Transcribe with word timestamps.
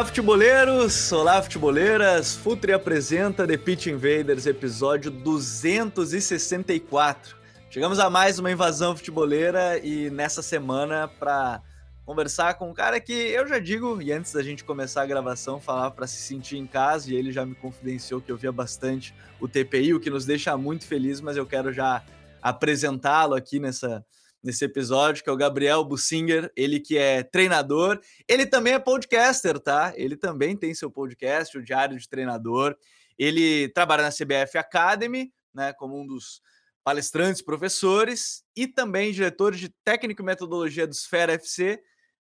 Olá, 0.00 0.06
futeboleiros! 0.06 1.12
Olá, 1.12 1.42
futeboleiras! 1.42 2.34
Futuri 2.34 2.72
apresenta 2.72 3.46
The 3.46 3.58
Pitch 3.58 3.88
Invaders, 3.88 4.46
episódio 4.46 5.10
264. 5.10 7.36
Chegamos 7.68 7.98
a 7.98 8.08
mais 8.08 8.38
uma 8.38 8.50
invasão 8.50 8.96
futeboleira 8.96 9.78
e 9.78 10.08
nessa 10.08 10.40
semana 10.40 11.06
para 11.06 11.60
conversar 12.06 12.54
com 12.54 12.70
um 12.70 12.72
cara 12.72 12.98
que 12.98 13.12
eu 13.12 13.46
já 13.46 13.58
digo, 13.58 14.00
e 14.00 14.10
antes 14.10 14.32
da 14.32 14.42
gente 14.42 14.64
começar 14.64 15.02
a 15.02 15.06
gravação, 15.06 15.60
falar 15.60 15.90
para 15.90 16.06
se 16.06 16.16
sentir 16.16 16.56
em 16.56 16.66
casa, 16.66 17.10
e 17.10 17.14
ele 17.14 17.30
já 17.30 17.44
me 17.44 17.54
confidenciou 17.54 18.22
que 18.22 18.32
eu 18.32 18.38
via 18.38 18.50
bastante 18.50 19.14
o 19.38 19.46
TPI, 19.46 19.92
o 19.92 20.00
que 20.00 20.08
nos 20.08 20.24
deixa 20.24 20.56
muito 20.56 20.86
felizes, 20.86 21.20
mas 21.20 21.36
eu 21.36 21.44
quero 21.44 21.74
já 21.74 22.02
apresentá-lo 22.40 23.34
aqui 23.34 23.60
nessa, 23.60 24.02
nesse 24.42 24.64
episódio, 24.64 25.22
que 25.22 25.30
é 25.30 25.32
o 25.32 25.36
Gabriel 25.36 25.84
Bussinger, 25.84 26.50
ele 26.56 26.80
que 26.80 26.96
é 26.96 27.22
treinador, 27.22 28.00
ele 28.26 28.46
também 28.46 28.74
é 28.74 28.78
podcaster, 28.78 29.58
tá? 29.58 29.92
Ele 29.96 30.16
também 30.16 30.56
tem 30.56 30.74
seu 30.74 30.90
podcast, 30.90 31.56
o 31.58 31.62
Diário 31.62 31.98
de 31.98 32.08
Treinador. 32.08 32.76
Ele 33.18 33.68
trabalha 33.68 34.02
na 34.02 34.10
CBF 34.10 34.56
Academy, 34.56 35.32
né, 35.54 35.72
como 35.74 36.00
um 36.00 36.06
dos 36.06 36.40
palestrantes, 36.82 37.42
professores 37.42 38.42
e 38.56 38.66
também 38.66 39.12
diretor 39.12 39.54
de 39.54 39.68
técnico 39.84 40.22
e 40.22 40.24
metodologia 40.24 40.86
do 40.86 40.92
Esfera 40.92 41.34
FC. 41.34 41.80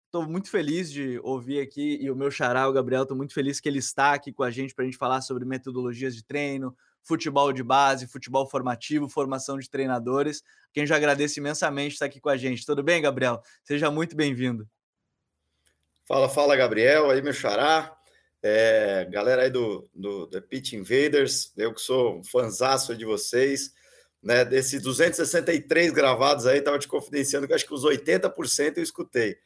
Estou 0.05 0.25
muito 0.25 0.49
feliz 0.49 0.89
de 0.89 1.19
ouvir 1.23 1.59
aqui 1.59 1.97
e 2.01 2.09
o 2.09 2.15
meu 2.15 2.31
xará, 2.31 2.69
o 2.69 2.71
Gabriel, 2.71 3.01
estou 3.01 3.17
muito 3.17 3.33
feliz 3.33 3.59
que 3.59 3.67
ele 3.67 3.79
está 3.79 4.13
aqui 4.13 4.31
com 4.31 4.43
a 4.43 4.51
gente 4.51 4.73
para 4.73 4.83
a 4.83 4.85
gente 4.85 4.97
falar 4.97 5.19
sobre 5.19 5.43
metodologias 5.43 6.15
de 6.15 6.23
treino, 6.23 6.75
futebol 7.05 7.53
de 7.53 7.63
base, 7.63 8.07
futebol 8.07 8.49
formativo, 8.49 9.07
formação 9.07 9.57
de 9.57 9.69
treinadores. 9.69 10.43
Quem 10.73 10.85
já 10.85 10.97
agradece 10.97 11.39
imensamente 11.39 11.93
estar 11.93 12.07
aqui 12.07 12.19
com 12.19 12.29
a 12.29 12.35
gente. 12.35 12.65
Tudo 12.65 12.83
bem, 12.83 13.01
Gabriel? 13.01 13.41
Seja 13.63 13.89
muito 13.89 14.15
bem-vindo. 14.15 14.67
Fala, 16.07 16.27
fala, 16.27 16.55
Gabriel, 16.55 17.09
aí 17.09 17.21
meu 17.21 17.33
xará. 17.33 17.95
É, 18.43 19.05
galera 19.09 19.43
aí 19.43 19.49
do, 19.49 19.89
do 19.93 20.27
The 20.27 20.39
Pitch 20.39 20.73
Invaders, 20.73 21.51
eu 21.57 21.73
que 21.73 21.81
sou 21.81 22.19
um 22.19 22.23
fanzaço 22.23 22.95
de 22.95 23.03
vocês, 23.03 23.73
né? 24.21 24.45
Desses 24.45 24.81
263 24.83 25.91
gravados 25.91 26.45
aí, 26.45 26.61
tava 26.61 26.77
te 26.77 26.87
confidenciando 26.87 27.47
que 27.47 27.53
acho 27.53 27.65
que 27.65 27.73
os 27.73 27.83
80% 27.83 28.77
eu 28.77 28.83
escutei. 28.83 29.37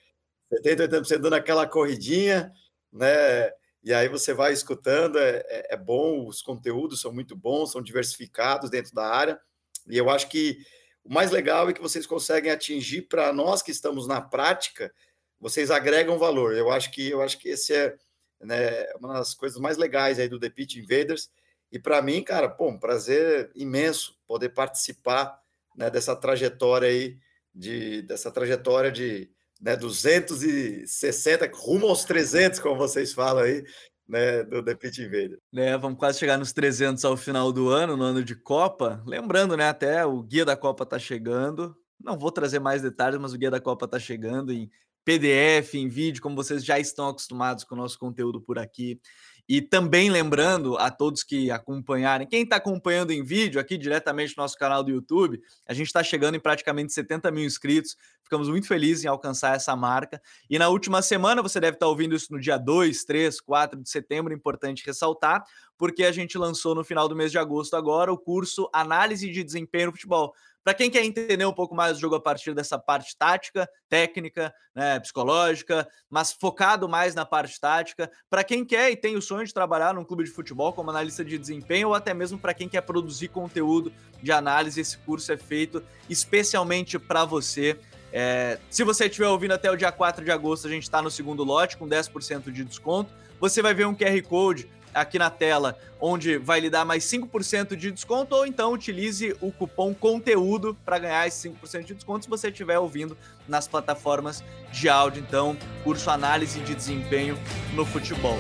70, 0.53 0.89
80% 0.89 1.17
dando 1.19 1.35
aquela 1.35 1.65
corridinha, 1.65 2.51
né? 2.91 3.51
E 3.83 3.93
aí 3.93 4.09
você 4.09 4.33
vai 4.33 4.51
escutando, 4.51 5.17
é, 5.17 5.43
é, 5.47 5.73
é, 5.73 5.77
bom, 5.77 6.27
os 6.27 6.41
conteúdos 6.41 6.99
são 6.99 7.13
muito 7.13 7.35
bons, 7.35 7.71
são 7.71 7.81
diversificados 7.81 8.69
dentro 8.69 8.93
da 8.93 9.07
área. 9.07 9.39
E 9.87 9.97
eu 9.97 10.09
acho 10.09 10.27
que 10.27 10.57
o 11.03 11.13
mais 11.13 11.31
legal 11.31 11.69
é 11.69 11.73
que 11.73 11.81
vocês 11.81 12.05
conseguem 12.05 12.51
atingir 12.51 13.03
para 13.03 13.31
nós 13.31 13.61
que 13.61 13.71
estamos 13.71 14.07
na 14.07 14.21
prática, 14.21 14.93
vocês 15.39 15.71
agregam 15.71 16.19
valor. 16.19 16.53
Eu 16.53 16.69
acho 16.69 16.91
que 16.91 17.09
eu 17.09 17.21
acho 17.21 17.39
que 17.39 17.49
esse 17.49 17.73
é 17.73 17.95
né, 18.41 18.85
uma 18.99 19.13
das 19.13 19.33
coisas 19.33 19.59
mais 19.59 19.77
legais 19.77 20.19
aí 20.19 20.27
do 20.27 20.39
The 20.39 20.49
Pitch 20.49 20.75
Invaders. 20.75 21.31
E 21.71 21.79
para 21.79 22.01
mim, 22.01 22.23
cara, 22.23 22.49
pô, 22.49 22.69
um 22.69 22.79
prazer 22.79 23.49
imenso 23.55 24.17
poder 24.27 24.49
participar 24.49 25.39
né, 25.75 25.89
dessa 25.89 26.15
trajetória 26.15 26.89
aí, 26.89 27.17
de, 27.53 28.01
dessa 28.01 28.31
trajetória 28.31 28.91
de, 28.91 29.31
né, 29.59 29.75
260, 29.75 31.49
rumo 31.53 31.87
aos 31.87 32.05
300, 32.05 32.59
como 32.59 32.77
vocês 32.77 33.13
falam 33.13 33.43
aí, 33.43 33.63
né, 34.07 34.43
do 34.43 34.63
The 34.63 34.75
Pit 34.75 35.01
Invader. 35.01 35.37
É, 35.53 35.77
vamos 35.77 35.99
quase 35.99 36.19
chegar 36.19 36.37
nos 36.37 36.53
300 36.53 37.03
ao 37.05 37.17
final 37.17 37.51
do 37.51 37.69
ano, 37.69 37.97
no 37.97 38.03
ano 38.03 38.23
de 38.23 38.35
Copa. 38.35 39.03
Lembrando, 39.05 39.55
né, 39.57 39.69
até 39.69 40.05
o 40.05 40.21
guia 40.23 40.45
da 40.45 40.55
Copa 40.55 40.85
tá 40.85 40.97
chegando. 40.97 41.75
Não 41.99 42.17
vou 42.17 42.31
trazer 42.31 42.59
mais 42.59 42.81
detalhes, 42.81 43.19
mas 43.19 43.33
o 43.33 43.37
guia 43.37 43.51
da 43.51 43.59
Copa 43.59 43.87
tá 43.87 43.99
chegando 43.99 44.53
em 44.53 44.69
PDF, 45.03 45.75
em 45.75 45.87
vídeo, 45.87 46.21
como 46.21 46.35
vocês 46.35 46.63
já 46.63 46.79
estão 46.79 47.09
acostumados 47.09 47.63
com 47.63 47.75
o 47.75 47.77
nosso 47.77 47.97
conteúdo 47.97 48.41
por 48.41 48.57
aqui. 48.57 48.99
E 49.49 49.63
também 49.63 50.11
lembrando 50.11 50.77
a 50.77 50.91
todos 50.91 51.23
que 51.23 51.49
acompanharem, 51.49 52.27
quem 52.27 52.43
está 52.43 52.57
acompanhando 52.57 53.09
em 53.09 53.23
vídeo 53.23 53.59
aqui 53.59 53.79
diretamente 53.79 54.37
no 54.37 54.43
nosso 54.43 54.55
canal 54.55 54.83
do 54.83 54.91
YouTube, 54.91 55.41
a 55.67 55.73
gente 55.73 55.87
está 55.87 56.03
chegando 56.03 56.35
em 56.35 56.39
praticamente 56.39 56.93
70 56.93 57.31
mil 57.31 57.43
inscritos. 57.43 57.97
Ficamos 58.23 58.47
muito 58.47 58.67
felizes 58.67 59.03
em 59.03 59.07
alcançar 59.07 59.55
essa 59.55 59.75
marca. 59.75 60.21
E 60.47 60.59
na 60.59 60.69
última 60.69 61.01
semana, 61.01 61.41
você 61.41 61.59
deve 61.59 61.77
estar 61.77 61.87
tá 61.87 61.89
ouvindo 61.89 62.15
isso 62.15 62.31
no 62.31 62.39
dia 62.39 62.59
2, 62.59 63.03
3, 63.03 63.41
4 63.41 63.81
de 63.81 63.89
setembro, 63.89 64.31
importante 64.31 64.85
ressaltar, 64.85 65.43
porque 65.79 66.03
a 66.03 66.11
gente 66.11 66.37
lançou 66.37 66.75
no 66.75 66.83
final 66.83 67.09
do 67.09 67.15
mês 67.15 67.31
de 67.31 67.39
agosto 67.39 67.75
agora 67.75 68.13
o 68.13 68.17
curso 68.19 68.69
Análise 68.71 69.31
de 69.31 69.43
Desempenho 69.43 69.87
no 69.87 69.93
Futebol. 69.93 70.31
Para 70.69 70.75
quem 70.75 70.91
quer 70.91 71.03
entender 71.03 71.47
um 71.47 71.51
pouco 71.51 71.73
mais 71.73 71.93
do 71.93 71.99
jogo 71.99 72.13
a 72.13 72.21
partir 72.21 72.53
dessa 72.53 72.77
parte 72.77 73.17
tática, 73.17 73.67
técnica, 73.89 74.53
né, 74.75 74.99
psicológica, 74.99 75.87
mas 76.07 76.31
focado 76.31 76.87
mais 76.87 77.15
na 77.15 77.25
parte 77.25 77.59
tática, 77.59 78.07
para 78.29 78.43
quem 78.43 78.63
quer 78.63 78.91
e 78.91 78.95
tem 78.95 79.15
o 79.15 79.21
sonho 79.21 79.47
de 79.47 79.51
trabalhar 79.51 79.95
num 79.95 80.05
clube 80.05 80.25
de 80.25 80.29
futebol 80.29 80.71
como 80.71 80.91
analista 80.91 81.25
de 81.25 81.39
desempenho 81.39 81.87
ou 81.87 81.95
até 81.95 82.13
mesmo 82.13 82.37
para 82.37 82.53
quem 82.53 82.69
quer 82.69 82.81
produzir 82.81 83.29
conteúdo 83.29 83.91
de 84.21 84.31
análise, 84.31 84.79
esse 84.79 84.95
curso 84.99 85.31
é 85.31 85.37
feito 85.37 85.83
especialmente 86.07 86.99
para 86.99 87.25
você. 87.25 87.75
É, 88.13 88.59
se 88.69 88.83
você 88.83 89.05
estiver 89.05 89.27
ouvindo 89.27 89.55
até 89.55 89.71
o 89.71 89.75
dia 89.75 89.91
4 89.91 90.23
de 90.23 90.29
agosto, 90.29 90.67
a 90.67 90.69
gente 90.69 90.83
está 90.83 91.01
no 91.01 91.09
segundo 91.09 91.43
lote 91.43 91.77
com 91.77 91.89
10% 91.89 92.51
de 92.51 92.63
desconto. 92.63 93.11
Você 93.39 93.63
vai 93.63 93.73
ver 93.73 93.87
um 93.87 93.95
QR 93.95 94.21
Code 94.21 94.69
aqui 95.01 95.19
na 95.19 95.29
tela, 95.29 95.77
onde 95.99 96.37
vai 96.37 96.59
lhe 96.59 96.69
dar 96.69 96.85
mais 96.85 97.03
5% 97.03 97.75
de 97.75 97.91
desconto, 97.91 98.35
ou 98.35 98.45
então 98.45 98.73
utilize 98.73 99.35
o 99.41 99.51
cupom 99.51 99.93
conteúdo 99.93 100.77
para 100.85 100.99
ganhar 100.99 101.27
esse 101.27 101.49
5% 101.49 101.83
de 101.83 101.93
desconto 101.93 102.25
se 102.25 102.29
você 102.29 102.49
estiver 102.49 102.79
ouvindo 102.79 103.17
nas 103.47 103.67
plataformas 103.67 104.43
de 104.71 104.89
áudio. 104.89 105.23
Então, 105.27 105.57
curso 105.83 106.09
Análise 106.09 106.59
de 106.59 106.75
Desempenho 106.75 107.37
no 107.73 107.85
Futebol. 107.85 108.37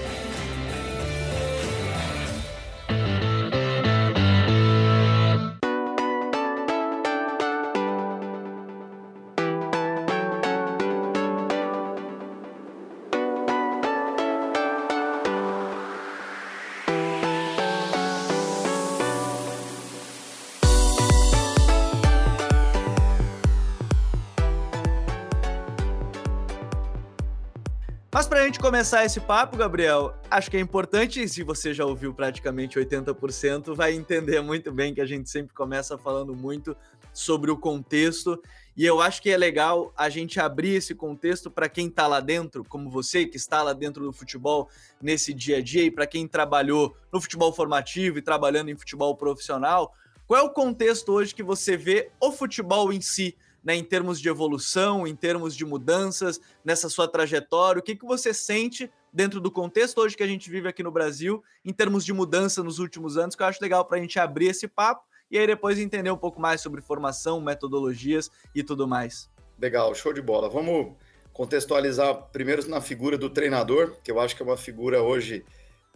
Gente 28.59 28.61
começar 28.61 29.05
esse 29.05 29.21
papo, 29.21 29.55
Gabriel, 29.55 30.13
acho 30.29 30.51
que 30.51 30.57
é 30.57 30.59
importante, 30.59 31.27
se 31.29 31.43
você 31.43 31.73
já 31.73 31.85
ouviu 31.85 32.13
praticamente 32.13 32.77
80%, 32.77 33.73
vai 33.73 33.93
entender 33.93 34.41
muito 34.41 34.69
bem 34.69 34.93
que 34.93 34.99
a 34.99 35.05
gente 35.05 35.29
sempre 35.29 35.55
começa 35.55 35.97
falando 35.97 36.35
muito 36.35 36.75
sobre 37.13 37.49
o 37.49 37.57
contexto. 37.57 38.41
E 38.75 38.85
eu 38.85 38.99
acho 38.99 39.21
que 39.21 39.29
é 39.29 39.37
legal 39.37 39.93
a 39.95 40.09
gente 40.09 40.41
abrir 40.41 40.75
esse 40.75 40.93
contexto 40.93 41.49
para 41.49 41.69
quem 41.69 41.87
está 41.87 42.05
lá 42.05 42.19
dentro, 42.19 42.65
como 42.65 42.89
você 42.89 43.25
que 43.25 43.37
está 43.37 43.63
lá 43.63 43.71
dentro 43.71 44.03
do 44.03 44.11
futebol 44.11 44.69
nesse 45.01 45.33
dia 45.33 45.57
a 45.57 45.61
dia, 45.61 45.83
e 45.83 45.91
para 45.91 46.05
quem 46.05 46.27
trabalhou 46.27 46.93
no 47.13 47.21
futebol 47.21 47.53
formativo 47.53 48.17
e 48.17 48.21
trabalhando 48.21 48.69
em 48.69 48.75
futebol 48.75 49.15
profissional. 49.15 49.93
Qual 50.27 50.39
é 50.39 50.43
o 50.43 50.51
contexto 50.51 51.13
hoje 51.13 51.33
que 51.33 51.43
você 51.43 51.77
vê 51.77 52.11
o 52.19 52.29
futebol 52.29 52.91
em 52.91 52.99
si? 52.99 53.37
Né, 53.69 53.75
em 53.75 53.83
termos 53.83 54.19
de 54.19 54.27
evolução, 54.27 55.05
em 55.05 55.15
termos 55.15 55.55
de 55.55 55.63
mudanças 55.63 56.41
nessa 56.65 56.89
sua 56.89 57.07
trajetória? 57.07 57.79
O 57.79 57.83
que, 57.83 57.95
que 57.95 58.03
você 58.03 58.33
sente 58.33 58.91
dentro 59.13 59.39
do 59.39 59.51
contexto 59.51 59.99
hoje 59.99 60.17
que 60.17 60.23
a 60.23 60.27
gente 60.27 60.49
vive 60.49 60.67
aqui 60.67 60.81
no 60.81 60.91
Brasil, 60.91 61.43
em 61.63 61.71
termos 61.71 62.03
de 62.03 62.11
mudança 62.11 62.63
nos 62.63 62.79
últimos 62.79 63.15
anos, 63.15 63.35
que 63.35 63.43
eu 63.43 63.45
acho 63.45 63.61
legal 63.61 63.85
para 63.85 63.99
a 63.99 64.01
gente 64.01 64.17
abrir 64.17 64.47
esse 64.47 64.67
papo 64.67 65.05
e 65.29 65.37
aí 65.37 65.45
depois 65.45 65.77
entender 65.77 66.09
um 66.09 66.17
pouco 66.17 66.41
mais 66.41 66.61
sobre 66.61 66.81
formação, 66.81 67.39
metodologias 67.39 68.31
e 68.55 68.63
tudo 68.63 68.87
mais. 68.87 69.29
Legal, 69.59 69.93
show 69.93 70.13
de 70.13 70.21
bola. 70.23 70.49
Vamos 70.49 70.95
contextualizar 71.31 72.15
primeiro 72.31 72.67
na 72.67 72.81
figura 72.81 73.19
do 73.19 73.29
treinador, 73.29 73.97
que 74.03 74.09
eu 74.09 74.19
acho 74.19 74.35
que 74.35 74.41
é 74.41 74.45
uma 74.47 74.57
figura 74.57 75.03
hoje 75.03 75.45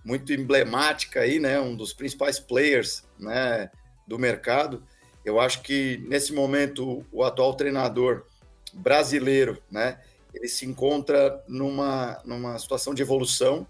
muito 0.05 0.31
emblemática 0.31 1.21
aí, 1.21 1.39
né, 1.39 1.59
um 1.59 1.75
dos 1.75 1.91
principais 1.91 2.39
players, 2.39 3.03
né, 3.17 3.71
do 4.07 4.19
mercado. 4.19 4.83
Eu 5.25 5.39
acho 5.39 5.61
que 5.61 6.03
nesse 6.07 6.33
momento 6.33 7.05
o 7.11 7.23
atual 7.23 7.53
treinador 7.55 8.25
brasileiro, 8.73 9.61
né, 9.71 9.99
ele 10.33 10.47
se 10.47 10.65
encontra 10.65 11.43
numa, 11.47 12.21
numa 12.25 12.57
situação 12.57 12.93
de 12.93 13.01
evolução 13.01 13.67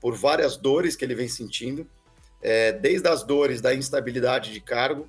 por 0.00 0.14
várias 0.14 0.56
dores 0.56 0.94
que 0.94 1.04
ele 1.04 1.14
vem 1.14 1.28
sentindo, 1.28 1.86
é, 2.42 2.72
desde 2.72 3.08
as 3.08 3.22
dores 3.22 3.60
da 3.60 3.74
instabilidade 3.74 4.52
de 4.52 4.60
cargo, 4.60 5.08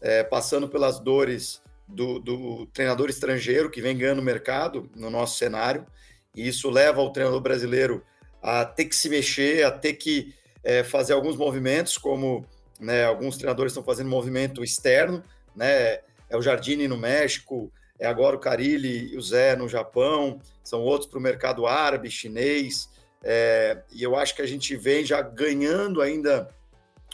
é, 0.00 0.22
passando 0.22 0.68
pelas 0.68 0.98
dores 0.98 1.62
do, 1.86 2.18
do, 2.18 2.66
treinador 2.66 3.08
estrangeiro 3.08 3.70
que 3.70 3.80
vem 3.80 3.96
ganhando 3.96 4.20
mercado 4.20 4.90
no 4.94 5.08
nosso 5.08 5.38
cenário, 5.38 5.86
e 6.34 6.46
isso 6.48 6.68
leva 6.68 7.00
o 7.00 7.10
treinador 7.10 7.40
brasileiro 7.40 8.02
a 8.42 8.64
ter 8.64 8.86
que 8.86 8.96
se 8.96 9.08
mexer, 9.08 9.64
a 9.64 9.70
ter 9.70 9.94
que 9.94 10.34
é, 10.62 10.82
fazer 10.82 11.12
alguns 11.12 11.36
movimentos, 11.36 11.96
como 11.96 12.44
né, 12.80 13.04
alguns 13.04 13.36
treinadores 13.36 13.72
estão 13.72 13.84
fazendo 13.84 14.08
movimento 14.08 14.62
externo, 14.62 15.22
né, 15.54 16.00
é 16.28 16.36
o 16.36 16.42
Jardine 16.42 16.88
no 16.88 16.96
México, 16.96 17.72
é 17.98 18.06
agora 18.06 18.36
o 18.36 18.40
Carilli 18.40 19.12
e 19.12 19.16
o 19.16 19.22
Zé 19.22 19.54
no 19.56 19.68
Japão, 19.68 20.40
são 20.62 20.80
outros 20.80 21.08
para 21.08 21.18
o 21.18 21.22
mercado 21.22 21.66
árabe, 21.66 22.10
chinês, 22.10 22.88
é, 23.22 23.82
e 23.90 24.02
eu 24.02 24.14
acho 24.14 24.34
que 24.34 24.42
a 24.42 24.46
gente 24.46 24.76
vem 24.76 25.04
já 25.04 25.22
ganhando 25.22 26.02
ainda 26.02 26.54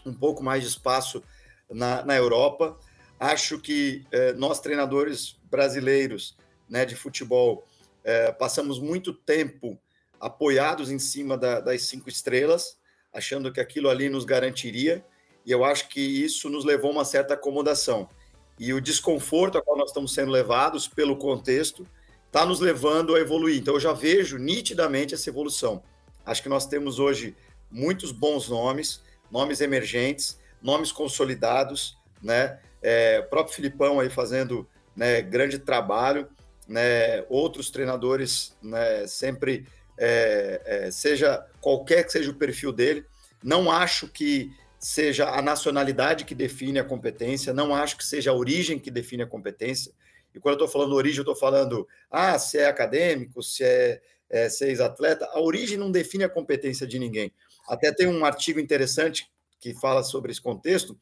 um 0.05 0.13
pouco 0.13 0.43
mais 0.43 0.63
de 0.63 0.69
espaço 0.69 1.23
na, 1.71 2.05
na 2.05 2.17
Europa. 2.17 2.77
Acho 3.19 3.59
que 3.61 4.05
é, 4.11 4.33
nós, 4.33 4.61
treinadores 4.61 5.39
brasileiros 5.45 6.37
né, 6.69 6.85
de 6.85 6.97
futebol, 6.97 7.65
é, 8.03 8.33
passamos 8.33 8.81
muito 8.81 9.13
tempo 9.13 9.79
apoiados 10.19 10.91
em 10.91 10.99
cima 10.99 11.39
da, 11.39 11.61
das 11.61 11.83
cinco 11.83 12.09
estrelas, 12.09 12.77
achando 13.13 13.53
que 13.53 13.61
aquilo 13.61 13.89
ali 13.89 14.09
nos 14.09 14.25
garantiria, 14.25 15.05
e 15.51 15.53
eu 15.53 15.65
acho 15.65 15.89
que 15.89 16.01
isso 16.01 16.49
nos 16.49 16.65
levou 16.65 16.91
a 16.91 16.95
uma 16.95 17.05
certa 17.05 17.35
acomodação. 17.35 18.09
E 18.57 18.73
o 18.73 18.81
desconforto 18.81 19.59
a 19.59 19.61
qual 19.61 19.77
nós 19.77 19.91
estamos 19.91 20.15
sendo 20.15 20.31
levados 20.31 20.87
pelo 20.87 21.17
contexto 21.17 21.85
está 22.29 22.47
nos 22.47 22.61
levando 22.61 23.17
a 23.17 23.21
evoluir. 23.21 23.59
Então, 23.59 23.75
eu 23.75 23.81
já 23.81 23.93
vejo 23.93 24.39
nitidamente 24.39 25.13
essa 25.13 25.29
evolução. 25.29 25.83
Acho 26.25 26.41
que 26.41 26.49
nós 26.49 26.69
temos 26.69 27.01
hoje 27.01 27.35
muitos 27.69 28.13
bons 28.13 28.49
nomes, 28.49 29.03
nomes 29.29 29.61
emergentes, 29.61 30.39
nomes 30.63 30.93
consolidados, 30.93 31.99
né? 32.23 32.61
É, 32.81 33.19
o 33.19 33.29
próprio 33.29 33.57
Filipão 33.57 33.99
aí 33.99 34.09
fazendo 34.09 34.69
né, 34.95 35.21
grande 35.21 35.59
trabalho, 35.59 36.29
né? 36.69 37.25
Outros 37.29 37.73
treinadores, 37.73 38.57
né? 38.63 39.05
Sempre 39.09 39.67
é, 39.99 40.63
é, 40.65 40.91
seja 40.93 41.45
qualquer 41.61 42.05
que 42.05 42.13
seja 42.13 42.31
o 42.31 42.37
perfil 42.37 42.71
dele. 42.71 43.05
Não 43.43 43.69
acho 43.69 44.07
que 44.07 44.53
seja 44.81 45.29
a 45.29 45.43
nacionalidade 45.43 46.25
que 46.25 46.35
define 46.35 46.79
a 46.79 46.85
competência, 46.85 47.53
não 47.53 47.75
acho 47.75 47.99
que 47.99 48.05
seja 48.05 48.31
a 48.31 48.35
origem 48.35 48.79
que 48.79 48.91
define 48.91 49.23
a 49.23 49.27
competência. 49.27 49.93
E 50.35 50.41
quando 50.41 50.59
eu 50.59 50.65
estou 50.65 50.69
falando 50.69 50.95
origem, 50.95 51.19
eu 51.19 51.23
estou 51.23 51.37
falando, 51.37 51.87
ah, 52.11 52.39
se 52.39 52.57
é 52.57 52.67
acadêmico, 52.67 53.43
se 53.43 53.63
é, 53.63 54.01
é 54.31 54.49
se 54.49 54.65
é 54.65 54.69
ex-atleta. 54.69 55.27
A 55.33 55.41
origem 55.41 55.77
não 55.77 55.91
define 55.91 56.25
a 56.25 56.31
competência 56.31 56.87
de 56.87 56.99
ninguém. 56.99 57.31
Até 57.69 57.93
tem 57.93 58.07
um 58.07 58.25
artigo 58.25 58.59
interessante 58.59 59.31
que 59.61 59.75
fala 59.75 60.03
sobre 60.03 60.33
esse 60.33 60.41
contexto, 60.41 60.99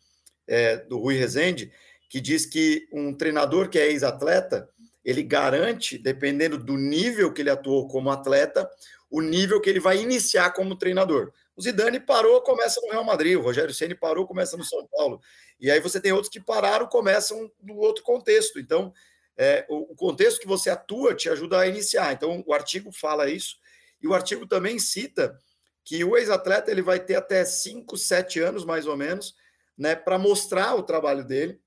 é, 0.47 0.79
do 0.79 0.99
Rui 0.99 1.17
Rezende, 1.17 1.71
que 2.09 2.21
diz 2.21 2.47
que 2.47 2.89
um 2.93 3.15
treinador 3.15 3.69
que 3.69 3.79
é 3.79 3.87
ex-atleta, 3.87 4.69
ele 5.05 5.23
garante, 5.23 5.99
dependendo 5.99 6.59
do 6.59 6.77
nível 6.77 7.33
que 7.33 7.43
ele 7.43 7.51
atuou 7.51 7.87
como 7.87 8.11
atleta, 8.11 8.69
o 9.11 9.21
nível 9.21 9.61
que 9.61 9.71
ele 9.71 9.79
vai 9.79 10.03
iniciar 10.03 10.51
como 10.51 10.77
treinador. 10.77 11.33
O 11.59 11.61
Zidane 11.61 11.99
parou, 11.99 12.41
começa 12.41 12.81
no 12.81 12.93
Real 12.93 13.03
Madrid, 13.03 13.37
o 13.37 13.43
Rogério 13.43 13.75
Ceni 13.75 13.93
parou, 13.93 14.25
começa 14.29 14.57
no 14.57 14.63
São 14.63 14.87
Paulo. 14.87 15.21
E 15.59 15.69
aí 15.69 15.81
você 15.81 16.01
tem 16.01 16.13
outros 16.13 16.31
que 16.31 16.39
pararam, 16.39 16.87
começam 16.87 17.51
no 17.61 17.75
outro 17.79 18.05
contexto. 18.05 18.61
Então, 18.61 18.95
é, 19.37 19.67
o, 19.69 19.93
contexto 19.97 20.39
que 20.39 20.47
você 20.47 20.71
atua 20.71 21.17
te 21.17 21.29
ajuda 21.29 21.59
a 21.59 21.67
iniciar. 21.67 22.13
Então, 22.13 22.45
o 22.47 22.55
artigo 22.55 22.93
fala 22.93 23.29
isso. 23.29 23.57
E 24.01 24.07
o 24.07 24.15
artigo 24.15 24.47
também 24.47 24.79
cita 24.79 25.37
que 25.83 26.05
o 26.05 26.17
ex-atleta 26.17 26.71
ele 26.71 26.81
vai 26.81 27.01
ter 27.01 27.17
até 27.17 27.45
5, 27.45 27.97
7 27.97 28.39
anos, 28.39 28.65
mais 28.65 28.87
ou 28.87 28.97
menos, 28.97 29.35
né, 29.77 29.97
para 29.97 30.17
mostrar 30.17 30.77
o 30.77 30.85
trabalho 30.85 31.25
dele 31.25 31.61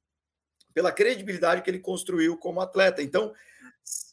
pela 0.73 0.93
credibilidade 0.93 1.63
que 1.63 1.69
ele 1.69 1.79
construiu 1.79 2.37
como 2.37 2.61
atleta. 2.61 3.03
Então, 3.03 3.33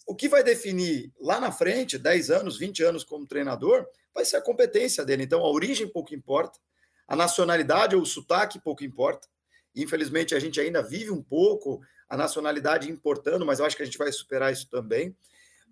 o 0.08 0.14
que 0.14 0.26
vai 0.26 0.42
definir 0.42 1.12
lá 1.20 1.38
na 1.38 1.52
frente, 1.52 1.98
10 1.98 2.30
anos, 2.30 2.56
20 2.56 2.82
anos 2.82 3.04
como 3.04 3.26
treinador, 3.26 3.86
vai 4.14 4.24
ser 4.24 4.38
a 4.38 4.40
competência 4.40 5.04
dele. 5.04 5.22
Então, 5.22 5.40
a 5.44 5.50
origem 5.50 5.86
pouco 5.86 6.14
importa, 6.14 6.58
a 7.06 7.14
nacionalidade 7.14 7.94
ou 7.94 8.00
o 8.00 8.06
sotaque 8.06 8.58
pouco 8.58 8.82
importa. 8.82 9.28
Infelizmente, 9.76 10.34
a 10.34 10.40
gente 10.40 10.58
ainda 10.58 10.82
vive 10.82 11.10
um 11.10 11.22
pouco 11.22 11.82
a 12.08 12.16
nacionalidade 12.16 12.90
importando, 12.90 13.44
mas 13.44 13.58
eu 13.58 13.66
acho 13.66 13.76
que 13.76 13.82
a 13.82 13.84
gente 13.84 13.98
vai 13.98 14.10
superar 14.10 14.50
isso 14.50 14.66
também. 14.70 15.14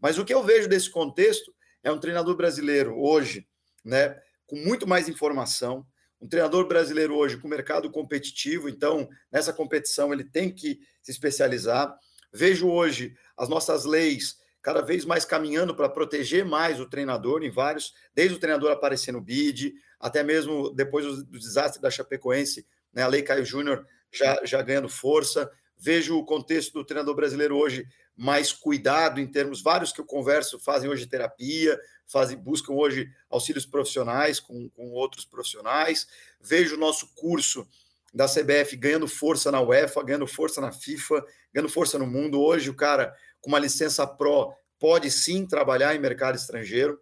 Mas 0.03 0.19
o 0.19 0.25
que 0.25 0.35
eu 0.35 0.43
vejo 0.43 0.69
desse 0.69 0.91
contexto 0.91 1.55
é 1.83 1.91
um 1.91 1.99
treinador 1.99 2.37
brasileiro 2.37 2.94
hoje, 2.94 3.49
né, 3.83 4.21
com 4.47 4.56
muito 4.56 4.87
mais 4.87 5.09
informação, 5.09 5.87
um 6.21 6.29
treinador 6.29 6.69
brasileiro 6.69 7.15
hoje 7.15 7.38
com 7.38 7.49
mercado 7.49 7.91
competitivo, 7.91 8.69
então 8.69 9.09
nessa 9.33 9.53
competição 9.53 10.12
ele 10.12 10.25
tem 10.25 10.53
que 10.53 10.79
se 11.03 11.11
especializar. 11.11 11.99
Vejo 12.33 12.69
hoje 12.69 13.17
as 13.37 13.49
nossas 13.49 13.85
leis 13.85 14.38
cada 14.67 14.81
vez 14.81 15.05
mais 15.05 15.25
caminhando 15.25 15.77
para 15.77 15.88
proteger 15.88 16.44
mais 16.44 16.81
o 16.81 16.87
treinador 16.87 17.44
em 17.44 17.50
vários, 17.50 17.94
desde 18.12 18.35
o 18.35 18.41
treinador 18.41 18.73
aparecer 18.73 19.12
no 19.12 19.21
bid, 19.21 19.73
até 20.00 20.25
mesmo 20.25 20.71
depois 20.71 21.05
do, 21.05 21.25
do 21.25 21.38
desastre 21.38 21.81
da 21.81 21.88
Chapecoense, 21.88 22.67
né, 22.93 23.03
a 23.03 23.06
Lei 23.06 23.23
Caio 23.23 23.44
Júnior 23.44 23.87
já, 24.11 24.41
já 24.44 24.61
ganhando 24.62 24.88
força. 24.88 25.49
Vejo 25.79 26.17
o 26.17 26.25
contexto 26.25 26.73
do 26.73 26.85
treinador 26.85 27.15
brasileiro 27.15 27.56
hoje 27.56 27.87
mais 28.17 28.53
cuidado 28.53 29.21
em 29.21 29.27
termos 29.31 29.62
vários 29.62 29.93
que 29.93 30.00
eu 30.00 30.05
converso 30.05 30.59
fazem 30.59 30.88
hoje 30.88 31.06
terapia, 31.06 31.79
fazem 32.06 32.37
buscam 32.37 32.73
hoje 32.73 33.09
auxílios 33.29 33.67
profissionais 33.67 34.41
com, 34.41 34.69
com 34.71 34.91
outros 34.91 35.25
profissionais. 35.25 36.09
Vejo 36.41 36.75
o 36.75 36.79
nosso 36.79 37.15
curso 37.15 37.69
da 38.17 38.27
CBF 38.27 38.75
ganhando 38.79 39.07
força 39.07 39.53
na 39.53 39.61
UEFA, 39.61 40.03
ganhando 40.03 40.27
força 40.27 40.59
na 40.59 40.73
FIFA, 40.73 41.23
ganhando 41.53 41.69
força 41.69 41.99
no 41.99 42.07
mundo. 42.07 42.41
Hoje 42.41 42.71
o 42.71 42.75
cara 42.75 43.15
com 43.43 43.51
uma 43.51 43.59
licença 43.59 44.07
pro 44.07 44.55
pode 44.79 45.11
sim 45.11 45.47
trabalhar 45.47 45.95
em 45.95 45.99
mercado 45.99 46.35
estrangeiro. 46.35 46.99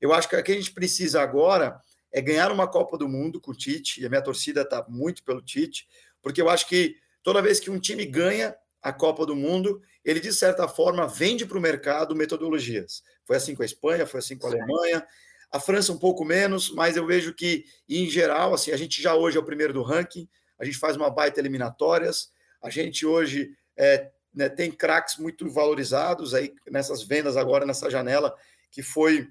Eu 0.00 0.12
acho 0.12 0.28
que 0.28 0.34
o 0.34 0.42
que 0.42 0.50
a 0.50 0.54
gente 0.56 0.72
precisa 0.72 1.22
agora 1.22 1.80
é 2.12 2.20
ganhar 2.20 2.50
uma 2.50 2.66
Copa 2.66 2.98
do 2.98 3.08
Mundo 3.08 3.40
com 3.40 3.52
o 3.52 3.54
Tite, 3.54 4.00
e 4.00 4.06
a 4.06 4.08
minha 4.08 4.20
torcida 4.20 4.62
está 4.62 4.84
muito 4.88 5.22
pelo 5.22 5.40
Tite, 5.40 5.86
porque 6.20 6.42
eu 6.42 6.50
acho 6.50 6.68
que 6.68 6.96
toda 7.22 7.40
vez 7.40 7.60
que 7.60 7.70
um 7.70 7.78
time 7.78 8.04
ganha 8.04 8.52
a 8.82 8.92
Copa 8.92 9.24
do 9.24 9.36
Mundo, 9.36 9.80
ele 10.04 10.18
de 10.18 10.32
certa 10.32 10.66
forma 10.66 11.06
vende 11.06 11.46
para 11.46 11.58
o 11.58 11.60
mercado 11.60 12.16
metodologias. 12.16 13.04
Foi 13.24 13.36
assim 13.36 13.54
com 13.54 13.62
a 13.62 13.66
Espanha, 13.66 14.04
foi 14.04 14.18
assim 14.18 14.36
com 14.36 14.48
a 14.48 14.50
Alemanha, 14.50 15.06
a 15.52 15.60
França 15.60 15.92
um 15.92 15.98
pouco 15.98 16.24
menos, 16.24 16.72
mas 16.72 16.96
eu 16.96 17.06
vejo 17.06 17.32
que 17.32 17.64
em 17.88 18.10
geral, 18.10 18.52
assim, 18.52 18.72
a 18.72 18.76
gente 18.76 19.00
já 19.00 19.14
hoje 19.14 19.36
é 19.36 19.40
o 19.40 19.44
primeiro 19.44 19.72
do 19.72 19.82
ranking, 19.82 20.28
a 20.58 20.64
gente 20.64 20.78
faz 20.78 20.96
uma 20.96 21.10
baita 21.10 21.40
eliminatórias, 21.40 22.30
a 22.62 22.70
gente 22.70 23.04
hoje 23.06 23.56
é, 23.76 24.10
né, 24.34 24.48
tem 24.48 24.70
craques 24.70 25.16
muito 25.18 25.50
valorizados 25.50 26.34
aí 26.34 26.54
nessas 26.68 27.02
vendas 27.02 27.36
agora 27.36 27.66
nessa 27.66 27.90
janela 27.90 28.34
que 28.70 28.82
foi 28.82 29.28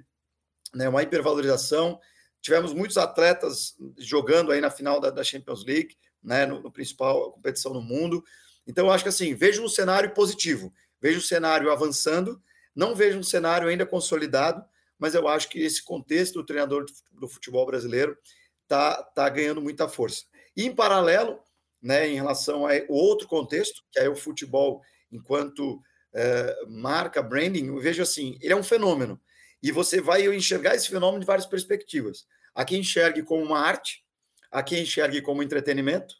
né, 0.73 0.89
uma 0.89 1.03
hipervalorização. 1.03 1.99
Tivemos 2.41 2.73
muitos 2.73 2.97
atletas 2.97 3.75
jogando 3.97 4.51
aí 4.51 4.59
na 4.59 4.69
final 4.69 4.99
da, 4.99 5.09
da 5.09 5.23
Champions 5.23 5.65
League, 5.65 5.95
né, 6.23 6.45
no, 6.45 6.61
no 6.61 6.71
principal 6.71 7.31
competição 7.31 7.73
no 7.73 7.81
mundo. 7.81 8.23
Então, 8.67 8.87
eu 8.87 8.91
acho 8.91 9.03
que 9.03 9.09
assim, 9.09 9.35
vejo 9.35 9.63
um 9.63 9.69
cenário 9.69 10.13
positivo, 10.13 10.73
vejo 10.99 11.19
o 11.19 11.23
cenário 11.23 11.71
avançando, 11.71 12.41
não 12.75 12.95
vejo 12.95 13.19
um 13.19 13.23
cenário 13.23 13.67
ainda 13.67 13.85
consolidado, 13.85 14.63
mas 14.97 15.13
eu 15.13 15.27
acho 15.27 15.49
que 15.49 15.59
esse 15.59 15.83
contexto 15.83 16.35
do 16.35 16.45
treinador 16.45 16.85
do 17.11 17.27
futebol 17.27 17.65
brasileiro 17.65 18.17
está 18.63 19.03
tá 19.03 19.29
ganhando 19.29 19.61
muita 19.61 19.87
força. 19.87 20.23
Em 20.55 20.73
paralelo, 20.73 21.39
né, 21.81 22.07
em 22.07 22.15
relação 22.15 22.65
ao 22.65 22.73
outro 22.89 23.27
contexto, 23.27 23.83
que 23.91 23.99
é 23.99 24.09
o 24.09 24.15
futebol 24.15 24.81
enquanto 25.11 25.81
é, 26.13 26.55
marca, 26.67 27.21
branding, 27.21 27.67
eu 27.67 27.79
vejo 27.79 28.01
assim, 28.01 28.37
ele 28.41 28.53
é 28.53 28.55
um 28.55 28.63
fenômeno. 28.63 29.19
E 29.61 29.71
você 29.71 30.01
vai 30.01 30.25
enxergar 30.27 30.75
esse 30.75 30.89
fenômeno 30.89 31.19
de 31.19 31.25
várias 31.25 31.45
perspectivas. 31.45 32.25
Há 32.53 32.63
quem 32.63 32.79
enxergue 32.79 33.21
como 33.23 33.43
uma 33.43 33.59
arte, 33.59 34.03
há 34.51 34.63
quem 34.63 34.83
enxergue 34.83 35.21
como 35.21 35.43
entretenimento, 35.43 36.15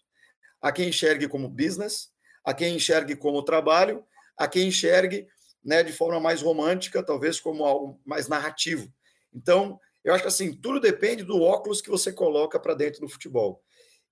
há 0.62 0.72
quem 0.72 0.89
enxergue 0.89 1.27
como 1.27 1.48
business, 1.48 2.10
a 2.44 2.54
quem 2.54 2.75
enxergue 2.75 3.15
como 3.15 3.44
trabalho, 3.44 4.04
a 4.38 4.48
quem 4.48 4.68
enxergue 4.68 5.27
né, 5.63 5.82
de 5.82 5.94
forma 5.94 6.20
mais 6.20 6.42
romântica, 6.42 7.04
talvez 7.04 7.39
como 7.39 7.65
algo 7.65 8.00
mais 8.06 8.27
narrativo. 8.27 8.92
Então, 9.34 9.80
eu 10.04 10.13
acho 10.13 10.24
que 10.24 10.27
assim, 10.27 10.54
tudo 10.54 10.80
depende 10.80 11.24
do 11.24 11.42
óculos 11.42 11.82
que 11.82 11.89
você 11.89 12.12
coloca 12.12 12.60
para 12.60 12.75
dentro 12.75 13.01
do 13.01 13.10
futebol. 13.10 13.63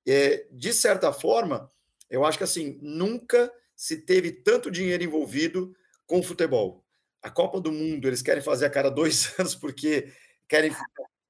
É, 0.05 0.48
de 0.51 0.74
certa 0.74 1.12
forma, 1.13 1.69
eu 2.10 2.25
acho 2.25 2.38
que 2.38 2.43
assim, 2.43 2.77
nunca 2.81 3.51
se 3.75 3.98
teve 3.98 4.31
tanto 4.31 4.69
dinheiro 4.69 5.03
envolvido 5.03 5.75
com 6.05 6.19
o 6.19 6.24
futebol. 6.24 6.83
A 7.22 7.29
Copa 7.29 7.60
do 7.60 7.72
Mundo, 7.72 8.07
eles 8.07 8.22
querem 8.22 8.43
fazer 8.43 8.65
a 8.65 8.69
cada 8.69 8.89
dois 8.91 9.33
anos 9.39 9.55
porque 9.55 10.12
querem 10.48 10.72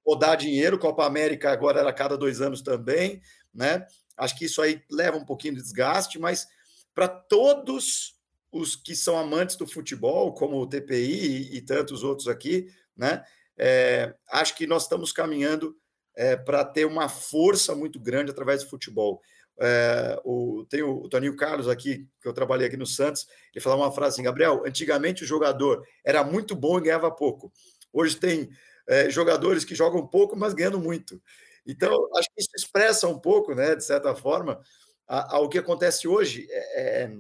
rodar 0.06 0.36
dinheiro, 0.38 0.78
Copa 0.78 1.06
América 1.06 1.52
agora 1.52 1.80
era 1.80 1.90
a 1.90 1.94
cada 1.94 2.18
dois 2.18 2.42
anos 2.42 2.62
também, 2.62 3.22
né? 3.54 3.86
Acho 4.18 4.38
que 4.38 4.46
isso 4.46 4.62
aí 4.62 4.84
leva 4.92 5.18
um 5.18 5.26
pouquinho 5.26 5.56
de 5.56 5.62
desgaste, 5.62 6.20
mas 6.20 6.48
para 6.94 7.08
todos 7.08 8.20
os 8.52 8.76
que 8.76 8.96
são 8.96 9.18
amantes 9.18 9.56
do 9.56 9.66
futebol, 9.66 10.34
como 10.34 10.58
o 10.58 10.68
TPI 10.68 11.54
e, 11.54 11.58
e 11.58 11.62
tantos 11.62 12.04
outros 12.04 12.28
aqui, 12.28 12.68
né? 12.96 13.24
É, 13.58 14.14
acho 14.32 14.56
que 14.56 14.68
nós 14.68 14.84
estamos 14.84 15.12
caminhando 15.12 15.76
é, 16.16 16.36
para 16.36 16.64
ter 16.64 16.86
uma 16.86 17.10
força 17.10 17.76
muito 17.76 18.00
grande 18.00 18.32
através 18.32 18.64
do 18.64 18.70
futebol. 18.70 19.22
É, 19.60 20.20
o, 20.24 20.66
tem 20.70 20.82
o, 20.82 21.04
o 21.04 21.10
Toninho 21.10 21.36
Carlos 21.36 21.68
aqui, 21.68 22.08
que 22.22 22.28
eu 22.28 22.34
trabalhei 22.34 22.68
aqui 22.68 22.78
no 22.78 22.86
Santos, 22.86 23.28
ele 23.54 23.64
falava 23.64 23.84
uma 23.84 23.92
frase 23.92 24.16
assim, 24.16 24.24
Gabriel, 24.24 24.64
antigamente 24.66 25.24
o 25.24 25.28
jogador 25.28 25.86
era 26.04 26.24
muito 26.24 26.56
bom 26.56 26.78
e 26.78 26.84
ganhava 26.84 27.12
pouco. 27.12 27.52
Hoje 27.92 28.16
tem 28.16 28.50
é, 28.88 29.10
jogadores 29.10 29.64
que 29.64 29.76
jogam 29.76 30.06
pouco, 30.08 30.36
mas 30.36 30.54
ganhando 30.54 30.80
muito. 30.80 31.22
Então, 31.66 31.92
acho 32.18 32.28
que 32.36 32.42
isso 32.42 32.50
expressa 32.58 33.08
um 33.08 33.20
pouco, 33.20 33.54
né, 33.56 33.76
de 33.76 33.84
certa 33.84 34.14
forma, 34.16 34.60
ao 35.08 35.48
que 35.48 35.58
acontece 35.58 36.08
hoje. 36.08 36.48
É, 36.50 37.04
é, 37.04 37.12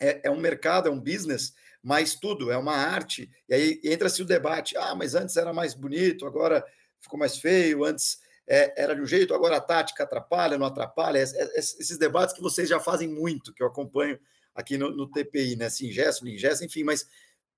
é, 0.00 0.20
é 0.24 0.30
um 0.30 0.40
mercado, 0.40 0.88
é 0.88 0.90
um 0.90 0.98
business, 0.98 1.52
mas 1.82 2.14
tudo, 2.14 2.50
é 2.50 2.56
uma 2.56 2.74
arte. 2.74 3.30
E 3.48 3.54
aí 3.54 3.80
entra-se 3.84 4.22
o 4.22 4.26
debate: 4.26 4.76
ah, 4.76 4.94
mas 4.94 5.14
antes 5.14 5.36
era 5.36 5.52
mais 5.52 5.74
bonito, 5.74 6.26
agora 6.26 6.64
ficou 7.00 7.18
mais 7.18 7.38
feio, 7.38 7.84
antes 7.84 8.18
é, 8.48 8.82
era 8.82 8.94
de 8.94 9.00
um 9.00 9.06
jeito, 9.06 9.32
agora 9.32 9.58
a 9.58 9.60
tática 9.60 10.02
atrapalha, 10.02 10.58
não 10.58 10.66
atrapalha. 10.66 11.18
Esses 11.18 11.96
debates 11.96 12.34
que 12.34 12.42
vocês 12.42 12.68
já 12.68 12.80
fazem 12.80 13.08
muito, 13.08 13.54
que 13.54 13.62
eu 13.62 13.68
acompanho 13.68 14.18
aqui 14.54 14.76
no, 14.76 14.90
no 14.90 15.08
TPI, 15.08 15.54
né? 15.54 15.70
Singesso, 15.70 16.24
Lingesso, 16.24 16.64
enfim, 16.64 16.82
mas 16.82 17.06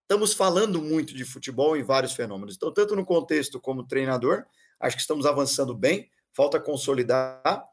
estamos 0.03 0.35
falando 0.35 0.83
muito 0.83 1.15
de 1.15 1.25
futebol 1.25 1.77
em 1.77 1.83
vários 1.83 2.13
fenômenos. 2.13 2.57
Então, 2.57 2.71
tanto 2.71 2.95
no 2.95 3.07
contexto 3.07 3.59
como 3.59 3.87
treinador, 3.87 4.45
acho 4.79 4.97
que 4.97 5.01
estamos 5.01 5.25
avançando 5.25 5.75
bem, 5.75 6.11
falta 6.35 6.61
consolidar. 6.61 7.67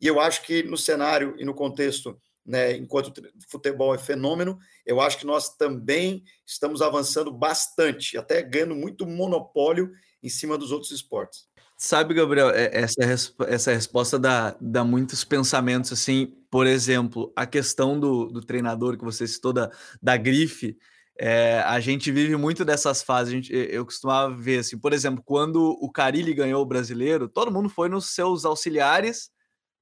E 0.00 0.06
eu 0.06 0.20
acho 0.20 0.42
que 0.42 0.62
no 0.62 0.76
cenário 0.76 1.34
e 1.38 1.44
no 1.44 1.54
contexto, 1.54 2.20
né, 2.46 2.76
enquanto 2.76 3.12
futebol 3.48 3.92
é 3.94 3.98
fenômeno, 3.98 4.58
eu 4.86 5.00
acho 5.00 5.18
que 5.18 5.26
nós 5.26 5.56
também 5.56 6.22
estamos 6.46 6.80
avançando 6.80 7.32
bastante, 7.32 8.16
até 8.16 8.42
ganhando 8.42 8.76
muito 8.76 9.04
monopólio 9.06 9.92
em 10.22 10.28
cima 10.28 10.56
dos 10.58 10.72
outros 10.72 10.90
esportes. 10.90 11.48
Sabe, 11.76 12.12
Gabriel, 12.12 12.50
é, 12.50 12.70
essa, 12.74 13.32
essa 13.48 13.72
resposta 13.72 14.18
dá, 14.18 14.54
dá 14.60 14.84
muitos 14.84 15.24
pensamentos, 15.24 15.90
assim, 15.92 16.26
por 16.50 16.66
exemplo, 16.66 17.32
a 17.34 17.46
questão 17.46 17.98
do, 17.98 18.26
do 18.26 18.42
treinador 18.42 18.98
que 18.98 19.04
você 19.04 19.26
citou, 19.26 19.52
da, 19.52 19.70
da 20.02 20.16
grife, 20.16 20.76
é, 21.18 21.60
a 21.60 21.80
gente 21.80 22.12
vive 22.12 22.36
muito 22.36 22.64
dessas 22.64 23.02
fases. 23.02 23.32
Gente, 23.32 23.54
eu 23.54 23.84
costumava 23.84 24.34
ver, 24.34 24.60
assim, 24.60 24.78
por 24.78 24.92
exemplo, 24.92 25.22
quando 25.24 25.76
o 25.80 25.90
Carilli 25.90 26.34
ganhou 26.34 26.62
o 26.62 26.66
brasileiro, 26.66 27.28
todo 27.28 27.50
mundo 27.50 27.68
foi 27.68 27.88
nos 27.88 28.14
seus 28.14 28.44
auxiliares, 28.44 29.30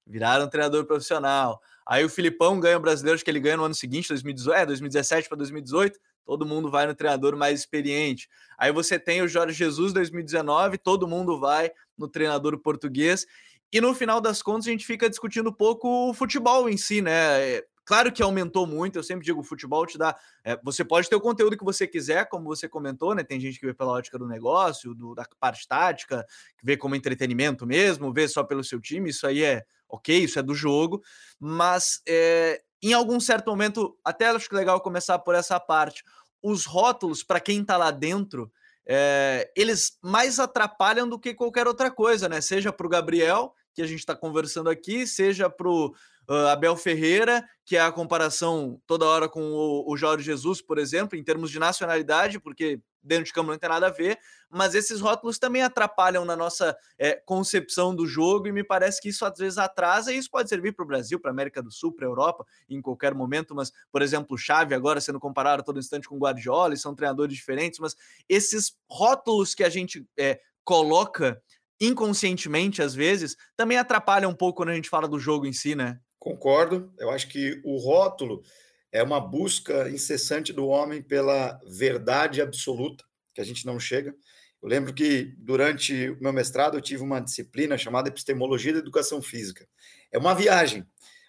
viraram 0.06 0.48
treinador 0.48 0.84
profissional. 0.84 1.60
Aí 1.86 2.04
o 2.04 2.08
Filipão 2.08 2.60
ganha 2.60 2.76
o 2.76 2.80
brasileiro, 2.80 3.14
acho 3.16 3.24
que 3.24 3.30
ele 3.30 3.40
ganha 3.40 3.56
no 3.56 3.64
ano 3.64 3.74
seguinte, 3.74 4.08
2018, 4.08 4.56
é, 4.56 4.66
2017 4.66 5.28
para 5.28 5.38
2018 5.38 5.98
todo 6.28 6.44
mundo 6.44 6.70
vai 6.70 6.86
no 6.86 6.94
treinador 6.94 7.34
mais 7.38 7.58
experiente. 7.58 8.28
Aí 8.58 8.70
você 8.70 8.98
tem 8.98 9.22
o 9.22 9.26
Jorge 9.26 9.56
Jesus 9.56 9.94
2019, 9.94 10.76
todo 10.76 11.08
mundo 11.08 11.40
vai 11.40 11.72
no 11.96 12.06
treinador 12.06 12.58
português. 12.58 13.26
E 13.72 13.80
no 13.80 13.94
final 13.94 14.20
das 14.20 14.42
contas, 14.42 14.66
a 14.66 14.70
gente 14.70 14.84
fica 14.84 15.08
discutindo 15.08 15.48
um 15.48 15.54
pouco 15.54 16.10
o 16.10 16.12
futebol 16.12 16.68
em 16.68 16.76
si, 16.76 17.00
né? 17.00 17.12
É, 17.40 17.64
claro 17.82 18.12
que 18.12 18.22
aumentou 18.22 18.66
muito, 18.66 18.98
eu 18.98 19.02
sempre 19.02 19.24
digo, 19.24 19.40
o 19.40 19.42
futebol 19.42 19.86
te 19.86 19.96
dá. 19.96 20.14
É, 20.44 20.60
você 20.62 20.84
pode 20.84 21.08
ter 21.08 21.16
o 21.16 21.20
conteúdo 21.20 21.56
que 21.56 21.64
você 21.64 21.86
quiser, 21.86 22.28
como 22.28 22.44
você 22.44 22.68
comentou, 22.68 23.14
né? 23.14 23.24
Tem 23.24 23.40
gente 23.40 23.58
que 23.58 23.64
vê 23.64 23.72
pela 23.72 23.92
ótica 23.92 24.18
do 24.18 24.28
negócio, 24.28 24.94
do, 24.94 25.14
da 25.14 25.24
parte 25.40 25.66
tática, 25.66 26.26
que 26.58 26.66
vê 26.66 26.76
como 26.76 26.94
entretenimento 26.94 27.66
mesmo, 27.66 28.12
vê 28.12 28.28
só 28.28 28.44
pelo 28.44 28.62
seu 28.62 28.78
time, 28.78 29.08
isso 29.08 29.26
aí 29.26 29.42
é 29.42 29.64
ok, 29.88 30.24
isso 30.24 30.38
é 30.38 30.42
do 30.42 30.54
jogo, 30.54 31.02
mas 31.40 32.02
é, 32.06 32.60
em 32.82 32.92
algum 32.92 33.18
certo 33.18 33.50
momento, 33.50 33.96
até 34.04 34.28
acho 34.28 34.48
que 34.48 34.54
legal 34.54 34.80
começar 34.80 35.18
por 35.18 35.34
essa 35.34 35.58
parte. 35.58 36.04
Os 36.42 36.64
rótulos, 36.64 37.22
para 37.22 37.40
quem 37.40 37.60
está 37.60 37.76
lá 37.76 37.90
dentro, 37.90 38.50
é, 38.86 39.50
eles 39.56 39.98
mais 40.02 40.38
atrapalham 40.38 41.08
do 41.08 41.18
que 41.18 41.34
qualquer 41.34 41.66
outra 41.66 41.90
coisa, 41.90 42.28
né? 42.28 42.40
Seja 42.40 42.72
para 42.72 42.86
o 42.86 42.90
Gabriel, 42.90 43.54
que 43.74 43.82
a 43.82 43.86
gente 43.86 43.98
está 43.98 44.16
conversando 44.16 44.70
aqui, 44.70 45.06
seja 45.06 45.50
para 45.50 45.68
o 45.68 45.94
uh, 46.28 46.46
Abel 46.50 46.76
Ferreira, 46.76 47.46
que 47.64 47.76
é 47.76 47.80
a 47.80 47.92
comparação 47.92 48.80
toda 48.86 49.04
hora 49.04 49.28
com 49.28 49.52
o, 49.52 49.92
o 49.92 49.96
Jorge 49.96 50.24
Jesus, 50.24 50.62
por 50.62 50.78
exemplo, 50.78 51.18
em 51.18 51.22
termos 51.22 51.50
de 51.50 51.58
nacionalidade, 51.58 52.40
porque 52.40 52.80
dentro 53.02 53.24
de 53.24 53.32
campo 53.32 53.50
não 53.50 53.58
tem 53.58 53.68
nada 53.68 53.86
a 53.86 53.90
ver, 53.90 54.18
mas 54.50 54.74
esses 54.74 55.00
rótulos 55.00 55.38
também 55.38 55.62
atrapalham 55.62 56.24
na 56.24 56.36
nossa 56.36 56.76
é, 56.98 57.14
concepção 57.14 57.94
do 57.94 58.06
jogo 58.06 58.48
e 58.48 58.52
me 58.52 58.64
parece 58.64 59.00
que 59.00 59.08
isso 59.08 59.24
às 59.24 59.38
vezes 59.38 59.58
atrasa 59.58 60.12
e 60.12 60.18
isso 60.18 60.30
pode 60.30 60.48
servir 60.48 60.72
para 60.72 60.84
o 60.84 60.86
Brasil, 60.86 61.20
para 61.20 61.30
a 61.30 61.32
América 61.32 61.62
do 61.62 61.70
Sul, 61.70 61.94
para 61.94 62.06
a 62.06 62.10
Europa 62.10 62.44
em 62.68 62.80
qualquer 62.80 63.14
momento, 63.14 63.54
mas, 63.54 63.72
por 63.90 64.02
exemplo, 64.02 64.36
Xavi 64.36 64.74
agora 64.74 65.00
sendo 65.00 65.20
comparado 65.20 65.60
a 65.60 65.64
todo 65.64 65.78
instante 65.78 66.08
com 66.08 66.16
o 66.16 66.18
Guardiola, 66.18 66.76
são 66.76 66.94
treinadores 66.94 67.34
diferentes, 67.34 67.78
mas 67.78 67.94
esses 68.28 68.76
rótulos 68.90 69.54
que 69.54 69.64
a 69.64 69.68
gente 69.68 70.06
é, 70.18 70.40
coloca 70.64 71.40
inconscientemente 71.80 72.82
às 72.82 72.94
vezes 72.94 73.36
também 73.56 73.78
atrapalham 73.78 74.30
um 74.30 74.34
pouco 74.34 74.58
quando 74.58 74.70
a 74.70 74.74
gente 74.74 74.88
fala 74.88 75.08
do 75.08 75.18
jogo 75.18 75.46
em 75.46 75.52
si, 75.52 75.74
né? 75.74 75.98
Concordo, 76.18 76.92
eu 76.98 77.10
acho 77.10 77.28
que 77.28 77.60
o 77.64 77.78
rótulo 77.78 78.42
é 78.92 79.02
uma 79.02 79.20
busca 79.20 79.88
incessante 79.90 80.52
do 80.52 80.66
homem 80.66 81.02
pela 81.02 81.60
verdade 81.66 82.40
absoluta, 82.40 83.04
que 83.34 83.40
a 83.40 83.44
gente 83.44 83.66
não 83.66 83.78
chega. 83.78 84.14
Eu 84.62 84.68
lembro 84.68 84.92
que 84.92 85.34
durante 85.38 86.10
o 86.10 86.18
meu 86.20 86.32
mestrado 86.32 86.76
eu 86.76 86.80
tive 86.80 87.02
uma 87.02 87.20
disciplina 87.20 87.78
chamada 87.78 88.08
Epistemologia 88.08 88.72
da 88.72 88.78
Educação 88.80 89.22
Física. 89.22 89.68
É 90.10 90.18
uma 90.18 90.34
viagem, 90.34 90.84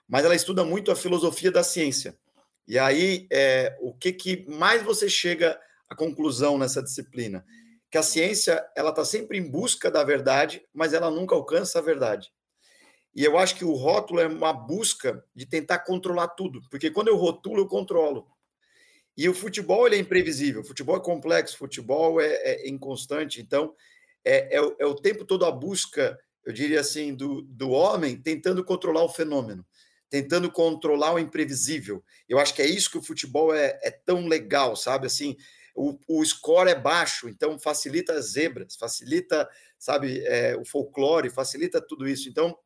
mas 0.08 0.26
ela 0.26 0.36
estuda 0.36 0.64
muito 0.64 0.92
a 0.92 0.96
filosofia 0.96 1.52
da 1.52 1.64
ciência. 1.64 2.18
E 2.68 2.78
aí, 2.78 3.28
é, 3.32 3.78
o 3.82 3.94
que, 3.94 4.12
que 4.12 4.46
mais 4.48 4.82
você 4.84 5.10
chega 5.10 5.60
à 5.90 5.96
conclusão 5.96 6.58
nessa 6.58 6.82
disciplina? 6.82 7.46
Que 7.92 7.98
a 7.98 8.04
ciência 8.04 8.64
ela 8.76 8.92
está 8.92 9.04
sempre 9.04 9.38
em 9.38 9.50
busca 9.50 9.90
da 9.92 10.04
verdade, 10.04 10.64
mas 10.74 10.94
ela 10.94 11.10
nunca 11.10 11.36
alcança 11.36 11.80
a 11.80 11.82
verdade. 11.82 12.32
E 13.20 13.26
eu 13.26 13.38
acho 13.38 13.58
que 13.58 13.66
o 13.66 13.74
rótulo 13.74 14.22
é 14.22 14.28
uma 14.28 14.54
busca 14.54 15.22
de 15.36 15.46
tentar 15.46 15.80
controlar 15.80 16.30
tudo, 16.30 16.62
porque 16.70 16.90
quando 16.90 17.10
eu 17.10 17.18
rotulo, 17.18 17.60
eu 17.60 17.68
controlo. 17.68 18.26
E 19.18 19.28
o 19.28 19.34
futebol 19.34 19.86
ele 19.86 19.98
é 19.98 20.00
imprevisível, 20.00 20.62
o 20.62 20.64
futebol 20.64 20.96
é 20.96 21.02
complexo, 21.02 21.54
o 21.56 21.58
futebol 21.58 22.22
é, 22.22 22.28
é 22.28 22.70
inconstante, 22.70 23.42
então 23.42 23.76
é, 24.24 24.58
é, 24.58 24.76
é, 24.80 24.86
o 24.86 24.96
tempo 24.96 25.26
todo 25.26 25.46
a 25.46 25.52
busca, 25.52 26.18
eu 26.46 26.54
diria 26.54 26.80
assim, 26.80 27.14
do, 27.14 27.42
do 27.42 27.72
homem 27.72 28.16
tentando 28.16 28.64
controlar 28.64 29.04
o 29.04 29.10
fenômeno, 29.10 29.66
tentando 30.10 30.50
controlar 30.50 31.14
o 31.14 31.20
imprevisível. 31.20 32.02
Eu 32.26 32.40
acho 32.40 32.54
que 32.54 32.62
é 32.62 32.68
isso 32.68 32.90
que 32.90 33.00
o 33.00 33.04
futebol 33.04 33.54
é, 33.54 33.78
é 33.84 33.92
tão 33.92 34.28
legal, 34.28 34.78
sabe? 34.78 35.08
Assim, 35.08 35.36
o, 35.76 36.00
o 36.08 36.24
score 36.24 36.70
é 36.70 36.76
baixo, 36.80 37.28
então 37.28 37.60
facilita 37.60 38.14
as 38.14 38.32
zebras, 38.32 38.78
facilita, 38.78 39.50
sabe, 39.78 40.22
é, 40.26 40.56
o 40.56 40.64
folclore, 40.64 41.30
facilita 41.30 41.82
tudo 41.82 42.08
isso. 42.08 42.30
Então, 42.30 42.58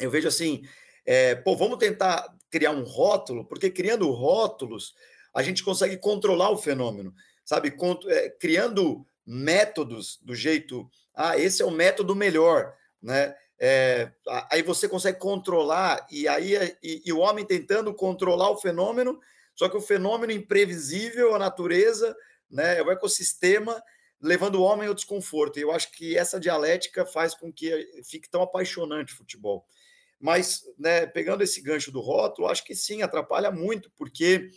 eu 0.00 0.10
vejo 0.10 0.28
assim, 0.28 0.62
é, 1.04 1.34
pô, 1.34 1.56
vamos 1.56 1.78
tentar 1.78 2.26
criar 2.50 2.70
um 2.70 2.84
rótulo, 2.84 3.44
porque 3.44 3.70
criando 3.70 4.10
rótulos 4.10 4.94
a 5.34 5.42
gente 5.42 5.64
consegue 5.64 5.96
controlar 5.96 6.50
o 6.50 6.56
fenômeno, 6.56 7.12
sabe? 7.44 7.74
é, 8.08 8.30
criando 8.30 9.04
métodos 9.26 10.18
do 10.22 10.34
jeito, 10.34 10.88
ah, 11.14 11.38
esse 11.38 11.62
é 11.62 11.64
o 11.64 11.70
método 11.70 12.14
melhor, 12.14 12.74
né? 13.02 13.34
É, 13.58 14.10
aí 14.50 14.62
você 14.62 14.88
consegue 14.88 15.18
controlar 15.18 16.06
e 16.10 16.26
aí 16.26 16.54
e, 16.82 17.02
e, 17.06 17.12
o 17.12 17.20
homem 17.20 17.44
tentando 17.44 17.94
controlar 17.94 18.50
o 18.50 18.58
fenômeno, 18.58 19.18
só 19.54 19.68
que 19.68 19.76
o 19.76 19.80
fenômeno 19.80 20.32
imprevisível, 20.32 21.34
a 21.34 21.38
natureza, 21.38 22.16
né, 22.50 22.82
o 22.82 22.90
ecossistema 22.90 23.80
levando 24.20 24.56
o 24.56 24.62
homem 24.62 24.88
ao 24.88 24.94
desconforto. 24.94 25.58
E 25.58 25.62
eu 25.62 25.70
acho 25.70 25.92
que 25.92 26.16
essa 26.16 26.40
dialética 26.40 27.06
faz 27.06 27.34
com 27.34 27.52
que 27.52 28.02
fique 28.04 28.28
tão 28.28 28.42
apaixonante 28.42 29.12
o 29.12 29.16
futebol. 29.16 29.64
Mas, 30.20 30.62
né, 30.78 31.06
pegando 31.06 31.42
esse 31.42 31.60
gancho 31.60 31.90
do 31.90 32.00
rótulo, 32.00 32.48
acho 32.48 32.64
que 32.64 32.74
sim, 32.74 33.02
atrapalha 33.02 33.50
muito, 33.50 33.90
porque 33.96 34.48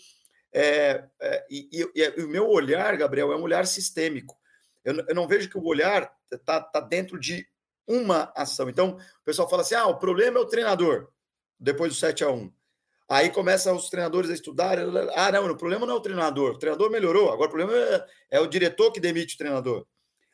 é, 0.54 1.04
é, 1.22 1.46
e, 1.50 1.70
e, 1.72 1.92
e, 1.96 2.24
o 2.24 2.30
meu 2.30 2.48
olhar, 2.48 2.96
Gabriel, 2.98 3.32
é 3.32 3.36
um 3.36 3.44
olhar 3.44 3.66
sistêmico. 3.68 4.36
Eu, 4.84 4.96
eu 5.08 5.16
não 5.16 5.28
vejo 5.28 5.50
que 5.50 5.58
o 5.58 5.66
olhar 5.66 6.12
está 6.32 6.62
tá 6.62 6.80
dentro 6.80 7.20
de 7.20 7.48
uma 7.86 8.32
ação. 8.36 8.70
Então, 8.70 8.92
o 8.92 9.26
pessoal 9.26 9.50
fala 9.50 9.62
assim: 9.62 9.76
ah, 9.76 9.88
o 9.88 10.00
problema 10.00 10.40
é 10.40 10.42
o 10.42 10.48
treinador, 10.48 11.10
depois 11.60 11.94
do 11.94 12.00
7 12.00 12.24
a 12.24 12.32
1 12.32 12.52
Aí 13.10 13.30
começam 13.30 13.76
os 13.76 13.90
treinadores 13.90 14.30
a 14.30 14.34
estudar. 14.34 14.78
Ah, 15.16 15.32
não, 15.32 15.50
o 15.50 15.58
problema 15.58 15.86
não 15.86 15.94
é 15.94 15.98
o 15.98 16.02
treinador, 16.02 16.56
o 16.56 16.60
treinador 16.60 16.90
melhorou, 16.90 17.32
agora 17.32 17.48
o 17.48 17.54
problema 17.54 17.74
é, 17.74 18.06
é 18.32 18.40
o 18.42 18.48
diretor 18.48 18.92
que 18.92 19.00
demite 19.00 19.36
o 19.36 19.38
treinador. 19.38 19.86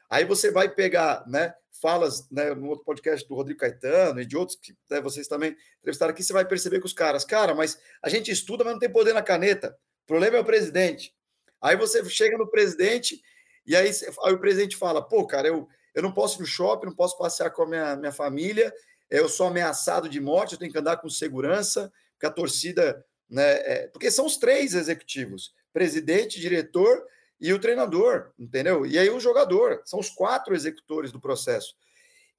Aí 0.10 0.26
você 0.26 0.52
vai 0.52 0.70
pegar, 0.70 1.24
né? 1.28 1.54
Falas 1.82 2.30
né, 2.30 2.54
no 2.54 2.70
outro 2.70 2.86
podcast 2.86 3.28
do 3.28 3.36
Rodrigo 3.36 3.60
Caetano 3.60 4.22
e 4.22 4.26
de 4.26 4.38
outros 4.38 4.58
que 4.58 4.76
né, 4.90 5.02
vocês 5.02 5.28
também 5.28 5.56
entrevistaram 5.80 6.12
aqui, 6.12 6.24
você 6.24 6.34
vai 6.34 6.46
perceber 6.46 6.80
que 6.80 6.86
os 6.86 6.94
caras, 6.94 7.26
cara, 7.26 7.54
mas 7.54 7.80
a 8.02 8.10
gente 8.10 8.32
estuda, 8.32 8.64
mas 8.64 8.74
não 8.74 8.80
tem 8.80 8.92
poder 8.92 9.14
na 9.14 9.22
caneta. 9.22 9.78
O 10.04 10.08
problema 10.08 10.38
é 10.38 10.40
o 10.40 10.46
presidente. 10.46 11.14
Aí 11.62 11.76
você 11.76 12.04
chega 12.10 12.38
no 12.38 12.50
presidente 12.50 13.22
e 13.66 13.76
aí, 13.76 13.90
aí 14.24 14.34
o 14.34 14.40
presidente 14.40 14.78
fala: 14.78 15.02
pô, 15.02 15.26
cara, 15.26 15.48
eu, 15.48 15.68
eu 15.96 16.02
não 16.02 16.14
posso 16.14 16.38
ir 16.38 16.42
no 16.42 16.46
shopping, 16.46 16.88
não 16.88 16.96
posso 16.96 17.18
passear 17.18 17.50
com 17.52 17.64
a 17.64 17.68
minha, 17.68 17.96
minha 17.96 18.12
família, 18.12 18.74
eu 19.10 19.28
sou 19.28 19.48
ameaçado 19.48 20.10
de 20.10 20.20
morte, 20.20 20.54
eu 20.54 20.60
tenho 20.60 20.72
que 20.72 20.78
andar 20.78 20.98
com 20.98 21.10
segurança, 21.10 21.92
porque 22.14 22.26
a 22.26 22.32
torcida 22.32 23.06
né? 23.34 23.54
É, 23.66 23.88
porque 23.88 24.12
são 24.12 24.26
os 24.26 24.38
três 24.38 24.76
executivos: 24.76 25.54
presidente, 25.74 26.40
diretor 26.40 27.04
e 27.44 27.52
o 27.52 27.60
treinador, 27.60 28.32
entendeu? 28.40 28.86
E 28.86 28.98
aí 28.98 29.10
o 29.10 29.20
jogador, 29.20 29.82
são 29.84 30.00
os 30.00 30.10
quatro 30.10 30.56
executores 30.56 31.12
do 31.12 31.20
processo. 31.20 31.76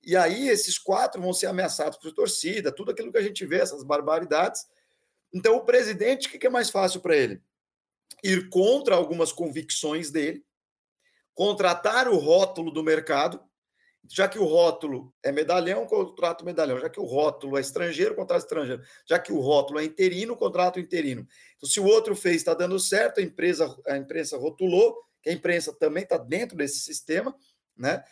E 0.03 0.17
aí 0.17 0.49
esses 0.49 0.79
quatro 0.79 1.21
vão 1.21 1.35
ser 1.35 1.45
ameaçados 1.45 1.99
por 1.99 2.11
torcida, 2.13 2.73
tudo 2.73 2.91
aquilo 2.91 3.13
que 3.13 3.19
a 3.19 3.23
gente 3.23 3.45
vê, 3.45 3.59
essas 3.61 3.85
barbaridades. 3.85 4.67
Então 5.31 5.57
o 5.57 5.65
presidente, 5.65 6.27
o 6.27 6.31
que 6.31 6.47
é 6.47 6.51
mais 6.51 6.71
fácil 6.71 7.03
para 7.03 7.15
ele? 7.15 7.43
Ir 8.23 8.49
contra 8.49 8.95
algumas 8.95 9.31
convicções 9.31 10.11
dele, 10.11 10.43
contratar 11.35 12.09
o 12.09 12.17
rótulo 12.17 12.71
do 12.71 12.83
mercado, 12.83 13.39
já 14.11 14.29
que 14.29 14.39
o 14.39 14.45
rótulo 14.45 15.15
é 15.23 15.33
medalhão, 15.33 15.87
contrato 15.87 16.45
medalhão. 16.45 16.79
Já 16.79 16.91
que 16.91 17.01
o 17.01 17.05
rótulo 17.05 17.57
é 17.57 17.61
estrangeiro, 17.61 18.15
contrato 18.15 18.43
estrangeiro. 18.43 18.83
Já 19.07 19.19
que 19.19 19.33
o 19.33 19.41
rótulo 19.41 19.81
é 19.81 19.85
interino, 19.85 20.37
contrato 20.37 20.79
interino. 20.79 21.27
Se 21.65 21.81
o 21.81 21.85
outro 21.85 22.15
fez, 22.15 22.37
está 22.37 22.55
dando 22.55 22.79
certo, 22.79 23.21
a 23.21 23.23
empresa, 23.23 23.75
a 23.87 23.97
imprensa 23.97 24.37
rotulou, 24.37 24.97
que 25.23 25.31
a 25.31 25.33
imprensa 25.33 25.73
também 25.73 26.03
está 26.03 26.19
dentro 26.19 26.57
desse 26.57 26.81
sistema, 26.81 27.35
né? 27.77 28.05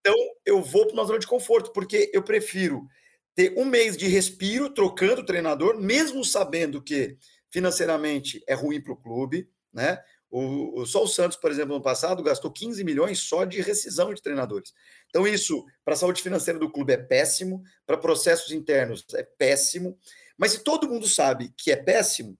Então, 0.00 0.16
eu 0.46 0.62
vou 0.62 0.86
para 0.86 0.94
uma 0.94 1.04
zona 1.04 1.18
de 1.18 1.26
conforto, 1.26 1.72
porque 1.72 2.10
eu 2.12 2.22
prefiro 2.22 2.86
ter 3.34 3.54
um 3.56 3.64
mês 3.64 3.96
de 3.96 4.06
respiro 4.06 4.70
trocando 4.70 5.20
o 5.20 5.26
treinador, 5.26 5.78
mesmo 5.78 6.24
sabendo 6.24 6.82
que 6.82 7.16
financeiramente 7.50 8.42
é 8.46 8.54
ruim 8.54 8.80
para 8.80 8.92
o 8.92 8.96
clube, 8.96 9.48
né? 9.72 10.02
O, 10.30 10.80
o, 10.80 10.86
só 10.86 11.02
o 11.02 11.08
Santos, 11.08 11.36
por 11.36 11.50
exemplo, 11.50 11.74
no 11.74 11.82
passado, 11.82 12.22
gastou 12.22 12.52
15 12.52 12.84
milhões 12.84 13.18
só 13.18 13.44
de 13.44 13.60
rescisão 13.60 14.14
de 14.14 14.22
treinadores. 14.22 14.72
Então, 15.08 15.26
isso, 15.26 15.64
para 15.84 15.94
a 15.94 15.96
saúde 15.96 16.22
financeira 16.22 16.58
do 16.58 16.70
clube, 16.70 16.92
é 16.92 16.96
péssimo, 16.96 17.64
para 17.84 17.96
processos 17.96 18.52
internos, 18.52 19.04
é 19.14 19.24
péssimo. 19.24 19.98
Mas 20.38 20.52
se 20.52 20.62
todo 20.62 20.88
mundo 20.88 21.08
sabe 21.08 21.52
que 21.56 21.72
é 21.72 21.76
péssimo, 21.76 22.38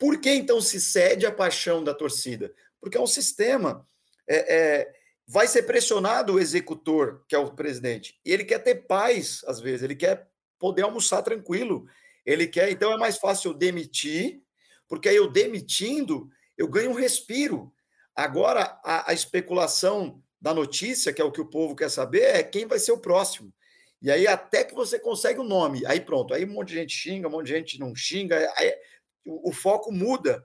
por 0.00 0.18
que 0.18 0.30
então 0.30 0.60
se 0.60 0.80
cede 0.80 1.26
a 1.26 1.30
paixão 1.30 1.84
da 1.84 1.94
torcida? 1.94 2.52
Porque 2.80 2.96
é 2.96 3.00
um 3.00 3.06
sistema. 3.06 3.86
É, 4.26 4.56
é, 4.56 4.92
vai 5.26 5.46
ser 5.46 5.64
pressionado 5.64 6.32
o 6.32 6.40
executor, 6.40 7.22
que 7.28 7.36
é 7.36 7.38
o 7.38 7.52
presidente, 7.52 8.18
e 8.24 8.32
ele 8.32 8.44
quer 8.44 8.60
ter 8.60 8.86
paz, 8.86 9.44
às 9.46 9.60
vezes, 9.60 9.82
ele 9.82 9.94
quer 9.94 10.28
poder 10.58 10.82
almoçar 10.82 11.22
tranquilo. 11.22 11.86
Ele 12.24 12.46
quer, 12.46 12.70
então 12.70 12.92
é 12.92 12.96
mais 12.96 13.18
fácil 13.18 13.52
demitir, 13.52 14.42
porque 14.88 15.08
aí 15.08 15.16
eu 15.16 15.30
demitindo 15.30 16.30
eu 16.60 16.68
ganho 16.68 16.90
um 16.90 16.94
respiro. 16.94 17.72
Agora, 18.14 18.78
a, 18.84 19.10
a, 19.10 19.14
especulação 19.14 20.22
da 20.38 20.52
notícia, 20.52 21.10
que 21.10 21.22
é 21.22 21.24
o 21.24 21.32
que 21.32 21.40
o 21.40 21.48
povo 21.48 21.74
quer 21.74 21.90
saber, 21.90 22.22
é 22.22 22.42
quem 22.42 22.66
vai 22.66 22.78
ser 22.78 22.92
o 22.92 22.98
próximo. 22.98 23.50
E 24.02 24.10
aí, 24.10 24.26
até 24.26 24.62
que 24.62 24.74
você 24.74 24.98
consegue 24.98 25.40
o 25.40 25.44
nome, 25.44 25.86
aí 25.86 26.02
pronto, 26.02 26.34
aí 26.34 26.44
um 26.44 26.52
monte 26.52 26.68
de 26.68 26.74
gente 26.74 26.94
xinga, 26.94 27.28
um 27.28 27.30
monte 27.30 27.46
de 27.46 27.52
gente 27.52 27.80
não 27.80 27.94
xinga, 27.94 28.52
aí 28.56 28.74
o, 29.24 29.50
o 29.50 29.52
foco 29.52 29.92
muda. 29.92 30.44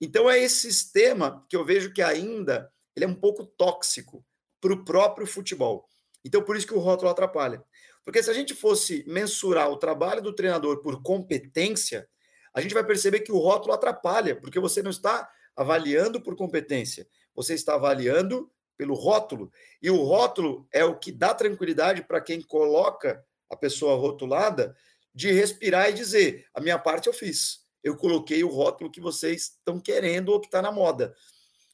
Então, 0.00 0.30
é 0.30 0.38
esse 0.38 0.72
sistema 0.72 1.44
que 1.48 1.56
eu 1.56 1.64
vejo 1.64 1.92
que 1.92 2.02
ainda 2.02 2.70
ele 2.94 3.04
é 3.04 3.08
um 3.08 3.14
pouco 3.14 3.44
tóxico 3.44 4.24
para 4.60 4.72
o 4.72 4.84
próprio 4.84 5.26
futebol. 5.26 5.88
Então, 6.24 6.42
por 6.42 6.56
isso 6.56 6.66
que 6.66 6.74
o 6.74 6.78
rótulo 6.78 7.10
atrapalha. 7.10 7.62
Porque 8.04 8.22
se 8.22 8.30
a 8.30 8.34
gente 8.34 8.54
fosse 8.54 9.04
mensurar 9.06 9.70
o 9.70 9.76
trabalho 9.76 10.22
do 10.22 10.34
treinador 10.34 10.80
por 10.80 11.02
competência, 11.02 12.08
a 12.54 12.60
gente 12.60 12.74
vai 12.74 12.84
perceber 12.84 13.20
que 13.20 13.32
o 13.32 13.38
rótulo 13.38 13.74
atrapalha, 13.74 14.34
porque 14.34 14.58
você 14.58 14.82
não 14.82 14.90
está 14.90 15.28
avaliando 15.54 16.20
por 16.20 16.36
competência, 16.36 17.06
você 17.34 17.54
está 17.54 17.74
avaliando 17.74 18.50
pelo 18.76 18.94
rótulo. 18.94 19.50
E 19.82 19.90
o 19.90 20.02
rótulo 20.02 20.66
é 20.72 20.84
o 20.84 20.98
que 20.98 21.10
dá 21.10 21.34
tranquilidade 21.34 22.02
para 22.02 22.20
quem 22.20 22.40
coloca 22.40 23.24
a 23.50 23.56
pessoa 23.56 23.96
rotulada 23.96 24.76
de 25.14 25.32
respirar 25.32 25.90
e 25.90 25.94
dizer: 25.94 26.46
a 26.54 26.60
minha 26.60 26.78
parte 26.78 27.08
eu 27.08 27.12
fiz. 27.12 27.65
Eu 27.86 27.96
coloquei 27.96 28.42
o 28.42 28.48
rótulo 28.48 28.90
que 28.90 29.00
vocês 29.00 29.42
estão 29.42 29.78
querendo 29.78 30.30
ou 30.30 30.40
que 30.40 30.46
está 30.46 30.60
na 30.60 30.72
moda. 30.72 31.14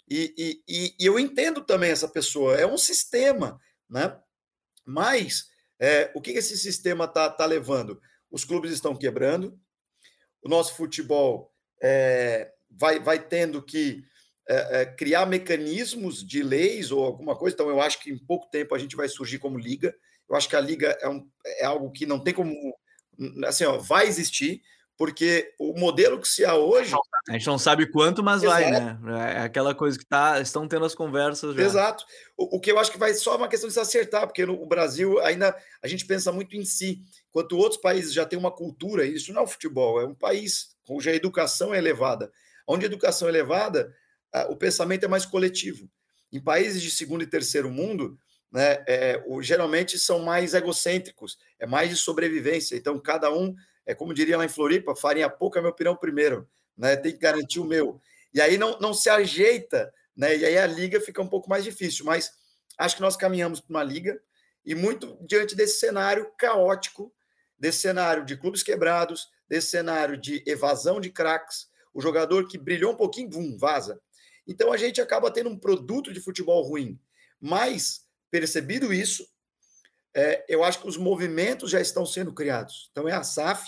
E, 0.06 0.62
e, 0.68 0.94
e, 0.98 1.06
eu 1.06 1.18
entendo 1.18 1.62
também 1.62 1.90
essa 1.90 2.06
pessoa, 2.06 2.56
é 2.56 2.66
um 2.66 2.76
sistema, 2.76 3.58
né? 3.88 4.14
Mas 4.84 5.46
é, 5.80 6.12
o 6.14 6.20
que 6.20 6.32
esse 6.32 6.58
sistema 6.58 7.06
está 7.06 7.30
tá 7.30 7.46
levando? 7.46 7.98
Os 8.30 8.44
clubes 8.44 8.72
estão 8.72 8.94
quebrando, 8.94 9.58
o 10.42 10.50
nosso 10.50 10.76
futebol 10.76 11.50
é, 11.82 12.52
vai, 12.70 13.00
vai 13.00 13.18
tendo 13.18 13.62
que 13.62 14.04
é, 14.46 14.82
é, 14.82 14.86
criar 14.86 15.24
mecanismos 15.24 16.22
de 16.22 16.42
leis 16.42 16.90
ou 16.90 17.02
alguma 17.02 17.34
coisa. 17.34 17.54
Então, 17.54 17.70
eu 17.70 17.80
acho 17.80 17.98
que 18.00 18.10
em 18.10 18.18
pouco 18.18 18.50
tempo 18.50 18.74
a 18.74 18.78
gente 18.78 18.96
vai 18.96 19.08
surgir 19.08 19.38
como 19.38 19.58
liga. 19.58 19.94
Eu 20.28 20.36
acho 20.36 20.46
que 20.46 20.56
a 20.56 20.60
liga 20.60 20.96
é, 21.00 21.08
um, 21.08 21.26
é 21.46 21.64
algo 21.64 21.90
que 21.90 22.04
não 22.04 22.18
tem 22.18 22.34
como. 22.34 22.54
Assim, 23.46 23.64
ó, 23.64 23.78
vai 23.78 24.06
existir, 24.06 24.60
porque 25.04 25.52
o 25.58 25.76
modelo 25.76 26.20
que 26.20 26.28
se 26.28 26.44
há 26.44 26.54
hoje. 26.54 26.94
A 27.28 27.32
gente 27.32 27.48
não 27.48 27.58
sabe 27.58 27.90
quanto, 27.90 28.22
mas 28.22 28.40
Exato. 28.40 28.62
vai, 28.62 28.70
né? 28.70 28.98
É 29.34 29.38
aquela 29.40 29.74
coisa 29.74 29.98
que 29.98 30.06
tá, 30.06 30.40
estão 30.40 30.68
tendo 30.68 30.84
as 30.84 30.94
conversas 30.94 31.56
já. 31.56 31.62
Exato. 31.62 32.04
O, 32.36 32.56
o 32.56 32.60
que 32.60 32.70
eu 32.70 32.78
acho 32.78 32.92
que 32.92 33.00
vai 33.00 33.12
só 33.12 33.36
uma 33.36 33.48
questão 33.48 33.66
de 33.66 33.74
se 33.74 33.80
acertar, 33.80 34.28
porque 34.28 34.46
no 34.46 34.64
Brasil 34.64 35.18
ainda 35.18 35.56
a 35.82 35.88
gente 35.88 36.06
pensa 36.06 36.30
muito 36.30 36.54
em 36.54 36.64
si, 36.64 37.02
enquanto 37.28 37.58
outros 37.58 37.80
países 37.80 38.12
já 38.12 38.24
têm 38.24 38.38
uma 38.38 38.52
cultura, 38.52 39.04
isso 39.04 39.32
não 39.32 39.40
é 39.40 39.44
o 39.44 39.48
futebol, 39.48 40.00
é 40.00 40.06
um 40.06 40.14
país 40.14 40.76
cuja 40.86 41.12
educação 41.12 41.74
é 41.74 41.78
elevada. 41.78 42.30
Onde 42.64 42.84
a 42.84 42.86
educação 42.86 43.26
é 43.26 43.32
elevada, 43.32 43.92
o 44.50 44.56
pensamento 44.56 45.02
é 45.02 45.08
mais 45.08 45.26
coletivo. 45.26 45.90
Em 46.32 46.38
países 46.38 46.80
de 46.80 46.92
segundo 46.92 47.24
e 47.24 47.26
terceiro 47.26 47.68
mundo, 47.72 48.16
né, 48.52 48.84
é, 48.86 49.20
o, 49.26 49.42
geralmente 49.42 49.98
são 49.98 50.20
mais 50.20 50.54
egocêntricos, 50.54 51.38
é 51.58 51.66
mais 51.66 51.90
de 51.90 51.96
sobrevivência. 51.96 52.76
Então, 52.76 52.96
cada 53.00 53.32
um, 53.34 53.52
é 53.86 53.94
como 53.94 54.14
diria 54.14 54.38
lá 54.38 54.44
em 54.44 54.48
Floripa, 54.48 54.94
farinha 54.94 55.28
pouca, 55.28 55.60
meu 55.60 55.72
pirão 55.72 55.96
primeiro, 55.96 56.48
né, 56.76 56.96
tem 56.96 57.12
que 57.12 57.18
garantir 57.18 57.60
o 57.60 57.64
meu. 57.64 58.00
E 58.32 58.40
aí 58.40 58.56
não, 58.56 58.78
não 58.78 58.94
se 58.94 59.10
ajeita, 59.10 59.92
né, 60.16 60.36
e 60.36 60.44
aí 60.44 60.58
a 60.58 60.66
liga 60.66 61.00
fica 61.00 61.20
um 61.20 61.28
pouco 61.28 61.48
mais 61.48 61.64
difícil. 61.64 62.04
Mas 62.04 62.32
acho 62.78 62.96
que 62.96 63.02
nós 63.02 63.16
caminhamos 63.16 63.60
para 63.60 63.70
uma 63.70 63.82
liga, 63.84 64.20
e 64.64 64.74
muito 64.74 65.18
diante 65.26 65.56
desse 65.56 65.80
cenário 65.80 66.30
caótico, 66.38 67.12
desse 67.58 67.78
cenário 67.78 68.24
de 68.24 68.36
clubes 68.36 68.62
quebrados, 68.62 69.28
desse 69.48 69.68
cenário 69.68 70.16
de 70.16 70.42
evasão 70.46 71.00
de 71.00 71.10
craques, 71.10 71.68
o 71.92 72.00
jogador 72.00 72.48
que 72.48 72.56
brilhou 72.56 72.92
um 72.92 72.96
pouquinho, 72.96 73.30
vum, 73.30 73.56
vaza. 73.58 74.00
Então 74.46 74.72
a 74.72 74.76
gente 74.76 75.00
acaba 75.00 75.30
tendo 75.30 75.50
um 75.50 75.58
produto 75.58 76.12
de 76.12 76.20
futebol 76.20 76.62
ruim. 76.62 76.98
Mas, 77.40 78.06
percebido 78.30 78.92
isso, 78.92 79.28
é, 80.14 80.44
eu 80.48 80.62
acho 80.62 80.80
que 80.80 80.88
os 80.88 80.96
movimentos 80.96 81.70
já 81.70 81.80
estão 81.80 82.04
sendo 82.04 82.32
criados. 82.32 82.88
Então 82.90 83.08
é 83.08 83.12
a 83.12 83.22
SAF, 83.22 83.66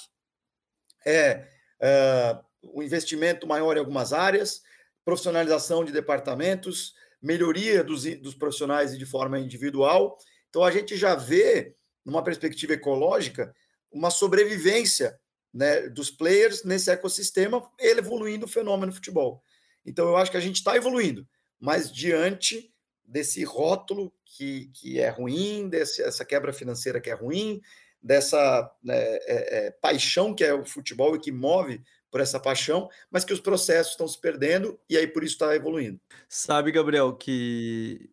é, 1.05 1.49
é 1.81 2.39
o 2.63 2.83
investimento 2.83 3.47
maior 3.47 3.77
em 3.77 3.81
algumas 3.81 4.13
áreas, 4.13 4.63
profissionalização 5.05 5.85
de 5.85 5.93
departamentos, 5.93 6.95
melhoria 7.21 7.85
dos, 7.85 8.05
dos 8.21 8.35
profissionais 8.35 8.97
de 8.97 9.07
forma 9.07 9.39
individual. 9.39 10.17
Então 10.49 10.65
a 10.65 10.71
gente 10.71 10.97
já 10.97 11.15
vê, 11.15 11.77
numa 12.05 12.23
perspectiva 12.23 12.73
ecológica, 12.73 13.55
uma 13.91 14.11
sobrevivência 14.11 15.19
né, 15.53 15.89
dos 15.89 16.11
players 16.11 16.65
nesse 16.65 16.91
ecossistema, 16.91 17.63
evoluindo 17.79 18.47
o 18.47 18.49
fenômeno 18.49 18.93
futebol. 18.93 19.43
Então, 19.87 20.09
eu 20.09 20.17
acho 20.17 20.31
que 20.31 20.37
a 20.37 20.41
gente 20.41 20.57
está 20.57 20.77
evoluindo, 20.77 21.29
mas 21.61 21.93
diante 21.93 22.74
desse 23.05 23.45
rótulo 23.45 24.13
que, 24.25 24.71
que 24.75 25.01
é 25.01 25.09
ruim, 25.09 25.69
dessa 25.69 26.25
quebra 26.25 26.53
financeira 26.53 27.01
que 27.01 27.11
é 27.11 27.15
ruim, 27.15 27.61
dessa 28.03 28.71
né, 28.83 28.95
é, 28.97 29.67
é, 29.67 29.71
paixão 29.71 30.35
que 30.35 30.45
é 30.45 30.53
o 30.53 30.65
futebol 30.65 31.17
e 31.17 31.21
que 31.21 31.33
move 31.33 31.83
por 32.11 32.21
essa 32.21 32.39
paixão, 32.39 32.89
mas 33.11 33.25
que 33.25 33.33
os 33.33 33.41
processos 33.41 33.93
estão 33.93 34.07
se 34.07 34.21
perdendo 34.21 34.79
e 34.89 34.97
aí 34.97 35.07
por 35.07 35.25
isso 35.25 35.35
está 35.35 35.55
evoluindo. 35.55 36.01
Sabe, 36.29 36.71
Gabriel, 36.71 37.13
que 37.15 38.09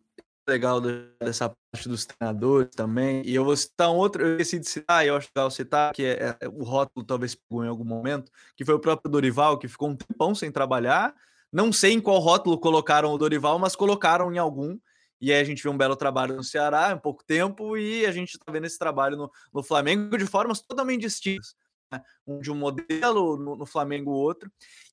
legal 0.48 0.80
dessa 0.80 1.54
parte 1.70 1.88
dos 1.88 2.04
treinadores 2.04 2.70
também. 2.74 3.22
E 3.24 3.34
eu 3.34 3.44
vou 3.44 3.56
citar 3.56 3.90
um 3.90 3.96
outro, 3.96 4.24
eu 4.24 4.32
esqueci 4.32 4.58
de 4.58 4.68
citar, 4.68 5.06
eu 5.06 5.16
acho 5.16 5.28
legal 5.34 5.50
citar, 5.50 5.92
que 5.92 6.04
é, 6.04 6.36
é, 6.40 6.48
o 6.48 6.64
rótulo 6.64 7.06
talvez 7.06 7.34
pegou 7.34 7.64
em 7.64 7.68
algum 7.68 7.84
momento, 7.84 8.30
que 8.56 8.64
foi 8.64 8.74
o 8.74 8.80
próprio 8.80 9.10
Dorival, 9.10 9.58
que 9.58 9.68
ficou 9.68 9.88
um 9.88 9.96
tempão 9.96 10.34
sem 10.34 10.50
trabalhar. 10.50 11.14
Não 11.52 11.72
sei 11.72 11.92
em 11.92 12.00
qual 12.00 12.18
rótulo 12.18 12.58
colocaram 12.58 13.12
o 13.12 13.18
Dorival, 13.18 13.58
mas 13.58 13.76
colocaram 13.76 14.32
em 14.32 14.38
algum. 14.38 14.78
E 15.20 15.32
aí 15.32 15.40
a 15.40 15.44
gente 15.44 15.62
viu 15.62 15.70
um 15.70 15.76
belo 15.76 15.94
trabalho 15.94 16.34
no 16.34 16.42
Ceará 16.42 16.90
em 16.92 16.98
pouco 16.98 17.22
tempo, 17.24 17.76
e 17.76 18.04
a 18.06 18.10
gente 18.10 18.32
está 18.32 18.50
vendo 18.50 18.66
esse 18.66 18.78
trabalho 18.78 19.16
no, 19.16 19.30
no 19.52 19.62
Flamengo 19.62 20.16
de 20.16 20.26
formas 20.26 20.60
totalmente 20.60 21.02
distintas. 21.02 21.54
Né? 21.92 22.02
Um 22.26 22.40
de 22.40 22.50
um 22.50 22.56
modelo, 22.56 23.36
no, 23.36 23.54
no 23.54 23.66
Flamengo 23.66 24.10
outro. 24.10 24.50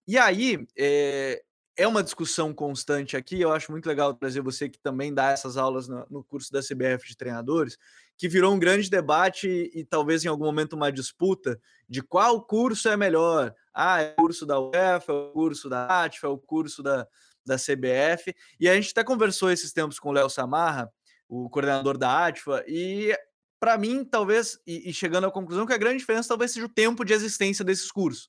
E 0.07 0.17
aí, 0.17 0.67
é, 0.77 1.41
é 1.79 1.87
uma 1.87 2.03
discussão 2.03 2.53
constante 2.53 3.15
aqui. 3.15 3.39
Eu 3.39 3.53
acho 3.53 3.71
muito 3.71 3.87
legal 3.87 4.13
trazer 4.13 4.41
você 4.41 4.67
que 4.67 4.77
também 4.77 5.13
dá 5.13 5.31
essas 5.31 5.55
aulas 5.55 5.87
no, 5.87 6.05
no, 6.09 6.23
curso 6.25 6.51
da 6.51 6.59
CBF 6.59 7.07
de 7.07 7.15
treinadores, 7.15 7.77
que 8.19 8.27
virou 8.27 8.53
um 8.53 8.59
grande 8.59 8.89
debate 8.89 9.71
e, 9.73 9.85
talvez 9.85 10.25
em 10.25 10.27
algum 10.27 10.43
momento 10.43 10.73
uma 10.73 10.91
disputa 10.91 11.57
de 11.87 12.01
qual 12.03 12.45
curso 12.45 12.89
é 12.89 12.97
melhor. 12.97 13.55
Ah, 13.73 14.01
é 14.01 14.11
o 14.11 14.15
curso 14.15 14.45
da 14.45 14.59
UEFA, 14.59 15.13
é 15.13 15.15
o 15.15 15.31
curso 15.31 15.69
da 15.69 16.03
ATFA, 16.03 16.27
é 16.27 16.29
o 16.29 16.37
curso 16.37 16.83
da, 16.83 17.07
da 17.45 17.55
CBF. 17.55 18.35
E 18.59 18.67
a 18.67 18.75
gente 18.75 18.91
até 18.91 19.05
conversou 19.05 19.49
esses 19.49 19.71
tempos 19.71 19.97
com 19.97 20.09
o 20.09 20.11
Léo 20.11 20.29
Samarra, 20.29 20.91
o 21.29 21.49
coordenador 21.49 21.97
da 21.97 22.27
ATFA, 22.27 22.61
e 22.67 23.17
para 23.57 23.77
mim, 23.77 24.03
talvez, 24.03 24.59
e, 24.67 24.89
e 24.89 24.93
chegando 24.93 25.25
à 25.25 25.31
conclusão 25.31 25.65
que 25.65 25.71
a 25.71 25.77
grande 25.77 25.99
diferença 25.99 26.27
talvez 26.27 26.51
seja 26.51 26.65
o 26.65 26.69
tempo 26.69 27.05
de 27.05 27.13
existência 27.13 27.63
desses 27.63 27.89
cursos 27.89 28.27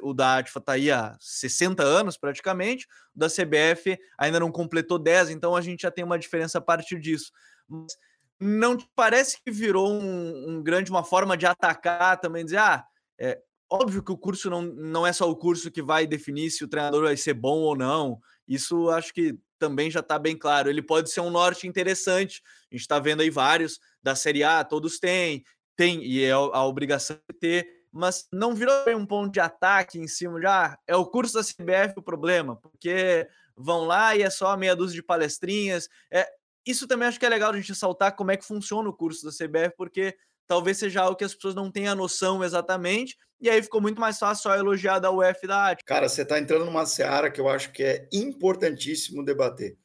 o 0.00 0.14
da 0.14 0.38
ATFA 0.38 0.58
está 0.58 0.72
aí 0.72 0.90
há 0.90 1.14
60 1.20 1.82
anos 1.82 2.16
praticamente, 2.16 2.86
o 3.14 3.18
da 3.18 3.28
CBF 3.28 3.98
ainda 4.16 4.40
não 4.40 4.50
completou 4.50 4.98
10, 4.98 5.30
então 5.30 5.54
a 5.54 5.60
gente 5.60 5.82
já 5.82 5.90
tem 5.90 6.02
uma 6.02 6.18
diferença 6.18 6.56
a 6.56 6.60
partir 6.60 6.98
disso. 6.98 7.30
Mas 7.68 7.92
não 8.40 8.76
te 8.76 8.88
parece 8.94 9.38
que 9.42 9.50
virou 9.50 9.92
um, 9.92 10.50
um 10.50 10.62
grande, 10.62 10.90
uma 10.90 11.04
forma 11.04 11.36
de 11.36 11.46
atacar 11.46 12.20
também, 12.20 12.44
dizer, 12.44 12.58
ah, 12.58 12.84
é, 13.18 13.40
óbvio 13.70 14.02
que 14.02 14.12
o 14.12 14.16
curso 14.16 14.48
não, 14.48 14.62
não 14.62 15.06
é 15.06 15.12
só 15.12 15.28
o 15.28 15.36
curso 15.36 15.70
que 15.70 15.82
vai 15.82 16.06
definir 16.06 16.50
se 16.50 16.64
o 16.64 16.68
treinador 16.68 17.04
vai 17.04 17.16
ser 17.16 17.34
bom 17.34 17.58
ou 17.58 17.76
não. 17.76 18.18
Isso 18.46 18.88
acho 18.90 19.12
que 19.12 19.36
também 19.58 19.90
já 19.90 20.00
está 20.00 20.18
bem 20.18 20.36
claro. 20.36 20.70
Ele 20.70 20.82
pode 20.82 21.10
ser 21.10 21.20
um 21.20 21.30
norte 21.30 21.66
interessante. 21.66 22.42
A 22.70 22.74
gente 22.74 22.82
está 22.82 22.98
vendo 22.98 23.20
aí 23.20 23.30
vários 23.30 23.78
da 24.02 24.14
Série 24.14 24.44
A, 24.44 24.64
todos 24.64 24.98
têm, 24.98 25.44
tem, 25.76 26.02
e 26.04 26.24
é 26.24 26.32
a 26.32 26.64
obrigação 26.64 27.16
de 27.30 27.38
ter, 27.38 27.68
mas 27.92 28.26
não 28.32 28.54
virou 28.54 28.74
um 28.96 29.06
ponto 29.06 29.32
de 29.32 29.40
ataque 29.40 29.98
em 29.98 30.06
cima 30.06 30.38
de 30.38 30.46
ah, 30.46 30.78
é 30.86 30.94
o 30.96 31.06
curso 31.06 31.34
da 31.34 31.42
CBF 31.42 31.94
o 31.96 32.02
problema, 32.02 32.56
porque 32.56 33.28
vão 33.56 33.84
lá 33.84 34.14
e 34.14 34.22
é 34.22 34.30
só 34.30 34.56
meia 34.56 34.76
dúzia 34.76 34.96
de 34.96 35.02
palestrinhas. 35.02 35.88
É, 36.10 36.28
isso 36.68 36.86
também 36.86 37.08
acho 37.08 37.18
que 37.18 37.26
é 37.26 37.28
legal 37.28 37.50
a 37.50 37.56
gente 37.56 37.70
ressaltar 37.70 38.14
como 38.14 38.30
é 38.30 38.36
que 38.36 38.44
funciona 38.44 38.88
o 38.88 38.92
curso 38.92 39.24
da 39.24 39.32
CBF, 39.32 39.74
porque 39.76 40.16
talvez 40.46 40.78
seja 40.78 41.02
algo 41.02 41.16
que 41.16 41.24
as 41.24 41.34
pessoas 41.34 41.54
não 41.54 41.70
tenham 41.70 41.94
noção 41.94 42.44
exatamente, 42.44 43.16
e 43.40 43.48
aí 43.48 43.62
ficou 43.62 43.80
muito 43.80 44.00
mais 44.00 44.18
fácil 44.18 44.42
só 44.42 44.54
elogiar 44.56 44.98
da 44.98 45.10
UF 45.10 45.46
da 45.46 45.70
AT. 45.70 45.84
Cara, 45.84 46.08
você 46.08 46.22
está 46.22 46.38
entrando 46.38 46.64
numa 46.64 46.86
seara 46.86 47.30
que 47.30 47.40
eu 47.40 47.48
acho 47.48 47.72
que 47.72 47.82
é 47.82 48.08
importantíssimo 48.12 49.24
debater. 49.24 49.78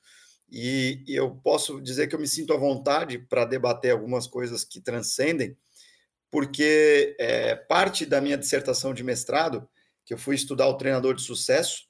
E, 0.52 1.04
e 1.08 1.16
eu 1.16 1.32
posso 1.36 1.82
dizer 1.82 2.08
que 2.08 2.16
eu 2.16 2.20
me 2.20 2.28
sinto 2.28 2.54
à 2.54 2.58
vontade 2.58 3.18
para 3.18 3.46
debater 3.46 3.92
algumas 3.92 4.28
coisas 4.28 4.64
que 4.64 4.82
transcendem, 4.82 5.58
porque 6.30 7.16
é, 7.20 7.56
parte 7.56 8.06
da 8.06 8.20
minha 8.20 8.38
dissertação 8.38 8.94
de 8.94 9.04
mestrado, 9.04 9.68
que 10.06 10.14
eu 10.14 10.18
fui 10.18 10.36
estudar 10.36 10.68
o 10.68 10.78
treinador 10.78 11.14
de 11.16 11.22
sucesso, 11.22 11.84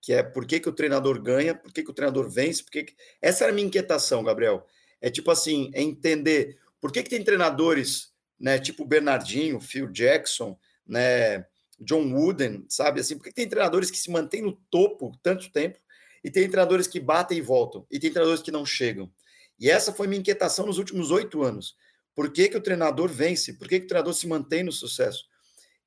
que 0.00 0.12
é 0.12 0.22
por 0.22 0.46
que, 0.46 0.60
que 0.60 0.68
o 0.68 0.72
treinador 0.72 1.20
ganha, 1.20 1.54
por 1.54 1.72
que, 1.72 1.82
que 1.82 1.90
o 1.90 1.94
treinador 1.94 2.28
vence, 2.28 2.62
por 2.62 2.70
que, 2.70 2.84
que... 2.84 2.94
Essa 3.20 3.44
era 3.44 3.52
a 3.52 3.54
minha 3.54 3.66
inquietação, 3.66 4.24
Gabriel. 4.24 4.66
É 5.00 5.10
tipo 5.10 5.30
assim, 5.30 5.70
é 5.74 5.82
entender 5.82 6.58
por 6.80 6.92
que, 6.92 7.02
que 7.02 7.10
tem 7.10 7.22
treinadores 7.22 8.10
né? 8.40 8.58
Tipo 8.58 8.84
Bernardinho, 8.84 9.60
Phil 9.60 9.86
Jackson, 9.88 10.58
né? 10.86 11.44
John 11.78 12.12
Wooden, 12.12 12.64
sabe? 12.68 13.00
Assim, 13.00 13.16
porque 13.16 13.32
tem 13.32 13.48
treinadores 13.48 13.90
que 13.90 13.98
se 13.98 14.10
mantêm 14.10 14.42
no 14.42 14.52
topo 14.70 15.12
tanto 15.22 15.50
tempo 15.50 15.78
e 16.22 16.30
tem 16.30 16.48
treinadores 16.48 16.86
que 16.86 17.00
batem 17.00 17.38
e 17.38 17.42
voltam 17.42 17.86
e 17.90 17.98
tem 17.98 18.10
treinadores 18.10 18.42
que 18.42 18.50
não 18.50 18.66
chegam. 18.66 19.10
E 19.58 19.70
essa 19.70 19.92
foi 19.92 20.06
minha 20.06 20.20
inquietação 20.20 20.66
nos 20.66 20.78
últimos 20.78 21.10
oito 21.10 21.42
anos. 21.42 21.76
Por 22.14 22.32
que, 22.32 22.48
que 22.48 22.56
o 22.56 22.60
treinador 22.60 23.08
vence? 23.08 23.54
Por 23.54 23.68
que, 23.68 23.78
que 23.78 23.84
o 23.86 23.88
treinador 23.88 24.12
se 24.12 24.26
mantém 24.26 24.62
no 24.62 24.72
sucesso? 24.72 25.26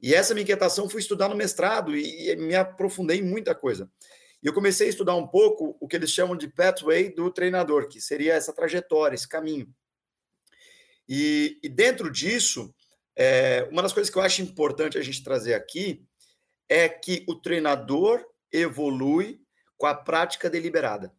E 0.03 0.13
essa 0.13 0.33
minha 0.33 0.43
inquietação 0.43 0.89
fui 0.89 0.99
estudar 0.99 1.29
no 1.29 1.35
mestrado 1.35 1.95
e, 1.95 2.35
me 2.35 2.53
aprofundei 2.53 3.19
em 3.19 3.23
muita 3.23 3.55
coisa. 3.55 3.89
E 4.43 4.47
eu 4.47 4.53
comecei 4.53 4.87
a 4.87 4.89
estudar 4.89 5.15
um 5.15 5.25
pouco 5.25 5.77
o 5.79 5.87
que 5.87 5.95
eles 5.95 6.11
chamam 6.11 6.35
de 6.35 6.49
pathway 6.49 7.09
do 7.09 7.31
treinador, 7.31 7.87
que 7.87 8.01
seria 8.01 8.33
essa 8.33 8.51
trajetória, 8.51 9.15
esse 9.15 9.29
caminho. 9.29 9.73
E, 11.07 11.57
e 11.63 11.69
dentro 11.69 12.11
disso, 12.11 12.75
é, 13.15 13.65
uma 13.71 13.81
das 13.81 13.93
coisas 13.93 14.11
que 14.11 14.17
eu 14.17 14.21
acho 14.21 14.41
importante 14.41 14.97
a 14.97 15.01
gente 15.01 15.23
trazer 15.23 15.53
aqui 15.53 16.05
é 16.67 16.89
que 16.89 17.23
o 17.25 17.35
treinador 17.35 18.25
evolui 18.51 19.39
com 19.77 19.87
a 19.87 19.95
prática 19.95 20.49
deliberada. 20.49 21.13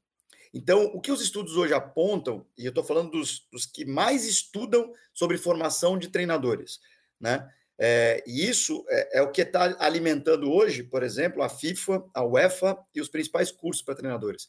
Então, 0.53 0.85
o 0.93 1.01
que 1.01 1.11
os 1.11 1.23
estudos 1.23 1.57
hoje 1.57 1.73
apontam, 1.73 2.47
e 2.57 2.67
eu 2.67 2.69
estou 2.69 2.85
falando 2.85 3.13
dos, 3.13 3.49
dos, 3.51 3.65
que 3.65 3.87
mais 3.87 4.27
estudam 4.27 4.93
sobre 5.15 5.39
formação 5.39 5.99
de 5.99 6.09
treinadores, 6.09 6.81
né? 7.19 7.51
É, 7.79 8.23
e 8.27 8.49
isso 8.49 8.85
é, 8.89 9.19
é 9.19 9.23
o 9.23 9.31
que 9.31 9.43
está 9.43 9.77
alimentando 9.79 10.51
hoje, 10.53 10.83
por 10.83 11.03
exemplo, 11.03 11.43
a 11.43 11.49
FIFA, 11.49 12.05
a 12.15 12.25
UEFA 12.25 12.79
e 12.95 13.01
os 13.01 13.09
principais 13.09 13.51
cursos 13.51 13.83
para 13.83 13.97
treinadores. 13.97 14.49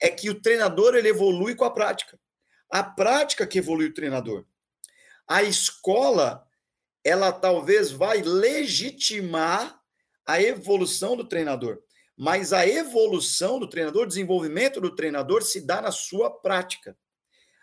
É 0.00 0.08
que 0.08 0.30
o 0.30 0.40
treinador 0.40 0.94
ele 0.94 1.08
evolui 1.08 1.54
com 1.54 1.64
a 1.64 1.70
prática. 1.70 2.18
A 2.70 2.82
prática 2.82 3.46
que 3.46 3.58
evolui 3.58 3.86
o 3.86 3.94
treinador 3.94 4.44
a 5.30 5.44
escola 5.44 6.44
ela 7.04 7.30
talvez 7.30 7.92
vai 7.92 8.20
legitimar 8.20 9.80
a 10.26 10.42
evolução 10.42 11.16
do 11.16 11.24
treinador, 11.24 11.78
mas 12.16 12.52
a 12.52 12.66
evolução 12.66 13.60
do 13.60 13.68
treinador, 13.68 14.02
o 14.02 14.08
desenvolvimento 14.08 14.80
do 14.80 14.92
treinador 14.92 15.42
se 15.42 15.64
dá 15.64 15.80
na 15.80 15.92
sua 15.92 16.28
prática. 16.30 16.98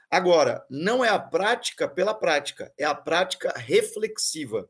Agora, 0.10 0.65
não 0.69 1.03
é 1.03 1.10
a 1.10 1.19
prática 1.19 1.89
pela 1.89 2.13
prática, 2.13 2.73
é 2.77 2.86
a 2.86 2.95
prática 2.95 3.53
reflexiva. 3.57 4.69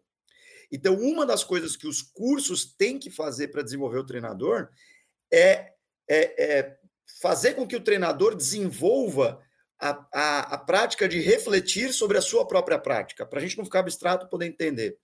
Então, 0.71 0.95
uma 0.95 1.25
das 1.25 1.43
coisas 1.43 1.75
que 1.75 1.87
os 1.87 2.01
cursos 2.01 2.65
têm 2.65 2.99
que 2.99 3.09
fazer 3.09 3.49
para 3.49 3.61
desenvolver 3.61 3.99
o 3.99 4.05
treinador 4.05 4.69
é, 5.31 5.71
é, 6.09 6.59
é 6.59 6.77
fazer 7.21 7.53
com 7.53 7.67
que 7.67 7.75
o 7.75 7.83
treinador 7.83 8.35
desenvolva 8.35 9.41
a, 9.79 10.07
a, 10.13 10.39
a 10.55 10.57
prática 10.57 11.07
de 11.07 11.19
refletir 11.19 11.93
sobre 11.93 12.17
a 12.17 12.21
sua 12.21 12.45
própria 12.47 12.79
prática, 12.79 13.25
para 13.25 13.39
a 13.39 13.41
gente 13.41 13.57
não 13.57 13.65
ficar 13.65 13.79
abstrato 13.79 14.27
poder 14.27 14.47
entender. 14.47 14.97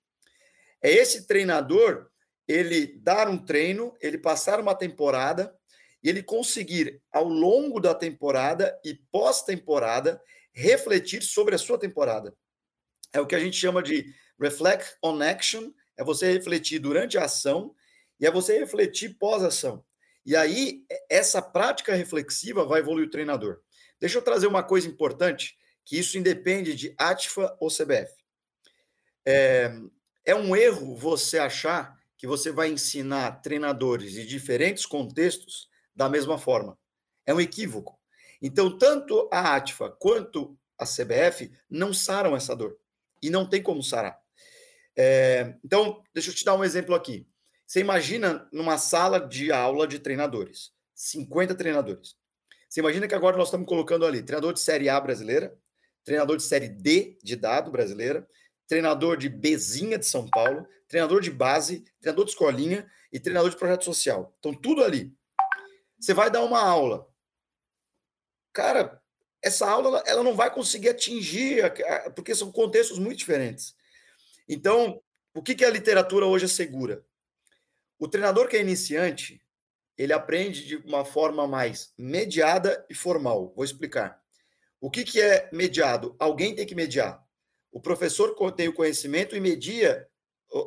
É 0.82 0.92
esse 0.92 1.26
treinador 1.26 2.10
ele 2.48 2.88
dar 3.00 3.30
um 3.30 3.38
treino, 3.38 3.96
ele 4.02 4.18
passar 4.18 4.60
uma 4.60 4.76
temporada 4.76 5.56
e 6.04 6.10
ele 6.10 6.22
conseguir, 6.22 7.02
ao 7.12 7.24
longo 7.24 7.80
da 7.80 7.96
temporada 7.96 8.78
e 8.84 8.94
pós-temporada, 9.10 10.22
refletir 10.52 11.24
sobre 11.24 11.56
a 11.56 11.58
sua 11.58 11.80
temporada. 11.80 12.36
É 13.14 13.22
o 13.22 13.26
que 13.26 13.36
a 13.36 13.40
gente 13.40 13.56
chama 13.56 13.82
de 13.82 14.14
reflect 14.40 14.96
on 15.04 15.22
action, 15.22 15.72
é 15.98 16.04
você 16.04 16.32
refletir 16.32 16.80
durante 16.80 17.18
a 17.18 17.26
ação 17.26 17.76
e 18.20 18.26
é 18.26 18.32
você 18.32 18.60
refletir 18.60 19.18
pós-ação. 19.18 19.84
E 20.26 20.36
aí, 20.36 20.86
essa 21.10 21.42
prática 21.42 21.94
reflexiva 21.94 22.66
vai 22.66 22.80
evoluir 22.80 23.08
o 23.08 23.12
treinador. 23.12 23.60
Deixa 24.00 24.18
eu 24.18 24.22
trazer 24.22 24.48
uma 24.48 24.64
coisa 24.64 24.88
importante, 24.88 25.58
que 25.86 25.98
isso 25.98 26.18
independe 26.18 26.76
de 26.76 26.96
ATFA 26.98 27.56
ou 27.60 27.70
CBF. 27.70 28.14
É, 29.26 29.74
é 30.26 30.34
um 30.34 30.56
erro 30.56 30.96
você 30.96 31.38
achar 31.38 31.98
que 32.18 32.26
você 32.26 32.52
vai 32.52 32.70
ensinar 32.70 33.42
treinadores 33.42 34.14
de 34.14 34.26
diferentes 34.26 34.86
contextos 34.86 35.70
da 35.94 36.08
mesma 36.08 36.38
forma. 36.38 36.78
É 37.26 37.34
um 37.34 37.42
equívoco. 37.42 38.00
Então, 38.42 38.78
tanto 38.78 39.30
a 39.32 39.56
ATFA 39.56 39.90
quanto 39.90 40.58
a 40.78 40.86
CBF 40.86 41.52
não 41.70 41.94
saram 41.94 42.36
essa 42.36 42.56
dor. 42.56 42.78
E 43.22 43.30
não 43.30 43.46
tem 43.48 43.62
como 43.62 43.84
sarar. 43.84 44.23
É, 44.96 45.56
então, 45.64 46.04
deixa 46.14 46.30
eu 46.30 46.36
te 46.36 46.46
dar 46.46 46.56
um 46.56 46.64
exemplo 46.64 46.94
aqui. 46.94 47.28
Você 47.66 47.80
imagina 47.80 48.48
numa 48.52 48.78
sala 48.78 49.20
de 49.20 49.52
aula 49.52 49.88
de 49.88 50.00
treinadores, 50.00 50.72
50 50.94 51.56
treinadores. 51.56 52.16
Você 52.70 52.80
imagina 52.80 53.08
que 53.08 53.16
agora 53.16 53.38
nós 53.38 53.48
estamos 53.48 53.68
colocando 53.68 54.06
ali 54.06 54.22
treinador 54.22 54.54
de 54.54 54.60
Série 54.60 54.90
A 54.90 55.00
brasileira, 55.00 55.56
treinador 56.04 56.38
de 56.38 56.44
Série 56.44 56.70
D 56.70 57.18
de 57.24 57.36
dado 57.36 57.72
brasileira, 57.72 58.28
treinador 58.68 59.18
de 59.18 59.30
Bezinha 59.30 59.98
de 59.98 60.06
São 60.06 60.28
Paulo, 60.30 60.68
treinador 60.88 61.22
de 61.22 61.32
base, 61.32 61.84
treinador 62.00 62.26
de 62.26 62.32
escolinha 62.32 62.90
e 63.12 63.20
treinador 63.20 63.50
de 63.50 63.58
projeto 63.58 63.86
social. 63.86 64.36
Então, 64.40 64.54
tudo 64.54 64.84
ali. 64.84 65.16
Você 66.00 66.14
vai 66.14 66.30
dar 66.30 66.44
uma 66.44 66.62
aula. 66.62 67.08
Cara, 68.52 69.02
essa 69.42 69.70
aula 69.70 70.04
ela 70.06 70.24
não 70.24 70.36
vai 70.36 70.52
conseguir 70.52 70.90
atingir, 70.90 71.64
porque 72.16 72.36
são 72.36 72.52
contextos 72.52 73.00
muito 73.00 73.18
diferentes. 73.18 73.76
Então, 74.48 75.02
o 75.34 75.42
que, 75.42 75.56
que 75.56 75.66
a 75.66 75.70
literatura 75.70 76.26
hoje 76.26 76.46
assegura? 76.46 77.06
O 77.98 78.08
treinador 78.08 78.48
que 78.48 78.58
é 78.58 78.62
iniciante, 78.62 79.42
ele 79.98 80.14
aprende 80.14 80.66
de 80.66 80.76
uma 80.78 81.06
forma 81.06 81.48
mais 81.48 81.94
mediada 81.98 82.86
e 82.90 82.94
formal. 82.94 83.54
Vou 83.56 83.64
explicar. 83.64 84.22
O 84.82 84.90
que, 84.90 85.04
que 85.04 85.22
é 85.22 85.50
mediado? 85.52 86.16
Alguém 86.20 86.54
tem 86.56 86.66
que 86.66 86.76
mediar. 86.76 87.24
O 87.72 87.80
professor 87.80 88.36
tem 88.52 88.68
o 88.68 88.74
conhecimento 88.74 89.36
e 89.36 89.40
media 89.40 90.08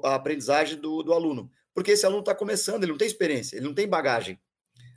a 0.02 0.14
aprendizagem 0.14 0.78
do, 0.78 1.02
do 1.02 1.12
aluno. 1.12 1.50
Porque 1.72 1.92
esse 1.92 2.06
aluno 2.06 2.20
está 2.20 2.34
começando, 2.34 2.82
ele 2.82 2.92
não 2.92 2.98
tem 2.98 3.06
experiência, 3.06 3.56
ele 3.56 3.66
não 3.66 3.74
tem 3.74 3.86
bagagem. 3.86 4.40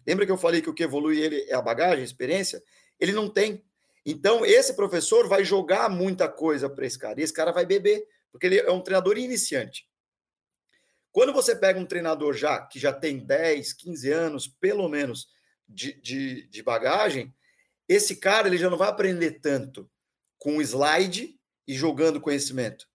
Lembra 0.07 0.25
que 0.25 0.31
eu 0.31 0.37
falei 0.37 0.61
que 0.61 0.69
o 0.69 0.73
que 0.73 0.83
evolui 0.83 1.19
ele 1.19 1.41
é 1.49 1.53
a 1.53 1.61
bagagem, 1.61 2.01
a 2.01 2.05
experiência? 2.05 2.63
Ele 2.99 3.11
não 3.11 3.29
tem. 3.29 3.63
Então, 4.05 4.45
esse 4.45 4.73
professor 4.73 5.27
vai 5.27 5.43
jogar 5.43 5.89
muita 5.89 6.27
coisa 6.27 6.69
para 6.69 6.85
esse 6.85 6.97
cara. 6.97 7.19
E 7.19 7.23
esse 7.23 7.33
cara 7.33 7.51
vai 7.51 7.65
beber, 7.65 8.07
porque 8.31 8.47
ele 8.47 8.59
é 8.59 8.71
um 8.71 8.81
treinador 8.81 9.17
iniciante. 9.17 9.87
Quando 11.11 11.33
você 11.33 11.55
pega 11.55 11.79
um 11.79 11.85
treinador 11.85 12.33
já 12.33 12.61
que 12.61 12.79
já 12.79 12.93
tem 12.93 13.25
10, 13.25 13.73
15 13.73 14.11
anos, 14.11 14.47
pelo 14.47 14.87
menos, 14.87 15.27
de, 15.67 15.93
de, 16.01 16.47
de 16.47 16.63
bagagem, 16.63 17.33
esse 17.87 18.15
cara 18.15 18.47
ele 18.47 18.57
já 18.57 18.69
não 18.69 18.77
vai 18.77 18.89
aprender 18.89 19.39
tanto 19.39 19.89
com 20.37 20.61
slide 20.61 21.39
e 21.67 21.73
jogando 21.73 22.21
conhecimento. 22.21 22.87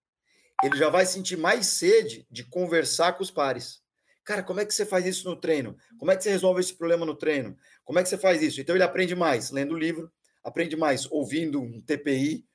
Ele 0.63 0.77
já 0.77 0.89
vai 0.89 1.05
sentir 1.05 1.37
mais 1.37 1.67
sede 1.67 2.25
de 2.29 2.43
conversar 2.43 3.13
com 3.13 3.23
os 3.23 3.31
pares. 3.31 3.81
Cara, 4.23 4.41
como 4.41 4.59
é 4.59 4.65
que 4.65 4.73
você 4.73 4.85
faz 4.85 5.05
isso 5.05 5.29
no 5.29 5.35
treino? 5.35 5.77
Como 5.99 6.11
é 6.11 6.15
que 6.15 6.23
você 6.23 6.31
resolve 6.31 6.59
esse 6.59 6.73
problema 6.73 7.05
no 7.05 7.15
treino? 7.15 7.55
Como 7.83 7.99
é 7.99 8.03
que 8.03 8.09
você 8.09 8.17
faz 8.17 8.41
isso? 8.41 8.59
Então 8.59 8.75
ele 8.75 8.83
aprende 8.83 9.13
mais 9.15 9.51
lendo 9.51 9.77
livro, 9.77 10.11
aprende 10.43 10.75
mais 10.75 11.09
ouvindo 11.11 11.61
um 11.61 11.81
TPI, 11.81 12.45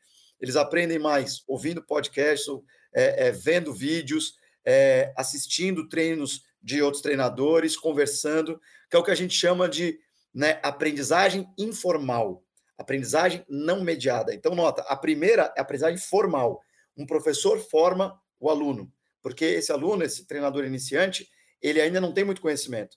eles 0.41 0.57
aprendem 0.57 0.99
mais 0.99 1.43
ouvindo 1.47 1.83
podcasts, 1.83 2.49
é, 2.95 3.29
é, 3.29 3.33
vendo 3.33 3.73
vídeos, 3.73 4.35
é, 4.65 5.13
assistindo 5.17 5.89
treinos 5.89 6.43
de 6.63 6.83
outros 6.83 7.03
treinadores, 7.03 7.77
conversando, 7.77 8.61
que 8.89 8.97
é 8.97 8.99
o 8.99 9.05
que 9.05 9.11
a 9.11 9.15
gente 9.17 9.35
chama 9.35 9.69
de 9.69 9.99
né, 10.35 10.61
aprendizagem 10.63 11.49
informal, 11.59 12.45
aprendizagem 12.77 13.45
não 13.49 13.83
mediada. 13.83 14.35
Então, 14.35 14.55
nota, 14.55 14.83
a 14.83 14.97
primeira 14.97 15.53
é 15.57 15.61
a 15.61 15.63
aprendizagem 15.63 15.99
formal. 15.99 16.63
Um 16.97 17.07
professor 17.07 17.59
forma 17.59 18.21
o 18.39 18.51
aluno, 18.51 18.93
porque 19.23 19.45
esse 19.45 19.71
aluno, 19.71 20.03
esse 20.03 20.27
treinador 20.27 20.65
iniciante, 20.65 21.29
ele 21.61 21.81
ainda 21.81 22.01
não 22.01 22.13
tem 22.13 22.25
muito 22.25 22.41
conhecimento. 22.41 22.97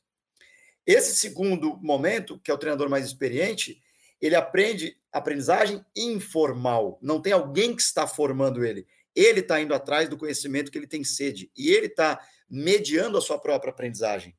Esse 0.86 1.16
segundo 1.16 1.78
momento, 1.82 2.40
que 2.40 2.52
é 2.52 2.54
o 2.54 2.58
treinador 2.58 2.90
mais 2.90 3.06
experiente, 3.06 3.82
ele 4.26 4.36
aprende 4.36 4.98
aprendizagem 5.12 5.86
informal. 5.96 6.98
Não 7.02 7.22
tem 7.22 7.34
alguém 7.34 7.76
que 7.76 7.82
está 7.82 8.08
formando 8.08 8.66
ele. 8.66 8.88
Ele 9.14 9.42
está 9.42 9.62
indo 9.62 9.74
atrás 9.74 10.08
do 10.08 10.18
conhecimento 10.18 10.72
que 10.72 10.78
ele 10.78 10.88
tem 10.88 11.04
sede. 11.04 11.52
E 11.56 11.70
ele 11.70 11.88
está 11.88 12.20
mediando 12.50 13.18
a 13.18 13.22
sua 13.22 13.38
própria 13.38 13.72
aprendizagem. 13.72 14.36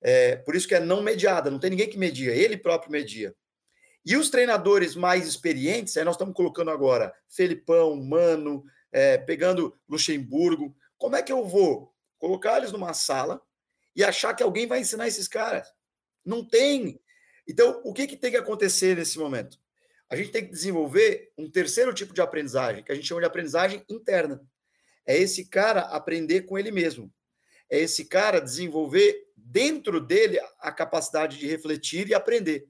É, 0.00 0.36
por 0.36 0.54
isso 0.54 0.66
que 0.66 0.74
é 0.74 0.80
não 0.80 1.02
mediada, 1.02 1.50
não 1.50 1.58
tem 1.58 1.70
ninguém 1.70 1.88
que 1.88 1.98
media, 1.98 2.34
ele 2.34 2.56
próprio 2.56 2.90
media. 2.90 3.34
E 4.04 4.16
os 4.16 4.30
treinadores 4.30 4.94
mais 4.94 5.26
experientes, 5.26 5.96
aí 5.96 6.04
nós 6.04 6.14
estamos 6.14 6.34
colocando 6.34 6.70
agora 6.70 7.12
Felipão, 7.28 7.96
Mano, 7.96 8.64
é, 8.90 9.18
pegando 9.18 9.76
Luxemburgo. 9.88 10.74
Como 10.96 11.16
é 11.16 11.22
que 11.22 11.32
eu 11.32 11.44
vou 11.44 11.94
colocar 12.18 12.58
eles 12.58 12.72
numa 12.72 12.94
sala 12.94 13.40
e 13.94 14.02
achar 14.02 14.34
que 14.34 14.42
alguém 14.42 14.66
vai 14.66 14.80
ensinar 14.80 15.06
esses 15.06 15.28
caras? 15.28 15.72
Não 16.24 16.44
tem. 16.44 17.00
Então, 17.48 17.80
o 17.82 17.94
que, 17.94 18.06
que 18.06 18.16
tem 18.16 18.30
que 18.30 18.36
acontecer 18.36 18.94
nesse 18.94 19.18
momento? 19.18 19.58
A 20.10 20.14
gente 20.16 20.30
tem 20.30 20.44
que 20.44 20.52
desenvolver 20.52 21.32
um 21.36 21.50
terceiro 21.50 21.94
tipo 21.94 22.12
de 22.12 22.20
aprendizagem, 22.20 22.84
que 22.84 22.92
a 22.92 22.94
gente 22.94 23.06
chama 23.06 23.22
de 23.22 23.26
aprendizagem 23.26 23.82
interna. 23.88 24.42
É 25.06 25.16
esse 25.16 25.46
cara 25.46 25.80
aprender 25.80 26.42
com 26.42 26.58
ele 26.58 26.70
mesmo. 26.70 27.10
É 27.70 27.78
esse 27.78 28.04
cara 28.04 28.40
desenvolver 28.40 29.26
dentro 29.34 30.00
dele 30.00 30.38
a 30.60 30.70
capacidade 30.70 31.38
de 31.38 31.46
refletir 31.46 32.08
e 32.08 32.14
aprender. 32.14 32.68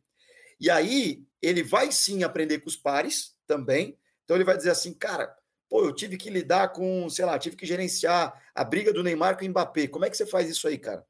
E 0.61 0.71
aí, 0.71 1.25
ele 1.43 1.62
vai 1.62 1.91
sim 1.91 2.23
aprender 2.23 2.61
com 2.61 2.69
os 2.69 2.77
pares 2.77 3.37
também. 3.47 3.99
Então, 4.25 4.37
ele 4.37 4.45
vai 4.45 4.57
dizer 4.57 4.71
assim, 4.71 4.93
cara, 4.95 5.37
pô, 5.69 5.85
eu 5.85 5.95
tive 5.95 6.17
que 6.17 6.31
lidar 6.31 6.69
com, 6.69 7.09
sei 7.11 7.25
lá, 7.25 7.38
tive 7.38 7.57
que 7.57 7.67
gerenciar 7.67 8.41
a 8.55 8.64
briga 8.64 8.93
do 8.93 9.03
Neymar 9.03 9.37
com 9.37 9.45
o 9.45 9.49
Mbappé. 9.49 9.88
Como 9.88 10.05
é 10.05 10.11
que 10.11 10.17
você 10.17 10.27
faz 10.27 10.49
isso 10.49 10.69
aí, 10.69 10.79
cara? 10.79 11.05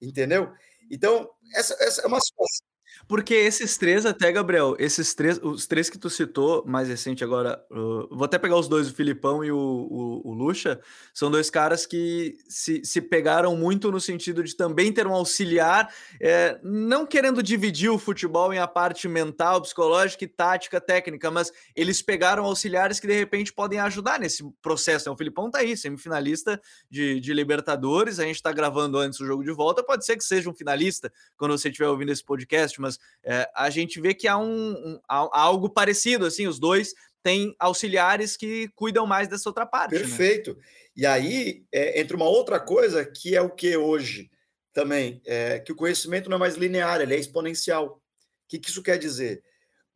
Entendeu? 0.00 0.52
Então, 0.90 1.30
essa, 1.54 1.74
essa 1.80 2.02
é 2.02 2.06
uma 2.06 2.20
situação 2.20 2.71
porque 3.06 3.34
esses 3.34 3.76
três, 3.76 4.06
até, 4.06 4.30
Gabriel, 4.32 4.76
esses 4.78 5.14
três, 5.14 5.38
os 5.42 5.66
três 5.66 5.90
que 5.90 5.98
tu 5.98 6.08
citou, 6.08 6.64
mais 6.66 6.88
recente 6.88 7.22
agora, 7.22 7.62
uh, 7.70 8.08
vou 8.14 8.24
até 8.24 8.38
pegar 8.38 8.56
os 8.56 8.68
dois, 8.68 8.88
o 8.88 8.94
Filipão 8.94 9.44
e 9.44 9.50
o, 9.50 9.56
o, 9.56 10.30
o 10.30 10.34
Lucha, 10.34 10.80
são 11.12 11.30
dois 11.30 11.50
caras 11.50 11.86
que 11.86 12.36
se, 12.48 12.84
se 12.84 13.00
pegaram 13.00 13.56
muito 13.56 13.90
no 13.90 14.00
sentido 14.00 14.42
de 14.42 14.56
também 14.56 14.92
ter 14.92 15.06
um 15.06 15.12
auxiliar, 15.12 15.92
é, 16.20 16.58
não 16.62 17.06
querendo 17.06 17.42
dividir 17.42 17.90
o 17.90 17.98
futebol 17.98 18.52
em 18.52 18.58
a 18.58 18.66
parte 18.66 19.08
mental, 19.08 19.60
psicológica 19.60 20.24
e 20.24 20.28
tática, 20.28 20.80
técnica, 20.80 21.30
mas 21.30 21.52
eles 21.74 22.00
pegaram 22.00 22.44
auxiliares 22.44 22.98
que 22.98 23.06
de 23.06 23.14
repente 23.14 23.52
podem 23.52 23.78
ajudar 23.78 24.18
nesse 24.18 24.42
processo. 24.62 25.08
Né? 25.08 25.14
O 25.14 25.16
Filipão 25.16 25.50
tá 25.50 25.58
aí, 25.58 25.76
semifinalista 25.76 26.60
de, 26.90 27.20
de 27.20 27.34
Libertadores, 27.34 28.18
a 28.18 28.24
gente 28.24 28.42
tá 28.42 28.52
gravando 28.52 28.98
antes 28.98 29.20
o 29.20 29.26
jogo 29.26 29.42
de 29.42 29.52
volta, 29.52 29.82
pode 29.82 30.04
ser 30.04 30.16
que 30.16 30.24
seja 30.24 30.48
um 30.48 30.54
finalista 30.54 31.12
quando 31.36 31.56
você 31.56 31.68
estiver 31.68 31.88
ouvindo 31.88 32.12
esse 32.12 32.24
podcast, 32.24 32.80
mas 32.82 32.98
é, 33.24 33.48
a 33.54 33.70
gente 33.70 34.00
vê 34.00 34.12
que 34.12 34.28
há, 34.28 34.36
um, 34.36 34.72
um 34.72 35.00
há 35.08 35.40
algo 35.40 35.70
parecido, 35.70 36.26
assim, 36.26 36.46
os 36.46 36.58
dois 36.58 36.92
têm 37.22 37.54
auxiliares 37.58 38.36
que 38.36 38.68
cuidam 38.74 39.06
mais 39.06 39.28
dessa 39.28 39.48
outra 39.48 39.64
parte. 39.64 39.94
Né? 39.94 40.00
Perfeito. 40.00 40.54
Né? 40.54 40.62
E 40.96 41.06
aí 41.06 41.64
é, 41.72 42.00
entra 42.00 42.16
uma 42.16 42.28
outra 42.28 42.60
coisa 42.60 43.04
que 43.04 43.34
é 43.34 43.40
o 43.40 43.48
que 43.48 43.76
hoje 43.76 44.30
também, 44.72 45.20
é, 45.24 45.58
que 45.58 45.72
o 45.72 45.76
conhecimento 45.76 46.28
não 46.28 46.36
é 46.36 46.40
mais 46.40 46.56
linear, 46.56 47.00
ele 47.00 47.14
é 47.14 47.18
exponencial. 47.18 47.86
O 47.86 48.00
que, 48.48 48.58
que 48.58 48.68
isso 48.68 48.82
quer 48.82 48.98
dizer? 48.98 49.42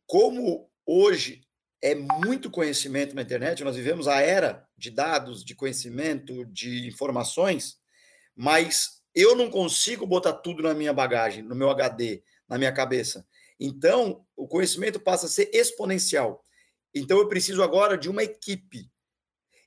Como 0.05 0.69
hoje 0.85 1.41
é 1.81 1.93
muito 1.93 2.49
conhecimento 2.49 3.15
na 3.15 3.21
internet, 3.21 3.63
nós 3.63 3.75
vivemos 3.75 4.07
a 4.07 4.21
era 4.21 4.67
de 4.77 4.89
dados, 4.89 5.43
de 5.43 5.53
conhecimento, 5.53 6.45
de 6.45 6.87
informações, 6.87 7.77
mas 8.35 9.01
eu 9.13 9.35
não 9.35 9.49
consigo 9.49 10.05
botar 10.05 10.33
tudo 10.33 10.63
na 10.63 10.73
minha 10.73 10.93
bagagem, 10.93 11.43
no 11.43 11.55
meu 11.55 11.69
HD 11.69 12.23
na 12.47 12.57
minha 12.57 12.71
cabeça. 12.71 13.25
Então, 13.59 14.25
o 14.35 14.47
conhecimento 14.47 14.99
passa 14.99 15.25
a 15.25 15.29
ser 15.29 15.49
exponencial. 15.53 16.43
Então, 16.93 17.17
eu 17.17 17.27
preciso 17.27 17.63
agora 17.63 17.97
de 17.97 18.09
uma 18.09 18.23
equipe. 18.23 18.89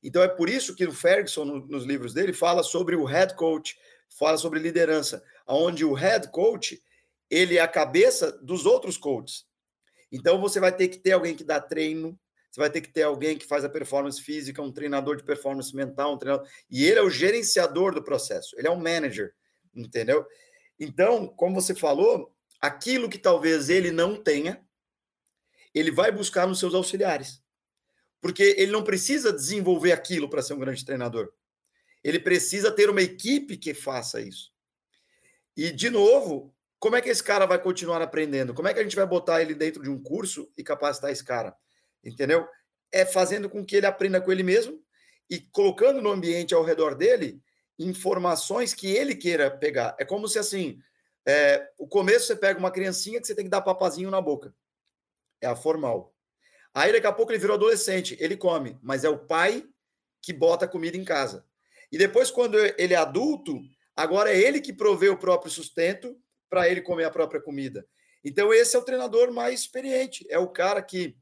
Então, 0.03 0.23
é 0.23 0.29
por 0.29 0.49
isso 0.49 0.75
que 0.75 0.87
o 0.87 0.93
Ferguson, 0.93 1.45
no, 1.45 1.66
nos 1.66 1.85
livros 1.85 2.14
dele, 2.14 2.33
fala 2.33 2.62
sobre 2.62 2.97
o 2.97 3.05
head 3.05 3.35
coach, 3.35 3.77
fala 4.19 4.38
sobre 4.38 4.59
liderança, 4.59 5.23
onde 5.47 5.85
o 5.85 5.93
head 5.93 6.31
coach 6.31 6.83
ele 7.29 7.59
é 7.59 7.61
a 7.61 7.69
cabeça 7.69 8.33
dos 8.43 8.66
outros 8.66 8.97
coaches. 8.97 9.45
Então, 10.11 10.40
você 10.40 10.59
vai 10.59 10.75
ter 10.75 10.88
que 10.88 10.99
ter 10.99 11.12
alguém 11.12 11.37
que 11.37 11.45
dá 11.45 11.61
treino, 11.61 12.19
você 12.51 12.61
vai 12.61 12.71
ter 12.71 12.81
que 12.81 12.93
ter 12.93 13.03
alguém 13.03 13.38
que 13.38 13.47
faz 13.47 13.64
a 13.64 13.69
performance 13.69 14.21
física, 14.21 14.61
um 14.61 14.73
treinador 14.73 15.16
de 15.16 15.23
performance 15.23 15.75
mental, 15.75 16.14
um 16.14 16.19
treinador, 16.19 16.49
e 16.69 16.85
ele 16.85 16.99
é 16.99 17.03
o 17.03 17.11
gerenciador 17.11 17.95
do 17.95 18.03
processo, 18.03 18.57
ele 18.59 18.66
é 18.66 18.71
um 18.71 18.81
manager, 18.81 19.33
entendeu? 19.73 20.27
Então, 20.79 21.29
como 21.29 21.55
você 21.55 21.75
falou, 21.75 22.35
aquilo 22.61 23.09
que 23.09 23.18
talvez 23.18 23.68
ele 23.68 23.90
não 23.90 24.16
tenha, 24.16 24.64
ele 25.75 25.90
vai 25.90 26.11
buscar 26.12 26.46
nos 26.46 26.59
seus 26.59 26.75
auxiliares. 26.75 27.42
Porque 28.20 28.55
ele 28.59 28.70
não 28.70 28.85
precisa 28.85 29.33
desenvolver 29.33 29.92
aquilo 29.92 30.29
para 30.29 30.42
ser 30.42 30.55
um 30.55 30.59
grande 30.59 30.85
treinador. 30.85 31.33
Ele 32.05 32.18
precisa 32.18 32.70
ter 32.70 32.90
uma 32.90 33.03
equipe 33.03 33.57
que 33.57 33.73
faça 33.73 34.20
isso. 34.20 34.53
E, 35.57 35.70
de 35.70 35.90
novo, 35.90 36.55
como 36.79 36.96
é 36.96 37.01
que 37.01 37.09
esse 37.09 37.23
cara 37.23 37.46
vai 37.46 37.61
continuar 37.61 38.01
aprendendo? 38.03 38.55
Como 38.55 38.68
é 38.68 38.75
que 38.75 38.81
a 38.81 38.83
gente 38.83 38.96
vai 38.96 39.07
botar 39.07 39.40
ele 39.42 39.55
dentro 39.55 39.83
de 39.83 39.90
um 39.90 40.03
curso 40.03 40.51
e 40.57 40.62
capacitar 40.62 41.11
esse 41.11 41.25
cara? 41.25 41.55
Entendeu? 42.05 42.46
É 42.92 43.05
fazendo 43.05 43.49
com 43.49 43.64
que 43.64 43.77
ele 43.77 43.87
aprenda 43.87 44.20
com 44.20 44.33
ele 44.33 44.42
mesmo 44.42 44.83
e 45.29 45.38
colocando 45.38 46.01
no 46.03 46.11
ambiente 46.11 46.55
ao 46.55 46.64
redor 46.64 46.94
dele 46.94 47.42
informações 47.79 48.75
que 48.75 48.88
ele 48.88 49.14
queira 49.14 49.51
pegar. 49.51 49.94
É 49.99 50.05
como 50.05 50.29
se 50.29 50.38
assim, 50.38 50.81
é, 51.27 51.71
o 51.79 51.87
começo 51.87 52.27
você 52.27 52.37
pega 52.37 52.59
uma 52.59 52.71
criancinha 52.71 53.21
que 53.21 53.27
você 53.27 53.35
tem 53.35 53.45
que 53.45 53.51
dar 53.51 53.61
papazinho 53.61 54.11
na 54.11 54.21
boca. 54.21 54.55
É 55.41 55.47
a 55.47 55.57
formal. 55.57 56.15
Aí 56.75 56.93
daqui 56.93 57.07
a 57.07 57.13
pouco 57.13 57.33
ele 57.33 57.39
virou 57.39 57.57
adolescente, 57.57 58.17
ele 58.21 58.37
come, 58.37 58.79
mas 58.83 59.05
é 59.05 59.09
o 59.09 59.19
pai 59.19 59.67
que 60.23 60.33
bota 60.33 60.69
comida 60.69 60.97
em 60.97 61.05
casa. 61.05 61.45
E 61.91 61.99
depois, 61.99 62.31
quando 62.31 62.57
ele 62.79 62.95
é 62.95 62.97
adulto, 62.97 63.61
agora 63.97 64.31
é 64.31 64.39
ele 64.39 64.61
que 64.61 64.73
provê 64.73 65.09
o 65.09 65.19
próprio 65.19 65.51
sustento 65.51 66.17
para 66.49 66.69
ele 66.69 66.81
comer 66.81 67.05
a 67.05 67.11
própria 67.11 67.41
comida. 67.41 67.87
Então, 68.25 68.53
esse 68.53 68.77
é 68.77 68.79
o 68.79 68.85
treinador 68.85 69.33
mais 69.33 69.61
experiente. 69.61 70.25
É 70.29 70.39
o 70.39 70.49
cara 70.49 70.83
que 70.83 71.17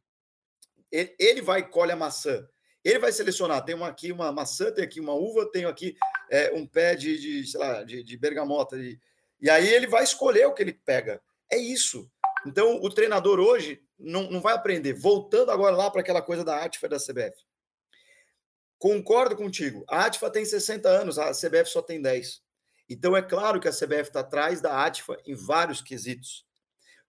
ele 0.91 1.41
vai 1.41 1.69
colhe 1.69 1.93
a 1.93 1.97
maçã. 1.97 2.47
Ele 2.85 2.99
vai 2.99 3.13
selecionar. 3.13 3.65
Tem 3.65 3.75
uma, 3.75 3.89
aqui 3.89 4.13
uma 4.13 4.33
maçã, 4.33 4.71
tem 4.73 4.85
aqui 4.85 5.01
uma 5.01 5.15
uva, 5.15 5.51
tem 5.51 5.65
aqui 5.65 5.97
é, 6.31 6.53
um 6.53 6.67
pé 6.67 6.95
de, 6.95 7.19
de, 7.19 7.47
sei 7.47 7.61
lá, 7.61 7.83
de, 7.83 8.03
de 8.03 8.17
bergamota, 8.17 8.77
de, 8.77 8.99
e 9.40 9.48
aí 9.48 9.68
ele 9.68 9.87
vai 9.87 10.05
escolher 10.05 10.46
o 10.46 10.55
que 10.55 10.62
ele 10.62 10.72
pega. 10.72 11.20
É 11.51 11.57
isso. 11.57 12.11
Então, 12.46 12.81
o 12.83 12.90
treinador 12.90 13.38
hoje 13.38 13.83
não, 13.98 14.31
não 14.31 14.40
vai 14.40 14.55
aprender. 14.55 14.92
Voltando 14.92 15.51
agora 15.51 15.77
lá 15.77 15.90
para 15.90 16.01
aquela 16.01 16.22
coisa 16.22 16.44
da 16.44 16.64
ATFA 16.64 16.87
e 16.87 16.90
da 16.90 16.98
CBF. 16.98 17.44
Concordo 18.79 19.37
contigo. 19.37 19.85
A 19.88 20.07
ATFA 20.07 20.31
tem 20.31 20.44
60 20.44 20.88
anos, 20.88 21.18
a 21.18 21.33
CBF 21.33 21.66
só 21.66 21.83
tem 21.83 22.01
10. 22.01 22.42
Então, 22.88 23.16
é 23.16 23.22
claro 23.22 23.61
que 23.61 23.68
a 23.68 23.72
CBF 23.72 24.09
está 24.09 24.20
atrás 24.20 24.61
da 24.61 24.85
ATFA 24.85 25.20
em 25.27 25.35
vários 25.35 25.83
quesitos. 25.83 26.46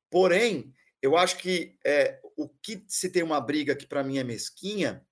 Porém, 0.10 0.74
eu 1.02 1.16
acho 1.16 1.38
que 1.38 1.78
é, 1.86 2.20
o 2.36 2.50
que 2.50 2.84
se 2.88 3.10
tem 3.10 3.24
uma 3.24 3.40
briga 3.40 3.76
que 3.76 3.86
para 3.86 4.04
mim 4.04 4.18
é 4.18 4.24
mesquinha 4.24 5.06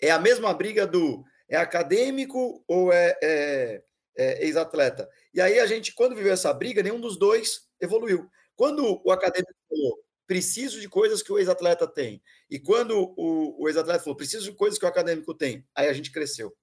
é 0.00 0.10
a 0.10 0.18
mesma 0.18 0.52
briga 0.52 0.86
do 0.86 1.24
é 1.48 1.56
acadêmico 1.56 2.64
ou 2.66 2.92
é, 2.92 3.16
é, 3.22 3.82
é 4.16 4.44
ex-atleta. 4.44 5.08
E 5.32 5.40
aí 5.40 5.58
a 5.58 5.66
gente, 5.66 5.92
quando 5.94 6.14
viveu 6.14 6.32
essa 6.32 6.52
briga, 6.52 6.82
nenhum 6.82 7.00
dos 7.00 7.18
dois 7.18 7.68
evoluiu. 7.80 8.28
Quando 8.56 9.00
o 9.04 9.10
acadêmico 9.10 9.52
falou, 9.68 10.04
preciso 10.26 10.80
de 10.80 10.88
coisas 10.88 11.22
que 11.22 11.32
o 11.32 11.38
ex-atleta 11.38 11.86
tem, 11.86 12.22
e 12.48 12.58
quando 12.58 13.14
o, 13.16 13.62
o 13.62 13.68
ex-atleta 13.68 14.00
falou, 14.00 14.16
preciso 14.16 14.44
de 14.44 14.56
coisas 14.56 14.78
que 14.78 14.84
o 14.84 14.88
acadêmico 14.88 15.34
tem, 15.34 15.66
aí 15.74 15.88
a 15.88 15.92
gente 15.92 16.10
cresceu. 16.10 16.54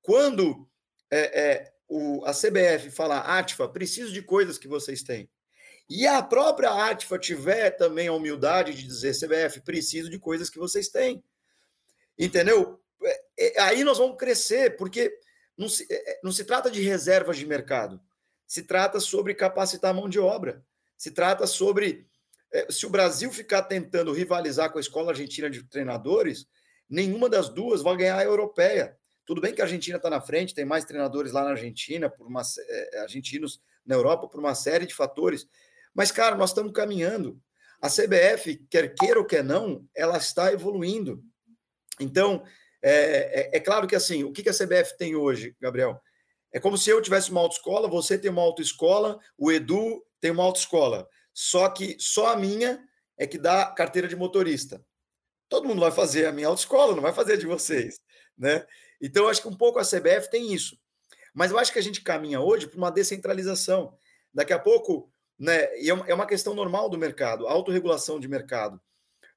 Quando 0.00 0.68
é, 1.10 1.40
é, 1.40 1.72
o, 1.88 2.24
a 2.24 2.32
CBF 2.32 2.90
fala, 2.90 3.18
Atfa, 3.18 3.68
preciso 3.68 4.12
de 4.12 4.22
coisas 4.22 4.56
que 4.56 4.68
vocês 4.68 5.02
têm, 5.02 5.28
e 5.88 6.06
a 6.06 6.22
própria 6.22 6.70
Atfa 6.70 7.18
tiver 7.18 7.70
também 7.72 8.08
a 8.08 8.12
humildade 8.12 8.72
de 8.74 8.86
dizer, 8.86 9.14
CBF, 9.14 9.60
preciso 9.60 10.08
de 10.08 10.18
coisas 10.18 10.48
que 10.48 10.58
vocês 10.58 10.88
têm, 10.88 11.22
entendeu? 12.18 12.80
É, 13.04 13.22
é, 13.38 13.60
aí 13.60 13.84
nós 13.84 13.98
vamos 13.98 14.16
crescer, 14.16 14.76
porque 14.76 15.12
não 15.62 15.68
se, 15.68 15.86
é, 15.90 16.20
não 16.22 16.32
se 16.32 16.44
trata 16.44 16.70
de 16.70 16.82
reservas 16.82 17.38
de 17.38 17.46
mercado 17.46 18.00
se 18.52 18.62
trata 18.62 19.00
sobre 19.00 19.34
capacitar 19.34 19.92
a 19.92 19.94
mão 19.94 20.10
de 20.10 20.20
obra. 20.20 20.62
Se 20.98 21.10
trata 21.10 21.46
sobre. 21.46 22.06
É, 22.52 22.70
se 22.70 22.84
o 22.84 22.90
Brasil 22.90 23.32
ficar 23.32 23.62
tentando 23.62 24.12
rivalizar 24.12 24.70
com 24.70 24.76
a 24.76 24.80
escola 24.80 25.12
argentina 25.12 25.48
de 25.48 25.62
treinadores, 25.62 26.46
nenhuma 26.86 27.30
das 27.30 27.48
duas 27.48 27.80
vai 27.80 27.96
ganhar 27.96 28.18
a 28.18 28.24
europeia. 28.24 28.94
Tudo 29.24 29.40
bem 29.40 29.54
que 29.54 29.62
a 29.62 29.64
Argentina 29.64 29.96
está 29.96 30.10
na 30.10 30.20
frente, 30.20 30.54
tem 30.54 30.66
mais 30.66 30.84
treinadores 30.84 31.32
lá 31.32 31.44
na 31.44 31.52
Argentina, 31.52 32.10
por 32.10 32.26
uma, 32.26 32.42
é, 32.68 32.98
argentinos 32.98 33.62
na 33.86 33.94
Europa, 33.94 34.28
por 34.28 34.38
uma 34.38 34.54
série 34.54 34.84
de 34.84 34.94
fatores. 34.94 35.46
Mas, 35.94 36.10
cara, 36.12 36.36
nós 36.36 36.50
estamos 36.50 36.72
caminhando. 36.72 37.40
A 37.80 37.88
CBF, 37.88 38.66
quer 38.68 38.94
queira 38.94 39.18
ou 39.18 39.24
quer 39.24 39.42
não, 39.42 39.88
ela 39.96 40.18
está 40.18 40.52
evoluindo. 40.52 41.24
Então, 41.98 42.44
é, 42.82 43.50
é, 43.54 43.56
é 43.56 43.60
claro 43.60 43.86
que 43.86 43.94
assim, 43.94 44.24
o 44.24 44.32
que, 44.32 44.48
a 44.48 44.52
CBF 44.52 44.96
tem 44.98 45.14
hoje, 45.14 45.56
Gabriel? 45.60 46.00
É 46.52 46.60
como 46.60 46.76
se 46.76 46.90
eu 46.90 47.00
tivesse 47.00 47.30
uma 47.30 47.40
autoescola, 47.40 47.88
você 47.88 48.18
tem 48.18 48.30
uma 48.30 48.42
autoescola, 48.42 49.18
o 49.38 49.50
Edu 49.50 50.04
tem 50.20 50.30
uma 50.30 50.42
autoescola. 50.42 51.08
Só 51.32 51.68
que 51.68 51.96
só 51.98 52.32
a 52.32 52.36
minha 52.36 52.84
é 53.16 53.26
que 53.26 53.38
dá 53.38 53.66
carteira 53.66 54.06
de 54.06 54.16
motorista. 54.16 54.84
Todo 55.48 55.66
mundo 55.66 55.80
vai 55.80 55.90
fazer 55.90 56.26
a 56.26 56.32
minha 56.32 56.48
autoescola, 56.48 56.94
não 56.94 57.02
vai 57.02 57.12
fazer 57.12 57.34
a 57.34 57.36
de 57.36 57.46
vocês, 57.46 57.96
né? 58.36 58.66
Então, 59.00 59.24
eu 59.24 59.28
acho 59.28 59.42
que 59.42 59.48
um 59.48 59.56
pouco 59.56 59.78
a 59.78 59.84
CBF 59.84 60.30
tem 60.30 60.52
isso. 60.52 60.78
Mas 61.34 61.50
eu 61.50 61.58
acho 61.58 61.72
que 61.72 61.78
a 61.78 61.82
gente 61.82 62.02
caminha 62.02 62.40
hoje 62.40 62.68
para 62.68 62.76
uma 62.76 62.90
descentralização. 62.90 63.96
Daqui 64.32 64.52
a 64.52 64.58
pouco, 64.58 65.10
né, 65.38 65.76
e 65.78 65.90
é, 65.90 65.94
é 66.06 66.14
uma 66.14 66.26
questão 66.26 66.54
normal 66.54 66.88
do 66.88 66.98
mercado, 66.98 67.46
autorregulação 67.48 68.20
de 68.20 68.28
mercado. 68.28 68.80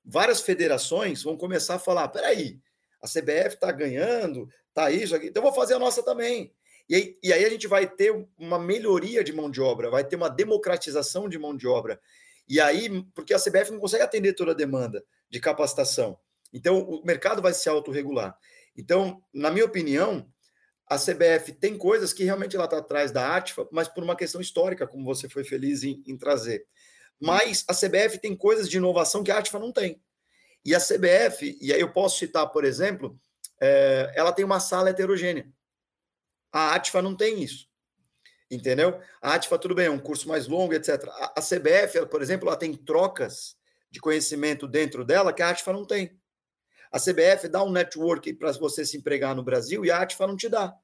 Várias 0.04 0.42
federações 0.42 1.24
vão 1.24 1.36
começar 1.36 1.76
a 1.76 1.80
falar: 1.80 2.08
peraí, 2.10 2.60
a 3.06 3.08
CBF 3.08 3.56
está 3.56 3.72
ganhando, 3.72 4.50
tá 4.74 4.90
isso 4.90 5.16
aqui, 5.16 5.28
então 5.28 5.44
vou 5.44 5.54
fazer 5.54 5.76
a 5.76 5.80
nossa 5.80 6.04
também. 6.04 6.52
E 6.90 6.96
aí, 6.96 7.18
e 7.24 7.34
aí 7.34 7.46
a 7.46 7.50
gente 7.50 7.68
vai 7.68 7.88
ter 7.88 8.28
uma 8.38 8.60
melhoria 8.60 9.24
de 9.24 9.32
mão 9.32 9.50
de 9.50 9.62
obra, 9.62 9.90
vai 9.90 10.04
ter 10.04 10.16
uma 10.16 10.30
democratização 10.30 11.30
de 11.30 11.38
mão 11.38 11.56
de 11.56 11.68
obra. 11.68 12.00
E 12.48 12.60
aí, 12.60 13.04
porque 13.14 13.34
a 13.34 13.40
CBF 13.40 13.72
não 13.72 13.80
consegue 13.80 14.04
atender 14.04 14.34
toda 14.34 14.52
a 14.52 14.56
demanda 14.56 15.04
de 15.30 15.40
capacitação. 15.40 16.18
Então, 16.54 16.80
o 16.80 17.04
mercado 17.04 17.42
vai 17.42 17.54
se 17.54 17.68
autorregular. 17.68 18.38
Então, 18.78 19.22
na 19.34 19.50
minha 19.50 19.66
opinião, 19.66 20.28
a 20.88 20.98
CBF 20.98 21.54
tem 21.54 21.76
coisas 21.76 22.14
que 22.14 22.24
realmente 22.24 22.56
ela 22.56 22.66
está 22.66 22.78
atrás 22.78 23.12
da 23.12 23.36
ATFA, 23.36 23.68
mas 23.72 23.88
por 23.88 24.04
uma 24.04 24.16
questão 24.16 24.40
histórica, 24.40 24.86
como 24.86 25.04
você 25.04 25.28
foi 25.28 25.44
feliz 25.44 25.84
em, 25.84 26.04
em 26.06 26.16
trazer. 26.16 26.68
Mas 27.20 27.66
a 27.68 27.74
CBF 27.74 28.20
tem 28.20 28.36
coisas 28.36 28.70
de 28.70 28.78
inovação 28.78 29.24
que 29.24 29.32
a 29.32 29.40
ATFA 29.40 29.58
não 29.58 29.72
tem. 29.72 30.00
E 30.66 30.74
a 30.74 30.80
CBF, 30.80 31.58
e 31.62 31.72
aí 31.72 31.80
eu 31.80 31.92
posso 31.92 32.18
citar, 32.18 32.50
por 32.50 32.66
exemplo, 32.66 33.20
é, 33.62 34.12
ela 34.16 34.32
tem 34.32 34.44
uma 34.44 34.60
sala 34.60 34.90
heterogênea. 34.90 35.48
A 36.52 36.74
ATFA 36.74 37.04
não 37.04 37.16
tem 37.16 37.44
isso. 37.44 37.70
Entendeu? 38.50 39.00
A 39.22 39.36
ATFA, 39.36 39.60
tudo 39.60 39.76
bem, 39.76 39.86
é 39.86 39.92
um 39.92 40.00
curso 40.00 40.28
mais 40.28 40.48
longo, 40.48 40.74
etc. 40.74 41.08
A, 41.08 41.34
a 41.38 41.42
CBF, 41.42 41.98
ela, 41.98 42.08
por 42.08 42.22
exemplo, 42.22 42.48
ela 42.48 42.58
tem 42.58 42.74
trocas 42.74 43.56
de 43.92 44.00
conhecimento 44.00 44.68
dentro 44.68 45.06
dela 45.06 45.32
que 45.32 45.44
a 45.44 45.50
ATFA 45.50 45.72
não 45.72 45.86
tem. 45.86 46.20
A 46.92 47.00
CBF 47.00 47.48
dá 47.48 47.64
um 47.64 47.72
network 47.72 48.34
para 48.34 48.52
você 48.54 48.86
se 48.86 48.98
empregar 48.98 49.36
no 49.36 49.44
Brasil 49.44 49.86
e 49.86 49.92
a 49.92 50.02
ATFA 50.02 50.26
não 50.26 50.36
te 50.36 50.50
dá. 50.50 50.76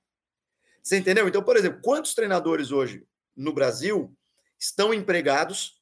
Você 0.83 0.97
entendeu? 0.97 1.27
Então, 1.27 1.43
por 1.43 1.57
exemplo, 1.57 1.81
quantos 1.81 2.13
treinadores 2.13 2.71
hoje 2.71 3.05
no 3.35 3.53
Brasil 3.53 4.15
estão 4.59 4.93
empregados 4.93 5.80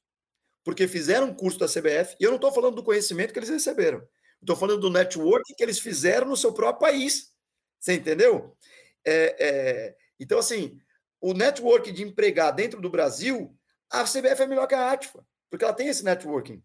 porque 0.69 0.87
fizeram 0.87 1.29
um 1.29 1.33
curso 1.33 1.57
da 1.57 1.65
CBF? 1.65 2.15
E 2.19 2.23
eu 2.23 2.29
não 2.29 2.35
estou 2.35 2.51
falando 2.51 2.75
do 2.75 2.83
conhecimento 2.83 3.33
que 3.33 3.39
eles 3.39 3.49
receberam. 3.49 4.07
Estou 4.39 4.55
falando 4.55 4.79
do 4.79 4.91
network 4.91 5.55
que 5.55 5.63
eles 5.63 5.79
fizeram 5.79 6.27
no 6.27 6.37
seu 6.37 6.53
próprio 6.53 6.91
país. 6.91 7.31
Você 7.79 7.95
entendeu? 7.95 8.55
É, 9.03 9.35
é, 9.39 9.95
então, 10.19 10.37
assim, 10.37 10.79
o 11.19 11.33
network 11.33 11.91
de 11.91 12.03
empregar 12.03 12.53
dentro 12.53 12.79
do 12.79 12.87
Brasil, 12.87 13.51
a 13.89 14.03
CBF 14.03 14.43
é 14.43 14.45
melhor 14.45 14.67
que 14.67 14.75
a 14.75 14.91
ATFA, 14.91 15.25
porque 15.49 15.65
ela 15.65 15.73
tem 15.73 15.87
esse 15.87 16.05
networking. 16.05 16.61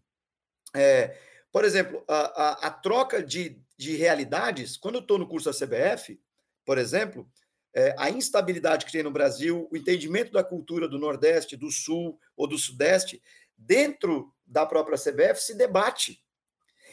É, 0.75 1.17
por 1.51 1.65
exemplo, 1.65 2.03
a, 2.07 2.17
a, 2.43 2.67
a 2.67 2.69
troca 2.69 3.23
de, 3.23 3.59
de 3.75 3.95
realidades, 3.95 4.77
quando 4.77 4.95
eu 4.95 5.01
estou 5.01 5.17
no 5.17 5.27
curso 5.27 5.51
da 5.51 5.65
CBF, 5.65 6.21
por 6.63 6.77
exemplo, 6.77 7.27
é, 7.73 7.95
a 7.97 8.11
instabilidade 8.11 8.85
que 8.85 8.91
tem 8.91 9.01
no 9.01 9.09
Brasil, 9.09 9.67
o 9.71 9.75
entendimento 9.75 10.31
da 10.31 10.43
cultura 10.43 10.87
do 10.87 10.99
Nordeste, 10.99 11.57
do 11.57 11.71
Sul 11.71 12.19
ou 12.37 12.47
do 12.47 12.57
Sudeste, 12.57 13.19
dentro 13.57 14.33
da 14.45 14.65
própria 14.65 14.97
CBF, 14.97 15.41
se 15.41 15.55
debate. 15.55 16.23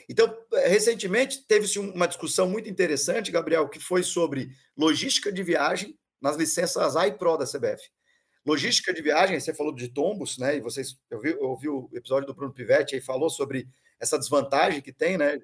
Então, 0.09 0.35
recentemente, 0.67 1.47
teve-se 1.47 1.79
uma 1.79 2.09
discussão 2.09 2.49
muito 2.49 2.69
interessante, 2.69 3.31
Gabriel, 3.31 3.69
que 3.69 3.79
foi 3.79 4.03
sobre 4.03 4.51
logística 4.77 5.33
de 5.33 5.43
viagem 5.43 5.99
nas 6.21 6.37
licenças 6.37 6.97
A 6.97 7.07
e 7.07 7.13
Pro 7.13 7.37
da 7.37 7.47
CBF. 7.47 7.91
Logística 8.45 8.93
de 8.93 9.01
viagem, 9.03 9.39
você 9.39 9.55
falou 9.55 9.73
de 9.73 9.89
tombos, 9.89 10.39
né? 10.39 10.57
E 10.57 10.61
vocês, 10.61 10.97
eu 11.11 11.21
vi, 11.21 11.31
eu 11.31 11.57
vi 11.57 11.69
o 11.69 11.89
episódio 11.93 12.27
do 12.27 12.35
Bruno 12.35 12.53
Pivetti 12.53 12.97
aí 12.97 13.01
falou 13.01 13.31
sobre 13.31 13.69
essa 14.01 14.19
desvantagem 14.19 14.81
que 14.81 14.93
tem, 14.93 15.17
né? 15.17 15.39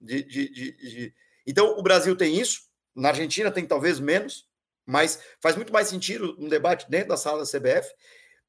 De, 0.00 0.22
de, 0.22 0.48
de, 0.50 0.72
de, 0.72 1.14
Então, 1.46 1.78
o 1.78 1.82
Brasil 1.82 2.14
tem 2.14 2.38
isso, 2.38 2.60
na 2.94 3.08
Argentina 3.08 3.50
tem 3.50 3.66
talvez 3.66 3.98
menos, 3.98 4.46
mas 4.84 5.18
faz 5.40 5.56
muito 5.56 5.72
mais 5.72 5.88
sentido 5.88 6.36
um 6.38 6.48
debate 6.48 6.88
dentro 6.90 7.08
da 7.08 7.16
sala 7.16 7.42
da 7.42 7.50
CBF. 7.50 7.88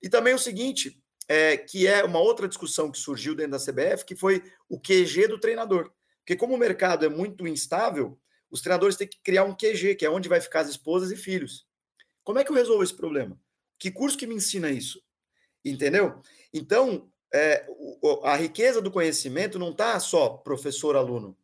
E 0.01 0.09
também 0.09 0.33
o 0.33 0.39
seguinte, 0.39 1.01
é, 1.27 1.57
que 1.57 1.87
é 1.87 2.03
uma 2.03 2.19
outra 2.19 2.47
discussão 2.47 2.91
que 2.91 2.97
surgiu 2.97 3.35
dentro 3.35 3.51
da 3.51 3.59
CBF, 3.59 4.05
que 4.05 4.15
foi 4.15 4.43
o 4.69 4.79
QG 4.79 5.27
do 5.27 5.39
treinador. 5.39 5.91
Porque 6.19 6.35
como 6.35 6.55
o 6.55 6.57
mercado 6.57 7.05
é 7.05 7.09
muito 7.09 7.47
instável, 7.47 8.19
os 8.49 8.61
treinadores 8.61 8.95
têm 8.95 9.07
que 9.07 9.19
criar 9.23 9.43
um 9.43 9.55
QG, 9.55 9.95
que 9.95 10.05
é 10.05 10.09
onde 10.09 10.29
vai 10.29 10.39
ficar 10.39 10.61
as 10.61 10.69
esposas 10.69 11.11
e 11.11 11.15
filhos. 11.15 11.67
Como 12.23 12.39
é 12.39 12.43
que 12.43 12.51
eu 12.51 12.55
resolvo 12.55 12.83
esse 12.83 12.95
problema? 12.95 13.39
Que 13.77 13.91
curso 13.91 14.17
que 14.17 14.27
me 14.27 14.35
ensina 14.35 14.69
isso? 14.69 15.01
Entendeu? 15.63 16.21
Então, 16.53 17.11
é, 17.33 17.67
a 18.23 18.35
riqueza 18.35 18.81
do 18.81 18.91
conhecimento 18.91 19.59
não 19.59 19.71
está 19.71 19.99
só 19.99 20.29
professor-aluno. 20.29 21.37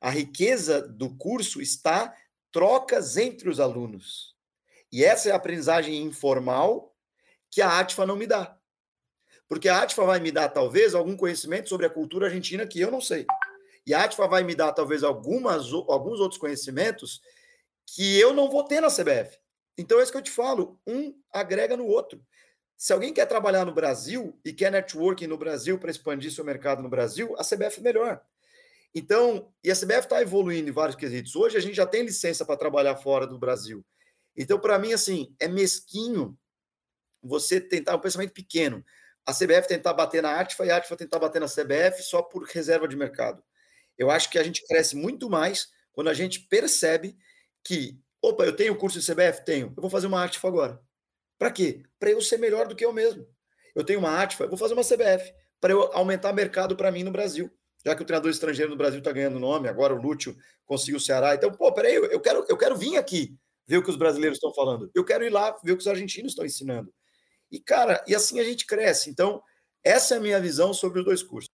A 0.00 0.10
riqueza 0.10 0.82
do 0.82 1.16
curso 1.16 1.60
está 1.60 2.14
trocas 2.50 3.16
entre 3.16 3.48
os 3.48 3.60
alunos. 3.60 4.34
E 4.90 5.04
essa 5.04 5.28
é 5.28 5.32
a 5.32 5.36
aprendizagem 5.36 6.02
informal 6.02 6.94
que 7.50 7.62
a 7.62 7.78
ATFA 7.78 8.06
não 8.06 8.16
me 8.16 8.26
dá. 8.26 8.58
Porque 9.48 9.68
a 9.68 9.82
ATFA 9.82 10.04
vai 10.04 10.20
me 10.20 10.32
dar, 10.32 10.48
talvez, 10.48 10.94
algum 10.94 11.16
conhecimento 11.16 11.68
sobre 11.68 11.86
a 11.86 11.90
cultura 11.90 12.26
argentina 12.26 12.66
que 12.66 12.80
eu 12.80 12.90
não 12.90 13.00
sei. 13.00 13.26
E 13.86 13.94
a 13.94 14.04
ATFA 14.04 14.26
vai 14.26 14.42
me 14.42 14.54
dar, 14.54 14.72
talvez, 14.72 15.04
algumas, 15.04 15.72
alguns 15.72 16.18
outros 16.18 16.40
conhecimentos 16.40 17.20
que 17.86 18.18
eu 18.18 18.34
não 18.34 18.50
vou 18.50 18.64
ter 18.64 18.80
na 18.80 18.88
CBF. 18.88 19.38
Então, 19.78 20.00
é 20.00 20.02
isso 20.02 20.10
que 20.10 20.18
eu 20.18 20.22
te 20.22 20.30
falo: 20.30 20.80
um 20.86 21.14
agrega 21.32 21.76
no 21.76 21.86
outro. 21.86 22.20
Se 22.76 22.92
alguém 22.92 23.12
quer 23.12 23.26
trabalhar 23.26 23.64
no 23.64 23.72
Brasil 23.72 24.38
e 24.44 24.52
quer 24.52 24.70
networking 24.70 25.26
no 25.26 25.38
Brasil 25.38 25.78
para 25.78 25.90
expandir 25.90 26.30
seu 26.32 26.44
mercado 26.44 26.82
no 26.82 26.88
Brasil, 26.90 27.34
a 27.38 27.44
CBF 27.44 27.80
é 27.80 27.82
melhor. 27.82 28.20
Então, 28.94 29.52
e 29.62 29.70
a 29.70 29.74
CBF 29.74 30.00
está 30.00 30.20
evoluindo 30.20 30.68
em 30.68 30.72
vários 30.72 30.96
quesitos. 30.96 31.36
Hoje 31.36 31.56
a 31.56 31.60
gente 31.60 31.74
já 31.74 31.86
tem 31.86 32.02
licença 32.02 32.44
para 32.44 32.56
trabalhar 32.56 32.96
fora 32.96 33.26
do 33.26 33.38
Brasil. 33.38 33.84
Então, 34.36 34.58
para 34.58 34.78
mim, 34.78 34.92
assim, 34.92 35.34
é 35.40 35.48
mesquinho 35.48 36.36
você 37.22 37.60
tentar 37.60 37.96
um 37.96 38.00
pensamento 38.00 38.32
pequeno. 38.32 38.84
A 39.26 39.32
CBF 39.32 39.66
tentar 39.66 39.92
bater 39.92 40.22
na 40.22 40.40
ATFA 40.40 40.66
e 40.66 40.70
a 40.70 40.76
ATFA 40.76 40.96
tentar 40.96 41.18
bater 41.18 41.40
na 41.40 41.48
CBF 41.48 42.02
só 42.02 42.22
por 42.22 42.44
reserva 42.44 42.86
de 42.86 42.96
mercado. 42.96 43.42
Eu 43.98 44.10
acho 44.10 44.30
que 44.30 44.38
a 44.38 44.42
gente 44.42 44.64
cresce 44.66 44.94
muito 44.94 45.28
mais 45.28 45.68
quando 45.92 46.08
a 46.08 46.14
gente 46.14 46.40
percebe 46.40 47.16
que, 47.64 47.98
opa, 48.22 48.44
eu 48.44 48.54
tenho 48.54 48.76
curso 48.76 49.00
de 49.00 49.06
CBF? 49.06 49.44
Tenho. 49.44 49.72
Eu 49.76 49.80
vou 49.80 49.90
fazer 49.90 50.06
uma 50.06 50.22
ATFA 50.22 50.46
agora. 50.46 50.80
Para 51.38 51.50
quê? 51.50 51.82
Para 51.98 52.10
eu 52.10 52.20
ser 52.20 52.38
melhor 52.38 52.68
do 52.68 52.76
que 52.76 52.84
eu 52.84 52.92
mesmo. 52.92 53.26
Eu 53.74 53.84
tenho 53.84 53.98
uma 53.98 54.22
ATFA, 54.22 54.46
vou 54.46 54.56
fazer 54.56 54.74
uma 54.74 54.84
CBF, 54.84 55.34
para 55.60 55.72
eu 55.72 55.92
aumentar 55.92 56.32
mercado 56.32 56.76
para 56.76 56.90
mim 56.92 57.02
no 57.02 57.10
Brasil. 57.10 57.50
Já 57.84 57.94
que 57.94 58.02
o 58.02 58.06
treinador 58.06 58.30
estrangeiro 58.30 58.70
no 58.70 58.76
Brasil 58.76 58.98
está 58.98 59.12
ganhando 59.12 59.38
nome, 59.38 59.68
agora 59.68 59.94
o 59.94 60.00
Lúcio 60.00 60.36
conseguiu 60.64 60.96
o 60.96 61.00
Ceará. 61.00 61.34
Então, 61.34 61.52
pô, 61.52 61.72
peraí, 61.72 61.94
eu 61.94 62.20
quero, 62.20 62.44
eu 62.48 62.56
quero 62.56 62.76
vir 62.76 62.96
aqui 62.96 63.36
ver 63.66 63.78
o 63.78 63.82
que 63.82 63.90
os 63.90 63.96
brasileiros 63.96 64.38
estão 64.38 64.52
falando. 64.54 64.90
Eu 64.94 65.04
quero 65.04 65.24
ir 65.24 65.30
lá 65.30 65.56
ver 65.62 65.72
o 65.72 65.76
que 65.76 65.82
os 65.82 65.86
argentinos 65.86 66.32
estão 66.32 66.44
ensinando. 66.44 66.92
E, 67.50 67.60
cara, 67.60 68.02
e 68.06 68.14
assim 68.14 68.40
a 68.40 68.44
gente 68.44 68.66
cresce. 68.66 69.10
Então, 69.10 69.40
essa 69.84 70.14
é 70.14 70.18
a 70.18 70.20
minha 70.20 70.40
visão 70.40 70.74
sobre 70.74 71.00
os 71.00 71.04
dois 71.04 71.22
cursos. 71.22 71.48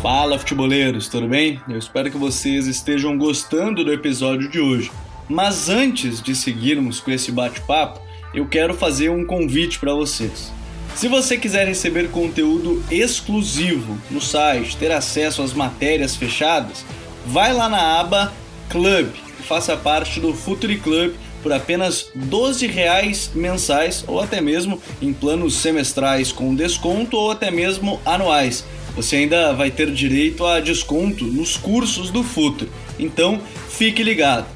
Fala, 0.00 0.38
futeboleiros, 0.38 1.08
tudo 1.08 1.28
bem? 1.28 1.60
Eu 1.68 1.76
espero 1.76 2.10
que 2.10 2.16
vocês 2.16 2.66
estejam 2.66 3.18
gostando 3.18 3.84
do 3.84 3.92
episódio 3.92 4.48
de 4.48 4.60
hoje. 4.60 4.92
Mas 5.28 5.68
antes 5.68 6.22
de 6.22 6.34
seguirmos 6.34 7.00
com 7.00 7.10
esse 7.10 7.30
bate-papo, 7.32 8.00
eu 8.32 8.48
quero 8.48 8.74
fazer 8.74 9.10
um 9.10 9.26
convite 9.26 9.78
para 9.78 9.92
vocês. 9.92 10.52
Se 10.94 11.06
você 11.06 11.36
quiser 11.36 11.66
receber 11.66 12.10
conteúdo 12.10 12.82
exclusivo 12.90 13.98
no 14.10 14.20
site, 14.20 14.76
ter 14.76 14.90
acesso 14.90 15.42
às 15.42 15.52
matérias 15.52 16.16
fechadas, 16.16 16.84
vai 17.26 17.52
lá 17.52 17.68
na 17.68 18.00
aba 18.00 18.32
Club 18.70 19.14
e 19.38 19.42
faça 19.42 19.76
parte 19.76 20.20
do 20.20 20.32
Futuri 20.32 20.78
Club 20.78 21.14
por 21.42 21.52
apenas 21.52 22.10
12 22.14 22.66
reais 22.66 23.30
mensais 23.34 24.04
ou 24.06 24.20
até 24.20 24.40
mesmo 24.40 24.80
em 25.00 25.12
planos 25.12 25.54
semestrais 25.54 26.32
com 26.32 26.54
desconto 26.54 27.16
ou 27.16 27.30
até 27.30 27.50
mesmo 27.50 28.00
anuais. 28.04 28.64
Você 28.96 29.16
ainda 29.16 29.52
vai 29.52 29.70
ter 29.70 29.90
direito 29.92 30.44
a 30.44 30.60
desconto 30.60 31.24
nos 31.24 31.56
cursos 31.56 32.10
do 32.10 32.24
Futuro. 32.24 32.70
Então, 32.98 33.40
fique 33.68 34.02
ligado. 34.02 34.46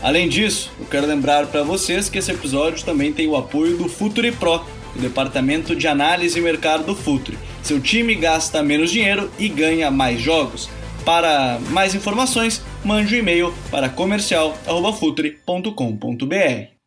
Além 0.00 0.28
disso, 0.28 0.70
eu 0.78 0.86
quero 0.86 1.06
lembrar 1.06 1.46
para 1.46 1.62
vocês 1.62 2.08
que 2.08 2.18
esse 2.18 2.30
episódio 2.30 2.84
também 2.84 3.12
tem 3.12 3.26
o 3.26 3.36
apoio 3.36 3.76
do 3.76 3.88
Futuri 3.88 4.30
Pro, 4.30 4.64
o 4.94 4.98
departamento 4.98 5.74
de 5.74 5.88
análise 5.88 6.38
e 6.38 6.42
mercado 6.42 6.84
do 6.84 6.94
Futuri, 6.94 7.38
Seu 7.62 7.80
time 7.80 8.14
gasta 8.14 8.62
menos 8.62 8.90
dinheiro 8.90 9.30
e 9.38 9.48
ganha 9.48 9.90
mais 9.90 10.20
jogos. 10.20 10.68
Para 11.08 11.58
mais 11.70 11.94
informações, 11.94 12.62
mande 12.84 13.14
um 13.14 13.18
e-mail 13.20 13.54
para 13.70 13.88
comercial@futre.com.br. 13.88 16.78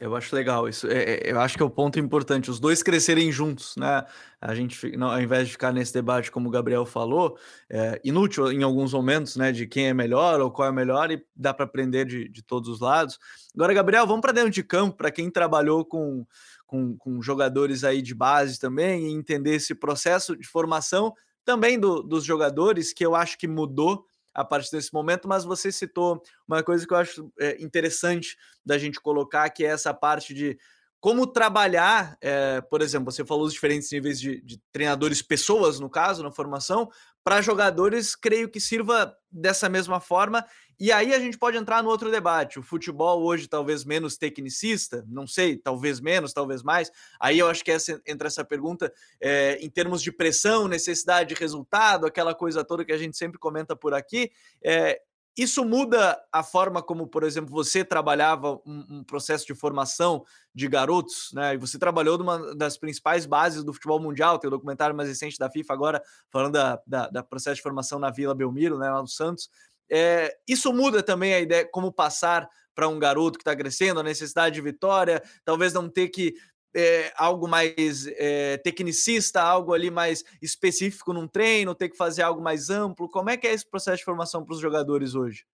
Eu 0.00 0.14
acho 0.14 0.36
legal 0.36 0.68
isso. 0.68 0.86
É, 0.86 1.02
é, 1.02 1.32
eu 1.32 1.40
acho 1.40 1.56
que 1.56 1.62
é 1.64 1.66
o 1.66 1.70
ponto 1.70 1.98
importante, 1.98 2.48
os 2.48 2.60
dois 2.60 2.80
crescerem 2.80 3.32
juntos, 3.32 3.74
né? 3.76 4.04
A 4.40 4.54
gente, 4.54 4.96
não, 4.96 5.10
ao 5.10 5.20
invés 5.20 5.48
de 5.48 5.52
ficar 5.52 5.72
nesse 5.72 5.92
debate, 5.92 6.30
como 6.30 6.48
o 6.48 6.52
Gabriel 6.52 6.86
falou, 6.86 7.36
é 7.68 8.00
inútil 8.04 8.52
em 8.52 8.62
alguns 8.62 8.92
momentos, 8.92 9.34
né? 9.34 9.50
De 9.50 9.66
quem 9.66 9.88
é 9.88 9.92
melhor 9.92 10.40
ou 10.40 10.48
qual 10.48 10.68
é 10.68 10.72
melhor, 10.72 11.10
e 11.10 11.20
dá 11.34 11.52
para 11.52 11.64
aprender 11.64 12.04
de, 12.04 12.28
de 12.28 12.40
todos 12.40 12.68
os 12.68 12.78
lados. 12.78 13.18
Agora, 13.52 13.74
Gabriel, 13.74 14.06
vamos 14.06 14.20
para 14.20 14.30
dentro 14.30 14.50
de 14.50 14.62
campo, 14.62 14.96
para 14.96 15.10
quem 15.10 15.28
trabalhou 15.28 15.84
com, 15.84 16.24
com, 16.68 16.96
com, 16.96 17.20
jogadores 17.20 17.82
aí 17.82 18.00
de 18.00 18.14
base 18.14 18.60
também, 18.60 19.08
e 19.08 19.12
entender 19.12 19.56
esse 19.56 19.74
processo 19.74 20.36
de 20.36 20.46
formação 20.46 21.12
também 21.50 21.80
do, 21.80 22.00
dos 22.00 22.24
jogadores, 22.24 22.92
que 22.92 23.04
eu 23.04 23.12
acho 23.12 23.36
que 23.36 23.48
mudou 23.48 24.06
a 24.32 24.44
partir 24.44 24.70
desse 24.70 24.94
momento, 24.94 25.26
mas 25.26 25.44
você 25.44 25.72
citou 25.72 26.22
uma 26.46 26.62
coisa 26.62 26.86
que 26.86 26.94
eu 26.94 26.98
acho 26.98 27.32
é, 27.40 27.60
interessante 27.60 28.36
da 28.64 28.78
gente 28.78 29.00
colocar, 29.00 29.50
que 29.50 29.64
é 29.64 29.68
essa 29.68 29.92
parte 29.92 30.32
de 30.32 30.56
como 31.00 31.26
trabalhar, 31.26 32.16
é, 32.20 32.60
por 32.60 32.82
exemplo, 32.82 33.10
você 33.10 33.24
falou 33.24 33.46
os 33.46 33.52
diferentes 33.52 33.90
níveis 33.90 34.20
de, 34.20 34.40
de 34.42 34.60
treinadores, 34.70 35.22
pessoas, 35.22 35.80
no 35.80 35.90
caso, 35.90 36.22
na 36.22 36.30
formação, 36.30 36.88
para 37.22 37.42
jogadores, 37.42 38.16
creio 38.16 38.48
que 38.48 38.60
sirva 38.60 39.16
dessa 39.30 39.68
mesma 39.68 40.00
forma. 40.00 40.44
E 40.78 40.90
aí 40.90 41.12
a 41.12 41.18
gente 41.18 41.36
pode 41.36 41.58
entrar 41.58 41.82
no 41.82 41.90
outro 41.90 42.10
debate. 42.10 42.58
O 42.58 42.62
futebol 42.62 43.22
hoje 43.22 43.46
talvez 43.46 43.84
menos 43.84 44.16
tecnicista, 44.16 45.04
não 45.06 45.26
sei, 45.26 45.58
talvez 45.58 46.00
menos, 46.00 46.32
talvez 46.32 46.62
mais. 46.62 46.90
Aí 47.20 47.38
eu 47.38 47.48
acho 47.48 47.62
que 47.62 47.70
essa, 47.70 48.00
entra 48.06 48.28
essa 48.28 48.42
pergunta 48.42 48.90
é, 49.20 49.58
em 49.60 49.68
termos 49.68 50.02
de 50.02 50.10
pressão, 50.10 50.66
necessidade 50.66 51.34
de 51.34 51.40
resultado, 51.40 52.06
aquela 52.06 52.34
coisa 52.34 52.64
toda 52.64 52.84
que 52.84 52.92
a 52.92 52.98
gente 52.98 53.16
sempre 53.16 53.38
comenta 53.38 53.76
por 53.76 53.92
aqui. 53.92 54.32
É, 54.64 54.98
isso 55.36 55.64
muda 55.64 56.20
a 56.32 56.42
forma 56.42 56.82
como, 56.82 57.06
por 57.06 57.22
exemplo, 57.22 57.50
você 57.50 57.84
trabalhava 57.84 58.60
um, 58.66 58.84
um, 58.90 59.04
processo 59.04 59.46
de 59.46 59.54
formação 59.54 60.24
de 60.54 60.68
garotos, 60.68 61.30
né? 61.32 61.54
E 61.54 61.56
você 61.56 61.78
trabalhou 61.78 62.18
numa 62.18 62.54
das 62.54 62.76
principais 62.76 63.26
bases 63.26 63.64
do 63.64 63.72
futebol 63.72 64.00
mundial, 64.00 64.38
tem 64.38 64.48
o 64.48 64.50
documentário 64.50 64.94
mais 64.94 65.08
recente 65.08 65.38
da 65.38 65.50
FIFA 65.50 65.72
agora, 65.72 66.02
falando 66.30 66.52
da, 66.52 66.82
da, 66.86 67.08
da 67.08 67.22
processo 67.22 67.56
de 67.56 67.62
formação 67.62 67.98
na 67.98 68.10
Vila 68.10 68.34
Belmiro, 68.34 68.78
né, 68.78 68.90
lá 68.90 69.00
no 69.00 69.08
Santos. 69.08 69.48
É, 69.90 70.36
isso 70.46 70.72
muda 70.72 71.02
também 71.02 71.34
a 71.34 71.40
ideia 71.40 71.68
como 71.70 71.92
passar 71.92 72.48
para 72.74 72.88
um 72.88 72.98
garoto 72.98 73.38
que 73.38 73.42
está 73.42 73.54
crescendo, 73.54 74.00
a 74.00 74.02
necessidade 74.02 74.54
de 74.54 74.60
vitória, 74.60 75.22
talvez 75.44 75.72
não 75.72 75.88
ter 75.88 76.08
que 76.08 76.34
é, 76.74 77.12
algo 77.16 77.48
mais 77.48 78.06
é, 78.06 78.56
tecnicista, 78.58 79.42
algo 79.42 79.72
ali 79.72 79.90
mais 79.90 80.24
específico 80.40 81.12
num 81.12 81.26
treino, 81.26 81.74
ter 81.74 81.88
que 81.88 81.96
fazer 81.96 82.22
algo 82.22 82.40
mais 82.40 82.70
amplo? 82.70 83.08
Como 83.08 83.30
é 83.30 83.36
que 83.36 83.46
é 83.46 83.52
esse 83.52 83.68
processo 83.68 83.98
de 83.98 84.04
formação 84.04 84.44
para 84.44 84.54
os 84.54 84.60
jogadores 84.60 85.14
hoje? 85.14 85.44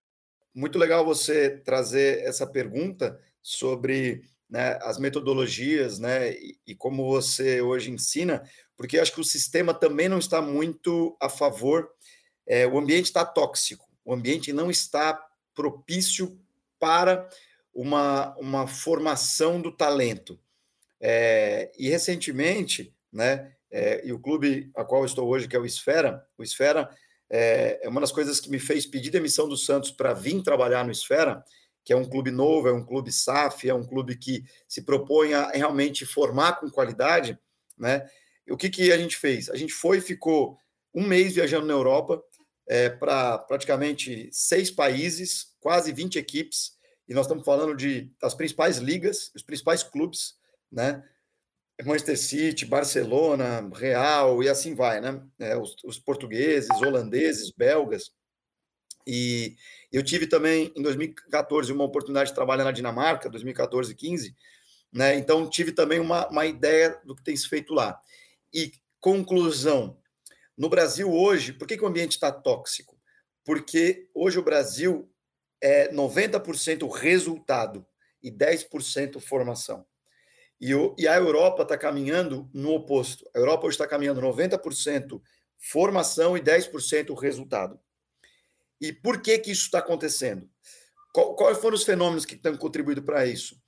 Muito 0.54 0.78
legal 0.78 1.04
você 1.04 1.58
trazer 1.58 2.20
essa 2.20 2.46
pergunta 2.46 3.20
sobre 3.42 4.22
né, 4.48 4.78
as 4.82 4.98
metodologias 4.98 5.98
né, 5.98 6.32
e, 6.32 6.58
e, 6.66 6.74
como 6.74 7.06
você 7.06 7.60
hoje 7.60 7.90
ensina, 7.90 8.42
porque 8.76 8.98
acho 8.98 9.12
que 9.12 9.20
o 9.20 9.24
sistema 9.24 9.74
também 9.74 10.08
não 10.08 10.18
está 10.18 10.40
muito 10.40 11.16
a 11.20 11.28
favor, 11.28 11.90
é, 12.46 12.66
o 12.66 12.78
ambiente 12.78 13.06
está 13.06 13.24
tóxico, 13.24 13.88
o 14.04 14.14
ambiente 14.14 14.52
não 14.52 14.70
está 14.70 15.20
propício 15.54 16.38
para 16.78 17.28
uma, 17.74 18.36
uma 18.36 18.66
formação 18.66 19.60
do 19.60 19.70
talento. 19.70 20.38
É, 21.00 21.70
e 21.78 21.88
recentemente, 21.88 22.94
né, 23.12 23.52
é, 23.70 24.06
e 24.06 24.12
o 24.12 24.18
clube 24.18 24.70
a 24.74 24.84
qual 24.84 25.04
estou 25.04 25.28
hoje, 25.28 25.48
que 25.48 25.56
é 25.56 25.58
o 25.58 25.66
Esfera, 25.66 26.24
o 26.38 26.42
Esfera 26.42 26.88
é, 27.28 27.80
é 27.82 27.88
uma 27.88 28.00
das 28.00 28.12
coisas 28.12 28.40
que 28.40 28.50
me 28.50 28.58
fez 28.58 28.86
pedir 28.86 29.10
demissão 29.10 29.48
do 29.48 29.56
Santos 29.56 29.90
para 29.90 30.14
vir 30.14 30.42
trabalhar 30.42 30.84
no 30.84 30.92
Esfera, 30.92 31.44
que 31.84 31.92
é 31.92 31.96
um 31.96 32.04
clube 32.04 32.30
novo, 32.30 32.68
é 32.68 32.72
um 32.72 32.84
clube 32.84 33.12
SAF, 33.12 33.68
é 33.68 33.74
um 33.74 33.84
clube 33.84 34.16
que 34.16 34.44
se 34.66 34.82
propõe 34.82 35.34
a 35.34 35.50
realmente 35.50 36.04
formar 36.04 36.54
com 36.54 36.68
qualidade, 36.70 37.38
né? 37.78 38.08
E 38.46 38.52
o 38.52 38.56
que, 38.56 38.68
que 38.68 38.92
a 38.92 38.98
gente 38.98 39.16
fez? 39.16 39.48
A 39.50 39.56
gente 39.56 39.72
foi 39.72 39.98
e 39.98 40.00
ficou 40.00 40.58
um 40.94 41.06
mês 41.06 41.34
viajando 41.34 41.66
na 41.66 41.72
Europa 41.72 42.22
é, 42.66 42.88
para 42.88 43.38
praticamente 43.38 44.28
seis 44.32 44.70
países, 44.70 45.54
quase 45.60 45.92
20 45.92 46.18
equipes, 46.18 46.72
e 47.08 47.14
nós 47.14 47.26
estamos 47.26 47.44
falando 47.44 47.76
de, 47.76 48.10
das 48.20 48.34
principais 48.34 48.78
ligas, 48.78 49.30
os 49.34 49.42
principais 49.42 49.82
clubes, 49.82 50.34
né? 50.70 51.04
Manchester 51.84 52.18
City, 52.18 52.64
Barcelona, 52.64 53.68
Real 53.74 54.42
e 54.42 54.48
assim 54.48 54.74
vai, 54.74 55.00
né? 55.00 55.22
É, 55.38 55.56
os, 55.56 55.76
os, 55.84 55.98
portugueses, 55.98 56.70
holandeses, 56.80 57.50
belgas. 57.50 58.12
E 59.06 59.56
eu 59.92 60.02
tive 60.02 60.26
também 60.26 60.72
em 60.74 60.82
2014 60.82 61.72
uma 61.72 61.84
oportunidade 61.84 62.30
de 62.30 62.34
trabalhar 62.34 62.64
na 62.64 62.72
Dinamarca, 62.72 63.28
2014 63.28 63.92
e 63.92 63.94
15, 63.94 64.34
né? 64.92 65.16
Então 65.16 65.48
tive 65.48 65.72
também 65.72 66.00
uma, 66.00 66.26
uma 66.28 66.46
ideia 66.46 66.98
do 67.04 67.14
que 67.14 67.22
tem 67.22 67.36
se 67.36 67.48
feito 67.48 67.74
lá. 67.74 68.00
E 68.52 68.72
conclusão: 68.98 69.98
no 70.56 70.70
Brasil 70.70 71.12
hoje, 71.12 71.52
por 71.52 71.68
que, 71.68 71.76
que 71.76 71.84
o 71.84 71.88
ambiente 71.88 72.12
está 72.12 72.32
tóxico? 72.32 72.98
Porque 73.44 74.08
hoje 74.14 74.38
o 74.38 74.42
Brasil 74.42 75.08
é 75.60 75.92
90% 75.92 76.90
resultado 76.90 77.86
e 78.22 78.30
10% 78.30 79.20
formação. 79.20 79.86
E, 80.60 80.74
o, 80.74 80.94
e 80.98 81.06
a 81.06 81.16
Europa 81.16 81.62
está 81.62 81.76
caminhando 81.76 82.48
no 82.52 82.72
oposto. 82.72 83.28
A 83.34 83.38
Europa 83.38 83.66
hoje 83.66 83.74
está 83.74 83.86
caminhando 83.86 84.20
90% 84.20 85.20
formação 85.58 86.36
e 86.36 86.40
10% 86.40 87.18
resultado. 87.18 87.78
E 88.80 88.92
por 88.92 89.20
que, 89.20 89.38
que 89.38 89.50
isso 89.50 89.64
está 89.64 89.78
acontecendo? 89.78 90.48
Qual, 91.12 91.34
quais 91.34 91.58
foram 91.58 91.74
os 91.74 91.84
fenômenos 91.84 92.24
que 92.24 92.34
estão 92.34 92.56
contribuindo 92.56 93.02
para 93.02 93.26
isso? 93.26 93.60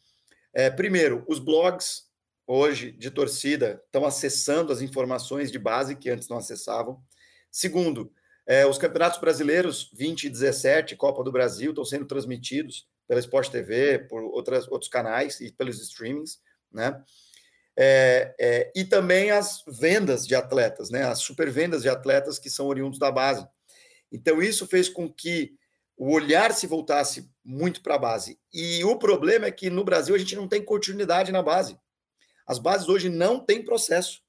É, 0.52 0.70
primeiro, 0.70 1.24
os 1.26 1.38
blogs 1.38 2.08
hoje 2.46 2.92
de 2.92 3.10
torcida 3.10 3.82
estão 3.86 4.04
acessando 4.06 4.72
as 4.72 4.80
informações 4.80 5.52
de 5.52 5.58
base 5.58 5.96
que 5.96 6.10
antes 6.10 6.28
não 6.28 6.38
acessavam. 6.38 7.02
Segundo, 7.50 8.12
é, 8.46 8.66
os 8.66 8.78
campeonatos 8.78 9.20
brasileiros 9.20 9.90
20 9.94 10.24
e 10.24 10.30
17, 10.30 10.96
Copa 10.96 11.22
do 11.22 11.32
Brasil, 11.32 11.70
estão 11.70 11.84
sendo 11.84 12.06
transmitidos 12.06 12.86
pela 13.06 13.20
Sport 13.20 13.50
TV, 13.50 13.98
por 13.98 14.22
outras, 14.22 14.66
outros 14.68 14.90
canais 14.90 15.40
e 15.40 15.52
pelos 15.52 15.80
streamings 15.80 16.38
né? 16.72 17.02
É, 17.76 18.34
é, 18.40 18.72
e 18.74 18.84
também 18.84 19.30
as 19.30 19.62
vendas 19.66 20.26
de 20.26 20.34
atletas, 20.34 20.90
né? 20.90 21.04
As 21.04 21.20
supervendas 21.20 21.82
de 21.82 21.88
atletas 21.88 22.38
que 22.38 22.50
são 22.50 22.66
oriundos 22.66 22.98
da 22.98 23.10
base. 23.10 23.46
Então, 24.10 24.42
isso 24.42 24.66
fez 24.66 24.88
com 24.88 25.08
que 25.08 25.54
o 25.96 26.12
olhar 26.12 26.52
se 26.52 26.66
voltasse 26.66 27.30
muito 27.44 27.82
para 27.82 27.96
a 27.96 27.98
base. 27.98 28.38
E 28.52 28.84
o 28.84 28.96
problema 28.98 29.46
é 29.46 29.50
que 29.50 29.70
no 29.70 29.84
Brasil 29.84 30.14
a 30.14 30.18
gente 30.18 30.36
não 30.36 30.48
tem 30.48 30.64
continuidade 30.64 31.32
na 31.32 31.42
base. 31.42 31.78
As 32.46 32.58
bases 32.58 32.88
hoje 32.88 33.08
não 33.08 33.38
têm 33.38 33.64
processo. 33.64 34.22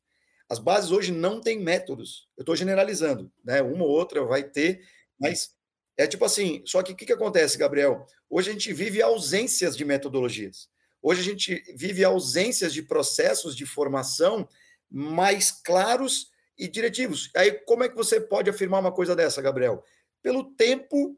As 0.50 0.60
bases 0.60 0.92
hoje 0.92 1.12
não 1.12 1.40
têm 1.40 1.60
métodos. 1.60 2.28
Eu 2.36 2.42
estou 2.42 2.56
generalizando, 2.56 3.32
né? 3.44 3.62
Uma 3.62 3.86
ou 3.86 3.92
outra 3.92 4.24
vai 4.26 4.44
ter, 4.44 4.84
mas 5.20 5.56
é 5.96 6.08
tipo 6.08 6.26
assim. 6.26 6.64
Só 6.66 6.82
que 6.82 6.92
o 6.92 6.96
que, 6.96 7.06
que 7.06 7.14
acontece, 7.14 7.58
Gabriel? 7.58 8.06
Hoje 8.30 8.50
a 8.50 8.54
gente 8.54 8.74
vive 8.74 9.02
ausências 9.02 9.78
de 9.78 9.86
metodologias. 9.86 10.68
Hoje 11.02 11.22
a 11.22 11.24
gente 11.24 11.64
vive 11.76 12.04
ausências 12.04 12.74
de 12.74 12.84
processos 12.84 13.56
de 13.56 13.66
formação 13.66 14.47
mais 14.89 15.52
claros 15.52 16.32
e 16.58 16.68
diretivos. 16.68 17.30
Aí, 17.36 17.52
como 17.52 17.84
é 17.84 17.89
que 17.89 17.95
você 17.95 18.20
pode 18.20 18.50
afirmar 18.50 18.82
uma 18.82 18.91
coisa 18.91 19.16
dessa, 19.16 19.41
Gabriel? 19.41 19.84
Pelo 20.22 20.43
tempo 20.56 21.18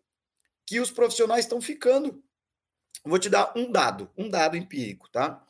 que 0.66 0.80
os 0.80 0.92
profissionais 0.92 1.46
estão 1.46 1.60
ficando. 1.60 2.24
Vou 3.04 3.18
te 3.18 3.30
dar 3.30 3.52
um 3.56 3.72
dado, 3.72 4.10
um 4.16 4.30
dado 4.30 4.56
empírico, 4.56 5.10
tá? 5.10 5.44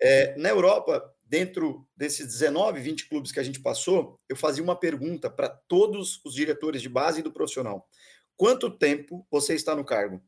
É, 0.00 0.36
na 0.36 0.48
Europa, 0.48 1.12
dentro 1.24 1.86
desses 1.96 2.26
19, 2.26 2.80
20 2.80 3.08
clubes 3.08 3.32
que 3.32 3.40
a 3.40 3.42
gente 3.42 3.60
passou, 3.60 4.20
eu 4.28 4.36
fazia 4.36 4.62
uma 4.62 4.78
pergunta 4.78 5.28
para 5.28 5.48
todos 5.48 6.20
os 6.24 6.34
diretores 6.34 6.80
de 6.80 6.88
base 6.88 7.20
e 7.20 7.22
do 7.22 7.32
profissional: 7.32 7.88
quanto 8.36 8.70
tempo 8.70 9.26
você 9.30 9.54
está 9.54 9.74
no 9.74 9.84
cargo? 9.84 10.22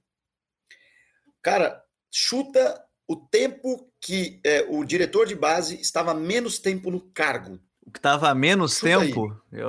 Cara, 1.41 1.85
chuta 2.11 2.86
o 3.09 3.17
tempo 3.17 3.91
que 4.01 4.41
é, 4.45 4.63
o 4.69 4.85
diretor 4.85 5.27
de 5.27 5.35
base 5.35 5.81
estava 5.81 6.13
menos 6.13 6.59
tempo 6.59 6.91
no 6.91 7.01
cargo. 7.01 7.61
O 7.85 7.91
que 7.91 7.99
estava 7.99 8.35
menos 8.35 8.75
Chuta 8.75 8.87
tempo? 8.87 9.41
Eu, 9.53 9.69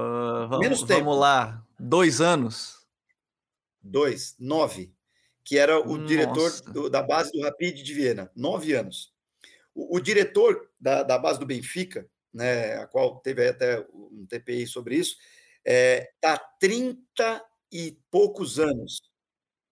vamos, 0.49 0.59
menos 0.59 0.83
tempo. 0.83 1.05
Vamos 1.05 1.19
lá, 1.19 1.63
dois 1.79 2.19
anos. 2.19 2.77
Dois, 3.81 4.35
nove. 4.39 4.91
Que 5.43 5.57
era 5.57 5.79
o 5.79 5.97
Nossa. 5.97 6.05
diretor 6.05 6.61
do, 6.71 6.89
da 6.89 7.01
base 7.01 7.31
do 7.31 7.41
Rapid 7.41 7.81
de 7.81 7.93
Viena, 7.93 8.31
nove 8.35 8.73
anos. 8.73 9.13
O, 9.73 9.97
o 9.97 9.99
diretor 10.01 10.69
da, 10.79 11.03
da, 11.03 11.17
base 11.17 11.39
do 11.39 11.45
Benfica, 11.45 12.09
né, 12.33 12.77
a 12.77 12.87
qual 12.87 13.19
teve 13.19 13.47
até 13.47 13.85
um 13.93 14.25
TPI 14.27 14.65
sobre 14.65 14.95
isso, 14.95 15.15
está 15.63 15.71
é, 15.71 16.11
tá 16.19 16.37
30 16.59 17.45
e 17.71 17.97
poucos 18.09 18.59
anos. 18.59 18.99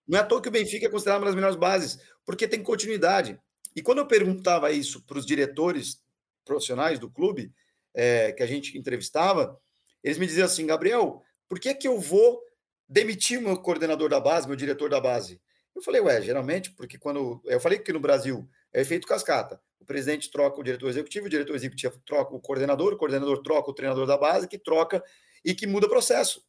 Não 0.07 0.19
é 0.19 0.21
à 0.21 0.25
toa 0.25 0.41
que 0.41 0.49
o 0.49 0.51
Benfica 0.51 0.85
é 0.85 0.89
considerado 0.89 1.21
uma 1.21 1.25
das 1.25 1.35
melhores 1.35 1.57
bases, 1.57 1.99
porque 2.23 2.47
tem 2.47 2.61
continuidade. 2.61 3.39
E 3.75 3.81
quando 3.81 3.99
eu 3.99 4.07
perguntava 4.07 4.71
isso 4.71 5.05
para 5.05 5.17
os 5.17 5.25
diretores 5.25 6.01
profissionais 6.45 6.97
do 6.99 7.09
clube, 7.09 7.51
é, 7.93 8.31
que 8.31 8.43
a 8.43 8.47
gente 8.47 8.77
entrevistava, 8.77 9.59
eles 10.03 10.17
me 10.17 10.27
diziam 10.27 10.45
assim, 10.45 10.65
Gabriel, 10.65 11.21
por 11.47 11.59
que, 11.59 11.73
que 11.73 11.87
eu 11.87 11.99
vou 11.99 12.41
demitir 12.87 13.39
o 13.39 13.41
meu 13.41 13.57
coordenador 13.57 14.09
da 14.09 14.19
base, 14.19 14.47
meu 14.47 14.55
diretor 14.55 14.89
da 14.89 15.01
base? 15.01 15.41
Eu 15.75 15.81
falei, 15.81 15.99
ué, 16.01 16.21
geralmente, 16.21 16.71
porque 16.71 16.97
quando. 16.97 17.41
Eu 17.45 17.59
falei 17.59 17.79
que 17.79 17.91
no 17.91 17.99
Brasil 17.99 18.47
é 18.73 18.81
efeito 18.81 19.07
cascata. 19.07 19.59
O 19.79 19.85
presidente 19.85 20.31
troca 20.31 20.59
o 20.59 20.63
diretor 20.63 20.89
executivo, 20.89 21.25
o 21.25 21.29
diretor 21.29 21.55
executivo 21.55 21.99
troca 22.05 22.33
o 22.33 22.39
coordenador, 22.39 22.93
o 22.93 22.97
coordenador 22.97 23.43
troca 23.43 23.69
o 23.69 23.73
treinador 23.73 24.07
da 24.07 24.17
base, 24.17 24.47
que 24.47 24.57
troca 24.57 25.03
e 25.43 25.53
que 25.53 25.67
muda 25.67 25.85
o 25.85 25.89
processo. 25.89 26.41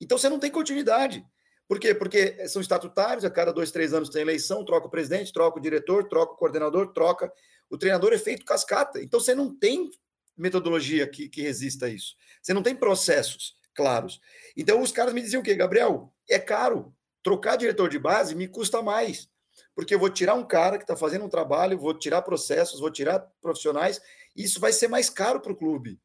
Então 0.00 0.18
você 0.18 0.28
não 0.28 0.38
tem 0.38 0.50
continuidade. 0.50 1.24
Por 1.66 1.80
quê? 1.80 1.94
Porque 1.94 2.46
são 2.48 2.60
estatutários, 2.60 3.24
a 3.24 3.30
cada 3.30 3.52
dois, 3.52 3.70
três 3.70 3.94
anos 3.94 4.10
tem 4.10 4.22
eleição, 4.22 4.64
troca 4.64 4.86
o 4.86 4.90
presidente, 4.90 5.32
troca 5.32 5.58
o 5.58 5.62
diretor, 5.62 6.08
troca 6.08 6.34
o 6.34 6.36
coordenador, 6.36 6.92
troca. 6.92 7.32
O 7.70 7.78
treinador 7.78 8.12
é 8.12 8.18
feito 8.18 8.44
cascata. 8.44 9.02
Então 9.02 9.18
você 9.18 9.34
não 9.34 9.54
tem 9.54 9.90
metodologia 10.36 11.06
que, 11.06 11.28
que 11.28 11.40
resista 11.40 11.86
a 11.86 11.88
isso. 11.88 12.16
Você 12.42 12.52
não 12.52 12.62
tem 12.62 12.76
processos 12.76 13.56
claros. 13.74 14.20
Então 14.56 14.80
os 14.82 14.92
caras 14.92 15.14
me 15.14 15.22
diziam 15.22 15.40
o 15.40 15.44
quê, 15.44 15.54
Gabriel? 15.54 16.12
É 16.28 16.38
caro. 16.38 16.94
Trocar 17.22 17.56
diretor 17.56 17.88
de 17.88 17.98
base 17.98 18.34
me 18.34 18.46
custa 18.46 18.82
mais. 18.82 19.28
Porque 19.74 19.94
eu 19.94 19.98
vou 19.98 20.10
tirar 20.10 20.34
um 20.34 20.46
cara 20.46 20.76
que 20.76 20.84
está 20.84 20.96
fazendo 20.96 21.24
um 21.24 21.28
trabalho, 21.28 21.78
vou 21.78 21.94
tirar 21.94 22.22
processos, 22.22 22.80
vou 22.80 22.90
tirar 22.90 23.20
profissionais, 23.40 24.00
e 24.36 24.44
isso 24.44 24.60
vai 24.60 24.72
ser 24.72 24.88
mais 24.88 25.08
caro 25.08 25.40
para 25.40 25.52
o 25.52 25.56
clube. 25.56 25.98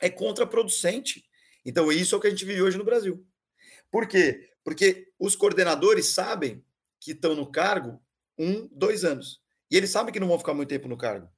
É 0.00 0.08
contraproducente. 0.08 1.24
Então, 1.64 1.92
isso 1.92 2.14
é 2.14 2.18
o 2.18 2.20
que 2.20 2.26
a 2.26 2.30
gente 2.30 2.44
vive 2.44 2.62
hoje 2.62 2.78
no 2.78 2.84
Brasil. 2.84 3.24
Por 3.90 4.06
quê? 4.06 4.49
Porque 4.64 5.08
os 5.18 5.34
coordenadores 5.34 6.06
sabem 6.06 6.64
que 6.98 7.12
estão 7.12 7.34
no 7.34 7.50
cargo 7.50 8.00
um, 8.38 8.68
dois 8.72 9.04
anos. 9.04 9.40
E 9.70 9.76
eles 9.76 9.90
sabem 9.90 10.12
que 10.12 10.20
não 10.20 10.28
vão 10.28 10.38
ficar 10.38 10.54
muito 10.54 10.68
tempo 10.68 10.88
no 10.88 10.96
cargo. 10.96 11.28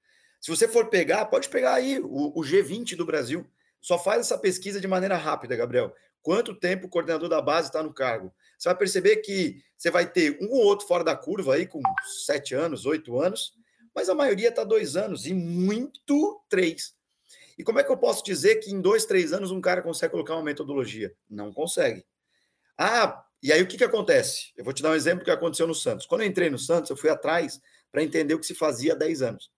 Se 0.40 0.50
você 0.50 0.66
for 0.66 0.88
pegar, 0.88 1.26
pode 1.26 1.48
pegar 1.48 1.74
aí 1.74 2.00
o, 2.00 2.38
o 2.38 2.42
G20 2.42 2.96
do 2.96 3.06
Brasil. 3.06 3.46
Só 3.80 3.98
faz 3.98 4.20
essa 4.20 4.38
pesquisa 4.38 4.80
de 4.80 4.88
maneira 4.88 5.16
rápida, 5.16 5.56
Gabriel. 5.56 5.94
Quanto 6.22 6.54
tempo 6.54 6.86
o 6.86 6.88
coordenador 6.88 7.28
da 7.28 7.42
base 7.42 7.68
está 7.68 7.82
no 7.82 7.92
cargo? 7.92 8.32
Você 8.56 8.68
vai 8.68 8.78
perceber 8.78 9.16
que 9.16 9.62
você 9.76 9.90
vai 9.90 10.08
ter 10.08 10.38
um 10.40 10.50
ou 10.50 10.64
outro 10.64 10.86
fora 10.86 11.02
da 11.02 11.16
curva 11.16 11.54
aí, 11.54 11.66
com 11.66 11.82
sete 12.24 12.54
anos, 12.54 12.86
oito 12.86 13.20
anos, 13.20 13.54
mas 13.94 14.08
a 14.08 14.14
maioria 14.14 14.48
está 14.48 14.62
dois 14.62 14.96
anos, 14.96 15.26
e 15.26 15.34
muito 15.34 16.40
três. 16.48 16.94
E 17.58 17.64
como 17.64 17.80
é 17.80 17.84
que 17.84 17.90
eu 17.90 17.96
posso 17.96 18.24
dizer 18.24 18.56
que 18.56 18.70
em 18.70 18.80
dois, 18.80 19.04
três 19.04 19.32
anos 19.32 19.50
um 19.50 19.60
cara 19.60 19.82
consegue 19.82 20.12
colocar 20.12 20.34
uma 20.34 20.44
metodologia? 20.44 21.12
Não 21.28 21.52
consegue. 21.52 22.04
Ah, 22.78 23.24
e 23.42 23.52
aí 23.52 23.62
o 23.62 23.66
que, 23.66 23.76
que 23.76 23.84
acontece? 23.84 24.52
Eu 24.56 24.64
vou 24.64 24.72
te 24.72 24.82
dar 24.82 24.90
um 24.90 24.94
exemplo 24.94 25.24
que 25.24 25.30
aconteceu 25.30 25.66
no 25.66 25.74
Santos. 25.74 26.06
Quando 26.06 26.22
eu 26.22 26.26
entrei 26.26 26.48
no 26.48 26.58
Santos, 26.58 26.90
eu 26.90 26.96
fui 26.96 27.10
atrás 27.10 27.60
para 27.90 28.02
entender 28.02 28.34
o 28.34 28.38
que 28.38 28.46
se 28.46 28.54
fazia 28.54 28.92
há 28.92 28.96
10 28.96 29.22
anos. 29.22 29.50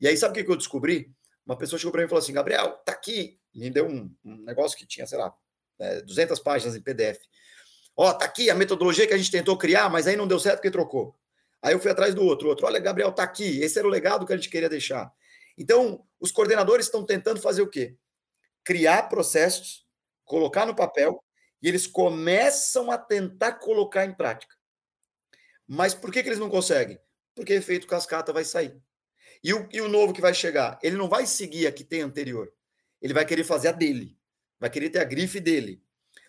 E 0.00 0.06
aí, 0.06 0.16
sabe 0.16 0.32
o 0.32 0.34
que, 0.34 0.44
que 0.44 0.50
eu 0.50 0.56
descobri? 0.56 1.10
Uma 1.44 1.56
pessoa 1.56 1.78
chegou 1.78 1.90
para 1.90 2.02
mim 2.02 2.06
e 2.06 2.08
falou 2.08 2.22
assim: 2.22 2.32
Gabriel, 2.32 2.72
tá 2.84 2.92
aqui. 2.92 3.38
Me 3.54 3.70
deu 3.70 3.86
um, 3.86 4.14
um 4.24 4.36
negócio 4.44 4.76
que 4.76 4.86
tinha, 4.86 5.06
sei 5.06 5.18
lá, 5.18 5.34
é, 5.78 6.02
200 6.02 6.38
páginas 6.40 6.76
em 6.76 6.82
PDF. 6.82 7.18
Ó, 7.96 8.12
tá 8.12 8.26
aqui 8.26 8.50
a 8.50 8.54
metodologia 8.54 9.06
que 9.06 9.14
a 9.14 9.16
gente 9.16 9.30
tentou 9.30 9.56
criar, 9.56 9.88
mas 9.88 10.06
aí 10.06 10.14
não 10.14 10.28
deu 10.28 10.38
certo 10.38 10.56
porque 10.56 10.70
trocou. 10.70 11.16
Aí 11.60 11.72
eu 11.72 11.80
fui 11.80 11.90
atrás 11.90 12.14
do 12.14 12.22
outro, 12.22 12.48
outro. 12.48 12.66
Olha, 12.66 12.78
Gabriel, 12.78 13.10
tá 13.10 13.24
aqui. 13.24 13.60
Esse 13.60 13.78
era 13.78 13.88
o 13.88 13.90
legado 13.90 14.24
que 14.24 14.32
a 14.32 14.36
gente 14.36 14.50
queria 14.50 14.68
deixar. 14.68 15.12
Então, 15.56 16.06
os 16.20 16.30
coordenadores 16.30 16.86
estão 16.86 17.04
tentando 17.04 17.40
fazer 17.40 17.62
o 17.62 17.68
quê? 17.68 17.96
Criar 18.62 19.08
processos, 19.08 19.84
colocar 20.24 20.64
no 20.64 20.76
papel 20.76 21.20
e 21.62 21.68
eles 21.68 21.86
começam 21.86 22.90
a 22.90 22.98
tentar 22.98 23.54
colocar 23.54 24.04
em 24.04 24.14
prática. 24.14 24.54
Mas 25.66 25.94
por 25.94 26.12
que, 26.12 26.22
que 26.22 26.28
eles 26.28 26.38
não 26.38 26.48
conseguem? 26.48 26.98
Porque 27.34 27.52
efeito 27.52 27.86
cascata 27.86 28.32
vai 28.32 28.44
sair. 28.44 28.80
E 29.42 29.52
o, 29.52 29.68
e 29.70 29.80
o 29.80 29.88
novo 29.88 30.12
que 30.12 30.20
vai 30.20 30.34
chegar? 30.34 30.78
Ele 30.82 30.96
não 30.96 31.08
vai 31.08 31.26
seguir 31.26 31.66
a 31.66 31.72
que 31.72 31.84
tem 31.84 32.00
anterior. 32.00 32.52
Ele 33.00 33.14
vai 33.14 33.24
querer 33.24 33.44
fazer 33.44 33.68
a 33.68 33.72
dele. 33.72 34.16
Vai 34.58 34.70
querer 34.70 34.90
ter 34.90 34.98
a 34.98 35.04
grife 35.04 35.38
dele. 35.38 35.82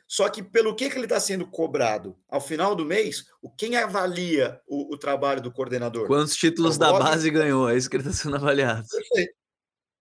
Só 0.07 0.27
que 0.27 0.41
pelo 0.41 0.75
que, 0.75 0.89
que 0.89 0.97
ele 0.97 1.05
está 1.05 1.19
sendo 1.19 1.45
cobrado 1.47 2.17
ao 2.27 2.41
final 2.41 2.75
do 2.75 2.83
mês, 2.83 3.25
o 3.41 3.49
quem 3.49 3.75
avalia 3.75 4.59
o, 4.67 4.93
o 4.93 4.97
trabalho 4.97 5.39
do 5.39 5.51
coordenador? 5.51 6.07
Quantos 6.07 6.35
títulos 6.35 6.75
é 6.75 6.79
da 6.79 6.91
base 6.93 7.29
ganhou? 7.29 7.69
É 7.69 7.77
isso 7.77 7.87
que 7.87 7.95
ele 7.95 8.07
está 8.07 8.13
sendo 8.23 8.35
avaliado. 8.35 8.87
Perfeito. 8.87 9.33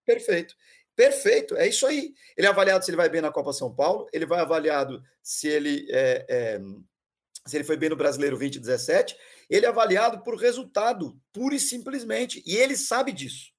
Perfeito. 0.06 0.54
Perfeito, 0.98 1.56
é 1.56 1.68
isso 1.68 1.86
aí. 1.86 2.12
Ele 2.36 2.48
é 2.48 2.50
avaliado 2.50 2.84
se 2.84 2.90
ele 2.90 2.96
vai 2.96 3.08
bem 3.08 3.20
na 3.20 3.30
Copa 3.30 3.52
São 3.52 3.72
Paulo, 3.72 4.08
ele 4.12 4.26
vai 4.26 4.40
avaliado 4.40 5.00
se 5.22 5.46
ele 5.46 5.86
é, 5.92 6.26
é, 6.28 6.60
se 7.46 7.56
ele 7.56 7.62
foi 7.62 7.76
bem 7.76 7.88
no 7.88 7.94
Brasileiro 7.94 8.36
2017, 8.36 9.16
ele 9.48 9.64
é 9.64 9.68
avaliado 9.68 10.24
por 10.24 10.34
resultado, 10.34 11.16
pura 11.32 11.54
e 11.54 11.60
simplesmente, 11.60 12.42
e 12.44 12.56
ele 12.56 12.76
sabe 12.76 13.12
disso. 13.12 13.52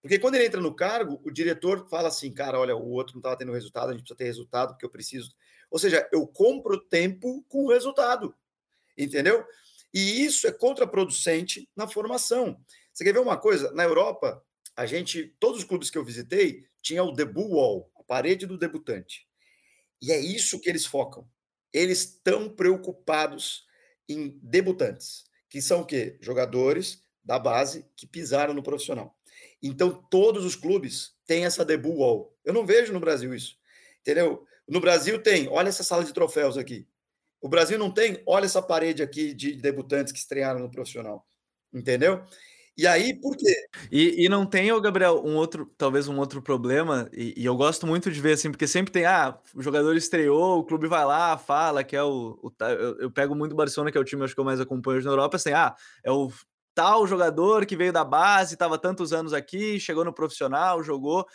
Porque 0.00 0.20
quando 0.20 0.36
ele 0.36 0.46
entra 0.46 0.60
no 0.60 0.72
cargo, 0.72 1.20
o 1.24 1.32
diretor 1.32 1.88
fala 1.88 2.06
assim, 2.06 2.32
cara, 2.32 2.60
olha, 2.60 2.76
o 2.76 2.90
outro 2.92 3.14
não 3.14 3.18
estava 3.18 3.36
tendo 3.36 3.50
resultado, 3.50 3.88
a 3.88 3.92
gente 3.92 4.02
precisa 4.02 4.18
ter 4.18 4.24
resultado, 4.26 4.68
porque 4.68 4.86
eu 4.86 4.90
preciso. 4.90 5.34
Ou 5.72 5.80
seja, 5.80 6.08
eu 6.12 6.28
compro 6.28 6.78
tempo 6.78 7.44
com 7.48 7.66
resultado, 7.66 8.32
entendeu? 8.96 9.44
E 9.92 10.24
isso 10.24 10.46
é 10.46 10.52
contraproducente 10.52 11.68
na 11.74 11.88
formação. 11.88 12.56
Você 12.92 13.02
quer 13.02 13.12
ver 13.12 13.18
uma 13.18 13.36
coisa? 13.36 13.72
Na 13.72 13.82
Europa, 13.82 14.40
a 14.78 14.86
gente, 14.86 15.34
todos 15.40 15.58
os 15.58 15.64
clubes 15.64 15.90
que 15.90 15.98
eu 15.98 16.04
visitei, 16.04 16.64
tinha 16.82 17.02
o 17.02 17.12
debut 17.12 17.48
wall, 17.48 17.90
a 17.96 18.02
parede 18.02 18.46
do 18.46 18.58
debutante. 18.58 19.26
E 20.00 20.12
é 20.12 20.18
isso 20.18 20.60
que 20.60 20.68
eles 20.68 20.86
focam. 20.86 21.28
Eles 21.72 22.00
estão 22.00 22.48
preocupados 22.48 23.66
em 24.08 24.38
debutantes, 24.42 25.24
que 25.50 25.60
são 25.60 25.80
o 25.80 25.86
quê? 25.86 26.16
Jogadores 26.20 27.04
da 27.22 27.38
base 27.38 27.84
que 27.94 28.06
pisaram 28.06 28.54
no 28.54 28.62
profissional. 28.62 29.14
Então, 29.62 30.02
todos 30.10 30.44
os 30.44 30.56
clubes 30.56 31.14
têm 31.26 31.44
essa 31.44 31.64
debut 31.64 31.94
wall. 31.94 32.34
Eu 32.44 32.54
não 32.54 32.64
vejo 32.64 32.92
no 32.92 33.00
Brasil 33.00 33.34
isso. 33.34 33.56
Entendeu? 34.00 34.46
No 34.66 34.80
Brasil 34.80 35.22
tem, 35.22 35.48
olha 35.48 35.68
essa 35.68 35.82
sala 35.82 36.04
de 36.04 36.12
troféus 36.12 36.56
aqui. 36.56 36.88
O 37.40 37.48
Brasil 37.48 37.78
não 37.78 37.90
tem, 37.90 38.22
olha 38.26 38.46
essa 38.46 38.62
parede 38.62 39.02
aqui 39.02 39.34
de 39.34 39.52
debutantes 39.56 40.12
que 40.12 40.18
estrearam 40.18 40.60
no 40.60 40.70
profissional. 40.70 41.26
Entendeu? 41.72 42.24
E 42.78 42.86
aí, 42.86 43.12
por 43.12 43.36
quê? 43.36 43.66
E, 43.90 44.24
e 44.24 44.28
não 44.28 44.46
tem, 44.46 44.70
ô 44.70 44.80
Gabriel, 44.80 45.20
um 45.24 45.34
outro, 45.34 45.68
talvez 45.76 46.06
um 46.06 46.16
outro 46.16 46.40
problema, 46.40 47.10
e, 47.12 47.34
e, 47.36 47.44
eu 47.44 47.56
gosto 47.56 47.88
muito 47.88 48.08
de 48.08 48.20
ver 48.20 48.34
assim, 48.34 48.52
porque 48.52 48.68
sempre 48.68 48.92
tem, 48.92 49.04
ah, 49.04 49.36
o 49.52 49.60
jogador 49.60 49.96
estreou, 49.96 50.60
o 50.60 50.64
clube 50.64 50.86
vai 50.86 51.04
lá, 51.04 51.36
fala 51.36 51.82
que 51.82 51.96
é 51.96 52.02
o. 52.04 52.38
o 52.40 52.52
eu, 52.66 52.98
eu, 53.00 53.10
pego 53.10 53.34
muito 53.34 53.50
o 53.50 53.56
Barcelona, 53.56 53.90
que 53.90 53.98
é 53.98 54.00
o 54.00 54.04
time 54.04 54.22
acho 54.22 54.32
que 54.32 54.40
eu 54.40 54.44
mais 54.44 54.60
acompanho 54.60 55.02
na 55.02 55.10
Europa, 55.10 55.36
assim, 55.36 55.50
ah, 55.50 55.74
é 56.04 56.12
o 56.12 56.30
tal 56.72 57.04
jogador 57.04 57.66
que 57.66 57.76
veio 57.76 57.92
da 57.92 58.04
base, 58.04 58.54
estava 58.54 58.78
tantos 58.78 59.12
anos 59.12 59.32
aqui, 59.32 59.80
chegou 59.80 60.04
no 60.04 60.14
profissional, 60.14 60.80
jogou. 60.80 61.26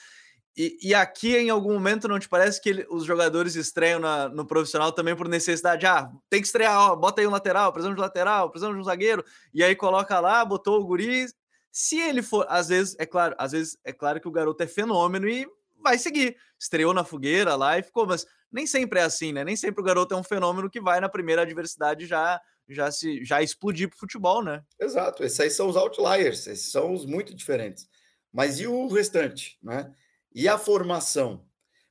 E, 0.55 0.77
e, 0.83 0.93
aqui, 0.93 1.35
em 1.35 1.49
algum 1.49 1.73
momento, 1.73 2.07
não 2.07 2.19
te 2.19 2.29
parece 2.29 2.61
que 2.61 2.69
ele, 2.69 2.85
os 2.89 3.05
jogadores 3.05 3.55
estreiam 3.55 3.99
na, 3.99 4.29
no 4.29 4.45
profissional 4.45 4.91
também 4.91 5.15
por 5.15 5.27
necessidade? 5.27 5.85
Ah, 5.85 6.11
tem 6.29 6.41
que 6.41 6.45
estrear, 6.45 6.91
ó, 6.91 6.95
bota 6.95 7.21
aí 7.21 7.27
um 7.27 7.31
lateral, 7.31 7.73
precisamos 7.73 7.95
de 7.95 8.01
lateral, 8.01 8.51
precisamos 8.51 8.75
de 8.77 8.81
um 8.81 8.83
zagueiro, 8.83 9.25
e 9.51 9.63
aí 9.63 9.75
coloca 9.75 10.19
lá, 10.19 10.45
botou 10.45 10.79
o 10.79 10.85
guri. 10.85 11.25
Se 11.71 11.99
ele 11.99 12.21
for, 12.21 12.45
às 12.49 12.67
vezes, 12.67 12.95
é 12.99 13.05
claro, 13.05 13.33
às 13.35 13.51
vezes 13.51 13.79
é 13.83 13.91
claro 13.91 14.21
que 14.21 14.27
o 14.27 14.31
garoto 14.31 14.61
é 14.61 14.67
fenômeno 14.67 15.27
e 15.27 15.47
vai 15.81 15.97
seguir. 15.97 16.37
Estreou 16.59 16.93
na 16.93 17.03
fogueira 17.03 17.55
lá 17.55 17.79
e 17.79 17.83
ficou, 17.83 18.05
mas 18.05 18.25
nem 18.51 18.67
sempre 18.67 18.99
é 18.99 19.03
assim, 19.03 19.33
né? 19.33 19.43
Nem 19.43 19.55
sempre 19.55 19.81
o 19.81 19.83
garoto 19.83 20.13
é 20.13 20.17
um 20.17 20.23
fenômeno 20.23 20.69
que 20.69 20.79
vai 20.79 20.99
na 20.99 21.09
primeira 21.09 21.41
adversidade 21.41 22.05
já 22.05 22.39
já 22.69 22.89
se 22.91 23.25
já 23.25 23.41
explodir 23.41 23.89
pro 23.89 23.97
futebol, 23.97 24.41
né? 24.41 24.63
Exato, 24.79 25.23
esses 25.23 25.39
aí 25.39 25.49
são 25.49 25.67
os 25.67 25.75
outliers, 25.75 26.47
esses 26.47 26.71
são 26.71 26.93
os 26.93 27.05
muito 27.05 27.35
diferentes. 27.35 27.89
Mas 28.31 28.59
e 28.59 28.67
o 28.67 28.87
restante, 28.87 29.57
né? 29.61 29.91
E 30.33 30.47
a 30.47 30.57
formação? 30.57 31.45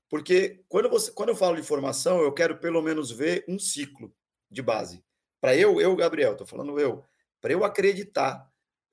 Porque 0.08 0.62
quando, 0.68 0.90
você, 0.90 1.10
quando 1.12 1.30
eu 1.30 1.36
falo 1.36 1.56
de 1.56 1.62
formação, 1.62 2.20
eu 2.20 2.32
quero 2.32 2.58
pelo 2.58 2.82
menos 2.82 3.10
ver 3.10 3.44
um 3.48 3.58
ciclo 3.58 4.14
de 4.50 4.60
base. 4.60 5.02
Para 5.40 5.56
eu, 5.56 5.80
eu, 5.80 5.96
Gabriel, 5.96 6.32
estou 6.32 6.46
falando 6.46 6.78
eu, 6.78 7.04
para 7.40 7.52
eu 7.52 7.64
acreditar 7.64 8.46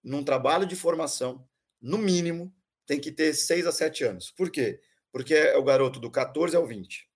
num 0.04 0.24
trabalho 0.24 0.66
de 0.66 0.76
formação, 0.76 1.45
no 1.82 1.97
mínimo, 1.97 2.54
tem 2.86 3.00
que 3.00 3.12
ter 3.12 3.34
seis 3.34 3.68
a 3.68 3.72
sete 3.72 4.04
anos. 4.04 4.32
Por 4.32 4.50
quê? 4.50 4.80
Porque 5.12 5.34
é 5.34 5.58
o 5.58 5.64
garoto 5.64 6.00
do 6.00 6.10
14 6.10 6.56
ao 6.56 6.66
20. 6.66 7.08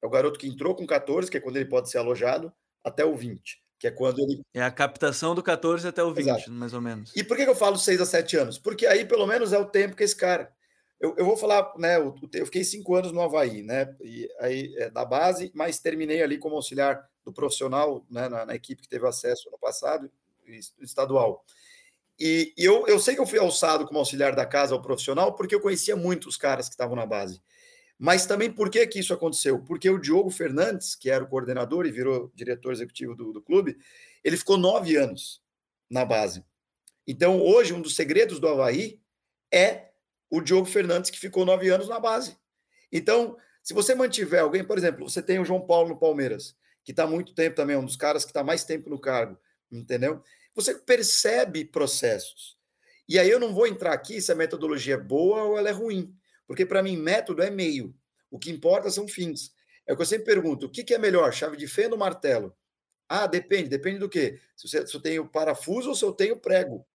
É 0.00 0.06
o 0.06 0.10
garoto 0.10 0.38
que 0.38 0.46
entrou 0.46 0.74
com 0.74 0.86
14, 0.86 1.30
que 1.30 1.36
é 1.36 1.40
quando 1.40 1.56
ele 1.56 1.68
pode 1.68 1.90
ser 1.90 1.98
alojado, 1.98 2.52
até 2.84 3.04
o 3.04 3.16
20, 3.16 3.60
que 3.78 3.86
é 3.86 3.90
quando 3.90 4.20
ele. 4.20 4.40
É 4.54 4.62
a 4.62 4.70
captação 4.70 5.34
do 5.34 5.42
14 5.42 5.88
até 5.88 6.02
o 6.02 6.14
20, 6.14 6.26
Exato. 6.26 6.52
mais 6.52 6.72
ou 6.72 6.80
menos. 6.80 7.14
E 7.16 7.24
por 7.24 7.36
que 7.36 7.42
eu 7.42 7.56
falo 7.56 7.76
6 7.76 8.00
a 8.00 8.06
7 8.06 8.36
anos? 8.36 8.58
Porque 8.58 8.86
aí, 8.86 9.04
pelo 9.04 9.26
menos, 9.26 9.52
é 9.52 9.58
o 9.58 9.66
tempo 9.66 9.96
que 9.96 10.04
esse 10.04 10.16
cara 10.16 10.52
eu, 11.00 11.14
eu 11.16 11.24
vou 11.24 11.36
falar, 11.36 11.72
né? 11.78 11.96
Eu, 11.96 12.14
eu, 12.32 12.46
fiquei 12.46 12.64
cinco 12.64 12.94
anos 12.94 13.12
no 13.12 13.20
Havaí, 13.20 13.62
né? 13.62 13.94
E 14.02 14.28
aí 14.40 14.74
é, 14.76 14.90
da 14.90 15.04
base, 15.04 15.50
mas 15.54 15.78
terminei 15.78 16.22
ali 16.22 16.38
como 16.38 16.56
auxiliar 16.56 17.08
do 17.24 17.32
profissional, 17.32 18.04
né? 18.10 18.28
Na, 18.28 18.44
na 18.46 18.54
equipe 18.54 18.82
que 18.82 18.88
teve 18.88 19.06
acesso 19.06 19.50
no 19.50 19.58
passado, 19.58 20.10
estadual. 20.80 21.44
E, 22.18 22.52
e 22.56 22.64
eu, 22.64 22.86
eu 22.88 22.98
sei 22.98 23.14
que 23.14 23.20
eu 23.20 23.26
fui 23.26 23.38
alçado 23.38 23.86
como 23.86 23.98
auxiliar 23.98 24.34
da 24.34 24.44
casa 24.44 24.74
ao 24.74 24.82
profissional 24.82 25.36
porque 25.36 25.54
eu 25.54 25.60
conhecia 25.60 25.94
muito 25.94 26.28
os 26.28 26.36
caras 26.36 26.66
que 26.66 26.74
estavam 26.74 26.96
na 26.96 27.06
base. 27.06 27.40
Mas 27.96 28.26
também 28.26 28.50
por 28.50 28.70
que, 28.70 28.84
que 28.86 28.98
isso 28.98 29.14
aconteceu? 29.14 29.60
Porque 29.60 29.88
o 29.90 29.98
Diogo 29.98 30.30
Fernandes, 30.30 30.94
que 30.94 31.10
era 31.10 31.22
o 31.22 31.28
coordenador 31.28 31.86
e 31.86 31.92
virou 31.92 32.30
diretor 32.34 32.72
executivo 32.72 33.14
do, 33.14 33.32
do 33.32 33.42
clube, 33.42 33.76
ele 34.22 34.36
ficou 34.36 34.56
nove 34.56 34.96
anos 34.96 35.42
na 35.90 36.04
base. 36.04 36.44
Então, 37.06 37.40
hoje, 37.40 37.72
um 37.72 37.80
dos 37.80 37.96
segredos 37.96 38.38
do 38.38 38.48
Havaí 38.48 39.00
é 39.52 39.87
o 40.30 40.40
Diogo 40.40 40.66
Fernandes, 40.66 41.10
que 41.10 41.18
ficou 41.18 41.44
nove 41.44 41.68
anos 41.68 41.88
na 41.88 41.98
base. 41.98 42.36
Então, 42.92 43.36
se 43.62 43.74
você 43.74 43.94
mantiver 43.94 44.42
alguém, 44.42 44.64
por 44.64 44.78
exemplo, 44.78 45.08
você 45.08 45.22
tem 45.22 45.38
o 45.38 45.44
João 45.44 45.60
Paulo 45.60 45.90
no 45.90 45.98
Palmeiras, 45.98 46.56
que 46.84 46.92
está 46.92 47.06
muito 47.06 47.34
tempo 47.34 47.56
também, 47.56 47.76
um 47.76 47.84
dos 47.84 47.96
caras 47.96 48.24
que 48.24 48.30
está 48.30 48.42
mais 48.42 48.64
tempo 48.64 48.88
no 48.88 48.98
cargo, 48.98 49.38
entendeu? 49.70 50.22
Você 50.54 50.74
percebe 50.74 51.64
processos. 51.64 52.56
E 53.08 53.18
aí 53.18 53.30
eu 53.30 53.40
não 53.40 53.54
vou 53.54 53.66
entrar 53.66 53.92
aqui 53.92 54.20
se 54.20 54.32
a 54.32 54.34
metodologia 54.34 54.94
é 54.94 54.98
boa 54.98 55.42
ou 55.44 55.58
ela 55.58 55.68
é 55.68 55.72
ruim, 55.72 56.14
porque 56.46 56.66
para 56.66 56.82
mim 56.82 56.96
método 56.96 57.42
é 57.42 57.50
meio. 57.50 57.94
O 58.30 58.38
que 58.38 58.50
importa 58.50 58.90
são 58.90 59.08
fins. 59.08 59.52
É 59.86 59.92
o 59.92 59.96
que 59.96 60.02
eu 60.02 60.06
sempre 60.06 60.26
pergunto: 60.26 60.66
o 60.66 60.70
que, 60.70 60.84
que 60.84 60.94
é 60.94 60.98
melhor, 60.98 61.32
chave 61.32 61.56
de 61.56 61.66
fenda 61.66 61.94
ou 61.94 61.98
martelo? 61.98 62.54
Ah, 63.08 63.26
depende. 63.26 63.70
Depende 63.70 63.98
do 63.98 64.08
quê? 64.08 64.38
Se, 64.54 64.68
você, 64.68 64.86
se 64.86 64.94
eu 64.94 65.00
tenho 65.00 65.26
parafuso 65.26 65.88
ou 65.88 65.94
se 65.94 66.04
eu 66.04 66.12
tenho 66.12 66.36
prego. 66.36 66.86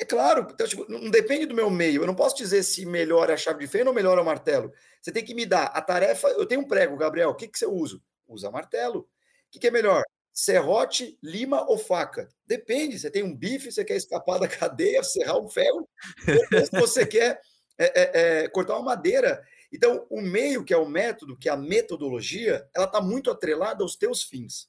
É 0.00 0.04
claro, 0.04 0.46
então, 0.48 0.64
tipo, 0.64 0.86
não 0.88 1.10
depende 1.10 1.44
do 1.44 1.56
meu 1.56 1.68
meio. 1.68 2.02
Eu 2.02 2.06
não 2.06 2.14
posso 2.14 2.36
dizer 2.36 2.62
se 2.62 2.86
melhor 2.86 3.30
é 3.30 3.32
a 3.32 3.36
chave 3.36 3.58
de 3.58 3.66
fenda 3.66 3.90
ou 3.90 3.94
melhor 3.94 4.16
é 4.16 4.20
o 4.20 4.24
martelo. 4.24 4.72
Você 5.02 5.10
tem 5.10 5.24
que 5.24 5.34
me 5.34 5.44
dar 5.44 5.64
a 5.64 5.82
tarefa. 5.82 6.28
Eu 6.28 6.46
tenho 6.46 6.60
um 6.60 6.68
prego, 6.68 6.96
Gabriel. 6.96 7.30
O 7.30 7.34
que, 7.34 7.48
que 7.48 7.58
você 7.58 7.66
usa? 7.66 8.00
Usa 8.28 8.48
martelo. 8.48 9.00
O 9.00 9.06
que, 9.50 9.58
que 9.58 9.66
é 9.66 9.70
melhor? 9.72 10.04
Serrote, 10.32 11.18
lima 11.20 11.68
ou 11.68 11.76
faca? 11.76 12.28
Depende. 12.46 12.96
Você 12.96 13.10
tem 13.10 13.24
um 13.24 13.34
bife, 13.34 13.72
você 13.72 13.84
quer 13.84 13.96
escapar 13.96 14.38
da 14.38 14.46
cadeia, 14.46 15.02
serrar 15.02 15.36
um 15.36 15.48
ferro, 15.48 15.88
ou 16.28 16.80
você 16.80 17.04
quer 17.04 17.40
é, 17.76 17.86
é, 17.86 18.42
é, 18.44 18.48
cortar 18.48 18.74
uma 18.74 18.84
madeira. 18.84 19.42
Então, 19.72 20.06
o 20.08 20.22
meio, 20.22 20.64
que 20.64 20.72
é 20.72 20.76
o 20.76 20.88
método, 20.88 21.36
que 21.36 21.48
é 21.48 21.52
a 21.52 21.56
metodologia, 21.56 22.68
ela 22.72 22.86
está 22.86 23.00
muito 23.00 23.32
atrelada 23.32 23.82
aos 23.82 23.96
teus 23.96 24.22
fins. 24.22 24.68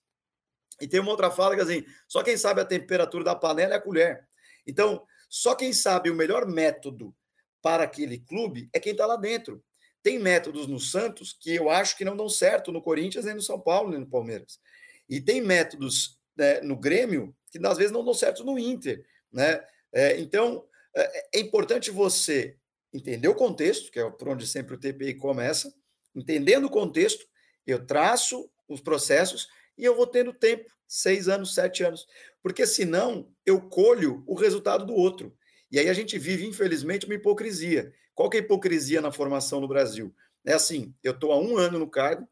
E 0.81 0.87
tem 0.87 0.99
uma 0.99 1.11
outra 1.11 1.29
fala 1.29 1.55
que 1.55 1.61
assim, 1.61 1.85
só 2.07 2.23
quem 2.23 2.35
sabe 2.35 2.61
a 2.61 2.65
temperatura 2.65 3.23
da 3.23 3.35
panela 3.35 3.75
é 3.75 3.77
a 3.77 3.81
colher. 3.81 4.27
Então, 4.65 5.05
só 5.29 5.53
quem 5.53 5.71
sabe 5.71 6.09
o 6.09 6.15
melhor 6.15 6.47
método 6.47 7.15
para 7.61 7.83
aquele 7.83 8.17
clube 8.17 8.69
é 8.73 8.79
quem 8.79 8.93
está 8.93 9.05
lá 9.05 9.15
dentro. 9.15 9.63
Tem 10.01 10.17
métodos 10.17 10.65
no 10.67 10.79
Santos 10.79 11.33
que 11.33 11.53
eu 11.53 11.69
acho 11.69 11.95
que 11.95 12.05
não 12.05 12.17
dão 12.17 12.27
certo 12.27 12.71
no 12.71 12.81
Corinthians, 12.81 13.25
nem 13.25 13.35
no 13.35 13.41
São 13.41 13.59
Paulo, 13.59 13.91
nem 13.91 13.99
no 13.99 14.09
Palmeiras. 14.09 14.59
E 15.07 15.21
tem 15.21 15.41
métodos 15.41 16.17
né, 16.35 16.61
no 16.61 16.75
Grêmio 16.75 17.35
que 17.51 17.59
às 17.65 17.77
vezes 17.77 17.91
não 17.91 18.03
dão 18.03 18.13
certo 18.13 18.43
no 18.43 18.57
Inter. 18.57 19.05
Né? 19.31 19.63
É, 19.91 20.19
então, 20.19 20.65
é, 20.95 21.37
é 21.37 21.39
importante 21.39 21.91
você 21.91 22.57
entender 22.93 23.27
o 23.27 23.35
contexto, 23.35 23.91
que 23.91 23.99
é 23.99 24.09
por 24.09 24.29
onde 24.29 24.47
sempre 24.47 24.75
o 24.75 24.79
TPI 24.79 25.15
começa. 25.15 25.73
Entendendo 26.15 26.65
o 26.65 26.71
contexto, 26.71 27.25
eu 27.65 27.85
traço 27.85 28.49
os 28.67 28.81
processos 28.81 29.47
e 29.77 29.85
eu 29.85 29.95
vou 29.95 30.07
tendo 30.07 30.33
tempo, 30.33 30.69
seis 30.87 31.27
anos, 31.27 31.53
sete 31.53 31.83
anos, 31.83 32.07
porque 32.41 32.65
senão 32.65 33.31
eu 33.45 33.61
colho 33.61 34.23
o 34.27 34.35
resultado 34.35 34.85
do 34.85 34.93
outro. 34.93 35.35
E 35.71 35.79
aí 35.79 35.89
a 35.89 35.93
gente 35.93 36.17
vive, 36.17 36.45
infelizmente, 36.45 37.05
uma 37.05 37.15
hipocrisia. 37.15 37.93
Qual 38.13 38.29
que 38.29 38.37
é 38.37 38.39
a 38.39 38.43
hipocrisia 38.43 39.01
na 39.01 39.11
formação 39.11 39.61
no 39.61 39.67
Brasil? 39.67 40.13
É 40.45 40.53
assim, 40.53 40.93
eu 41.03 41.11
estou 41.11 41.31
há 41.31 41.39
um 41.39 41.57
ano 41.57 41.77
no 41.77 41.89
cargo, 41.89 42.27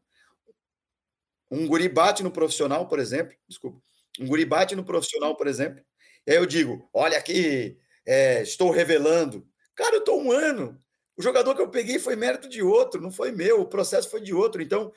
um 1.50 1.66
guri 1.66 1.88
bate 1.88 2.22
no 2.22 2.30
profissional, 2.30 2.88
por 2.88 2.98
exemplo, 2.98 3.34
desculpa, 3.48 3.80
um 4.18 4.26
guri 4.26 4.44
bate 4.44 4.74
no 4.74 4.84
profissional, 4.84 5.36
por 5.36 5.46
exemplo, 5.46 5.84
e 6.26 6.32
aí 6.32 6.36
eu 6.36 6.46
digo, 6.46 6.88
olha 6.92 7.16
aqui, 7.16 7.78
é, 8.06 8.42
estou 8.42 8.70
revelando. 8.70 9.46
Cara, 9.74 9.96
eu 9.96 10.00
estou 10.00 10.20
um 10.20 10.32
ano, 10.32 10.78
o 11.16 11.22
jogador 11.22 11.54
que 11.54 11.62
eu 11.62 11.70
peguei 11.70 11.98
foi 11.98 12.16
mérito 12.16 12.48
de 12.48 12.62
outro, 12.62 13.00
não 13.00 13.10
foi 13.10 13.32
meu, 13.32 13.60
o 13.60 13.66
processo 13.66 14.10
foi 14.10 14.20
de 14.20 14.34
outro. 14.34 14.60
Então, 14.60 14.92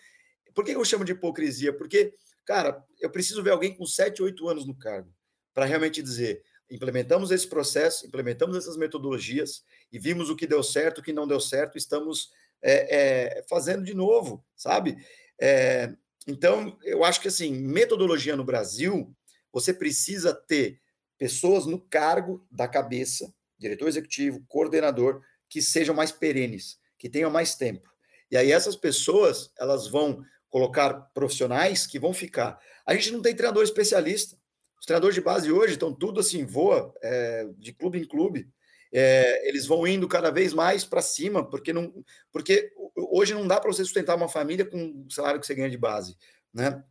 por 0.53 0.65
que 0.65 0.71
eu 0.71 0.83
chamo 0.83 1.05
de 1.05 1.13
hipocrisia? 1.13 1.71
Porque 1.71 2.13
Cara, 2.45 2.83
eu 2.99 3.09
preciso 3.09 3.43
ver 3.43 3.51
alguém 3.51 3.75
com 3.75 3.85
7, 3.85 4.21
8 4.21 4.47
anos 4.47 4.65
no 4.65 4.75
cargo 4.75 5.13
para 5.53 5.65
realmente 5.65 6.01
dizer: 6.01 6.43
implementamos 6.69 7.31
esse 7.31 7.47
processo, 7.47 8.05
implementamos 8.05 8.57
essas 8.57 8.77
metodologias 8.77 9.63
e 9.91 9.99
vimos 9.99 10.29
o 10.29 10.35
que 10.35 10.47
deu 10.47 10.63
certo, 10.63 10.99
o 10.99 11.03
que 11.03 11.13
não 11.13 11.27
deu 11.27 11.39
certo, 11.39 11.77
estamos 11.77 12.31
é, 12.61 13.37
é, 13.39 13.43
fazendo 13.49 13.83
de 13.83 13.93
novo, 13.93 14.43
sabe? 14.55 14.97
É, 15.39 15.93
então, 16.27 16.77
eu 16.83 17.03
acho 17.03 17.19
que 17.19 17.27
assim, 17.27 17.51
metodologia 17.51 18.35
no 18.35 18.43
Brasil, 18.43 19.13
você 19.51 19.73
precisa 19.73 20.33
ter 20.33 20.79
pessoas 21.17 21.65
no 21.65 21.79
cargo 21.79 22.45
da 22.49 22.67
cabeça, 22.67 23.33
diretor 23.57 23.87
executivo, 23.87 24.43
coordenador, 24.47 25.21
que 25.49 25.61
sejam 25.61 25.93
mais 25.93 26.11
perenes, 26.11 26.79
que 26.97 27.09
tenham 27.09 27.29
mais 27.29 27.55
tempo. 27.55 27.91
E 28.29 28.37
aí 28.37 28.51
essas 28.51 28.75
pessoas, 28.75 29.51
elas 29.59 29.87
vão 29.87 30.23
colocar 30.51 30.93
profissionais 31.13 31.87
que 31.87 31.97
vão 31.97 32.13
ficar. 32.13 32.59
A 32.85 32.93
gente 32.93 33.09
não 33.09 33.21
tem 33.21 33.33
treinador 33.33 33.63
especialista. 33.63 34.37
Os 34.79 34.85
treinadores 34.85 35.15
de 35.15 35.21
base 35.21 35.51
hoje 35.51 35.73
estão 35.73 35.93
tudo 35.93 36.19
assim, 36.19 36.45
voa, 36.45 36.93
é, 37.01 37.47
de 37.57 37.73
clube 37.73 37.97
em 37.97 38.05
clube. 38.05 38.47
É, 38.93 39.47
eles 39.47 39.65
vão 39.65 39.87
indo 39.87 40.07
cada 40.07 40.29
vez 40.29 40.53
mais 40.53 40.83
para 40.83 41.01
cima, 41.01 41.49
porque 41.49 41.71
não, 41.71 42.03
porque 42.31 42.69
hoje 42.95 43.33
não 43.33 43.47
dá 43.47 43.59
para 43.59 43.71
você 43.71 43.83
sustentar 43.83 44.17
uma 44.17 44.27
família 44.27 44.65
com 44.65 45.05
o 45.07 45.11
salário 45.11 45.39
que 45.39 45.47
você 45.47 45.55
ganha 45.55 45.69
de 45.69 45.77
base, 45.77 46.17
né? 46.53 46.83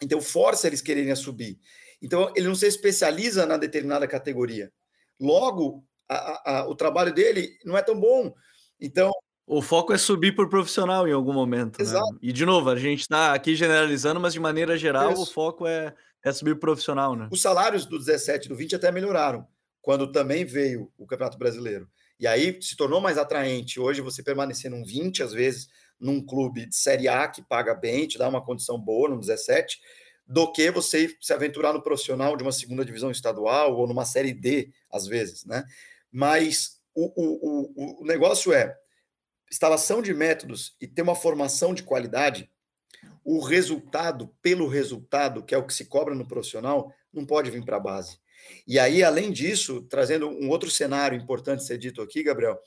Então 0.00 0.20
força 0.22 0.66
eles 0.66 0.80
quererem 0.80 1.14
subir. 1.14 1.58
Então 2.00 2.32
ele 2.34 2.48
não 2.48 2.54
se 2.54 2.66
especializa 2.66 3.44
na 3.44 3.58
determinada 3.58 4.08
categoria. 4.08 4.72
Logo, 5.20 5.84
a, 6.08 6.60
a, 6.60 6.68
o 6.68 6.74
trabalho 6.74 7.12
dele 7.12 7.58
não 7.64 7.76
é 7.76 7.82
tão 7.82 8.00
bom. 8.00 8.34
Então 8.80 9.12
o 9.46 9.60
foco 9.60 9.92
é 9.92 9.98
subir 9.98 10.34
por 10.34 10.48
profissional 10.48 11.06
em 11.06 11.12
algum 11.12 11.32
momento. 11.32 11.78
Né? 11.78 11.84
Exato. 11.84 12.12
Né? 12.12 12.18
E, 12.22 12.32
de 12.32 12.46
novo, 12.46 12.70
a 12.70 12.76
gente 12.76 13.00
está 13.00 13.34
aqui 13.34 13.54
generalizando, 13.54 14.20
mas 14.20 14.32
de 14.32 14.40
maneira 14.40 14.76
geral, 14.76 15.12
Isso. 15.12 15.22
o 15.22 15.26
foco 15.26 15.66
é, 15.66 15.94
é 16.22 16.32
subir 16.32 16.58
profissional. 16.58 17.14
Né? 17.14 17.28
Os 17.30 17.42
salários 17.42 17.84
do 17.84 17.98
17 17.98 18.46
e 18.46 18.48
do 18.48 18.56
20 18.56 18.76
até 18.76 18.90
melhoraram, 18.90 19.46
quando 19.82 20.10
também 20.10 20.44
veio 20.44 20.90
o 20.96 21.06
Campeonato 21.06 21.38
Brasileiro. 21.38 21.88
E 22.18 22.26
aí 22.26 22.58
se 22.62 22.76
tornou 22.76 23.00
mais 23.00 23.18
atraente. 23.18 23.78
Hoje, 23.78 24.00
você 24.00 24.22
permanecer 24.22 24.70
num 24.70 24.84
20, 24.84 25.22
às 25.22 25.32
vezes, 25.32 25.68
num 26.00 26.24
clube 26.24 26.66
de 26.66 26.76
Série 26.76 27.08
A 27.08 27.28
que 27.28 27.42
paga 27.42 27.74
bem, 27.74 28.06
te 28.06 28.16
dá 28.16 28.28
uma 28.28 28.44
condição 28.44 28.78
boa 28.78 29.10
no 29.10 29.18
17, 29.18 29.78
do 30.26 30.50
que 30.50 30.70
você 30.70 31.14
se 31.20 31.34
aventurar 31.34 31.74
no 31.74 31.82
profissional 31.82 32.34
de 32.34 32.42
uma 32.42 32.52
segunda 32.52 32.84
divisão 32.84 33.10
estadual 33.10 33.76
ou 33.76 33.86
numa 33.86 34.06
Série 34.06 34.32
D, 34.32 34.70
às 34.90 35.06
vezes. 35.06 35.44
Né? 35.44 35.64
Mas 36.10 36.78
o, 36.94 37.12
o, 37.14 38.00
o, 38.00 38.02
o 38.02 38.06
negócio 38.06 38.52
é 38.52 38.74
instalação 39.50 40.02
de 40.02 40.12
métodos 40.12 40.76
e 40.80 40.86
ter 40.86 41.02
uma 41.02 41.14
formação 41.14 41.74
de 41.74 41.82
qualidade, 41.82 42.50
o 43.24 43.40
resultado 43.40 44.28
pelo 44.42 44.68
resultado, 44.68 45.42
que 45.42 45.54
é 45.54 45.58
o 45.58 45.66
que 45.66 45.74
se 45.74 45.86
cobra 45.86 46.14
no 46.14 46.26
profissional, 46.26 46.92
não 47.12 47.24
pode 47.24 47.50
vir 47.50 47.64
para 47.64 47.76
a 47.76 47.80
base. 47.80 48.18
E 48.66 48.78
aí, 48.78 49.02
além 49.02 49.32
disso, 49.32 49.82
trazendo 49.82 50.28
um 50.28 50.48
outro 50.50 50.70
cenário 50.70 51.18
importante 51.18 51.64
ser 51.64 51.78
dito 51.78 52.02
aqui, 52.02 52.22
Gabriel, 52.22 52.58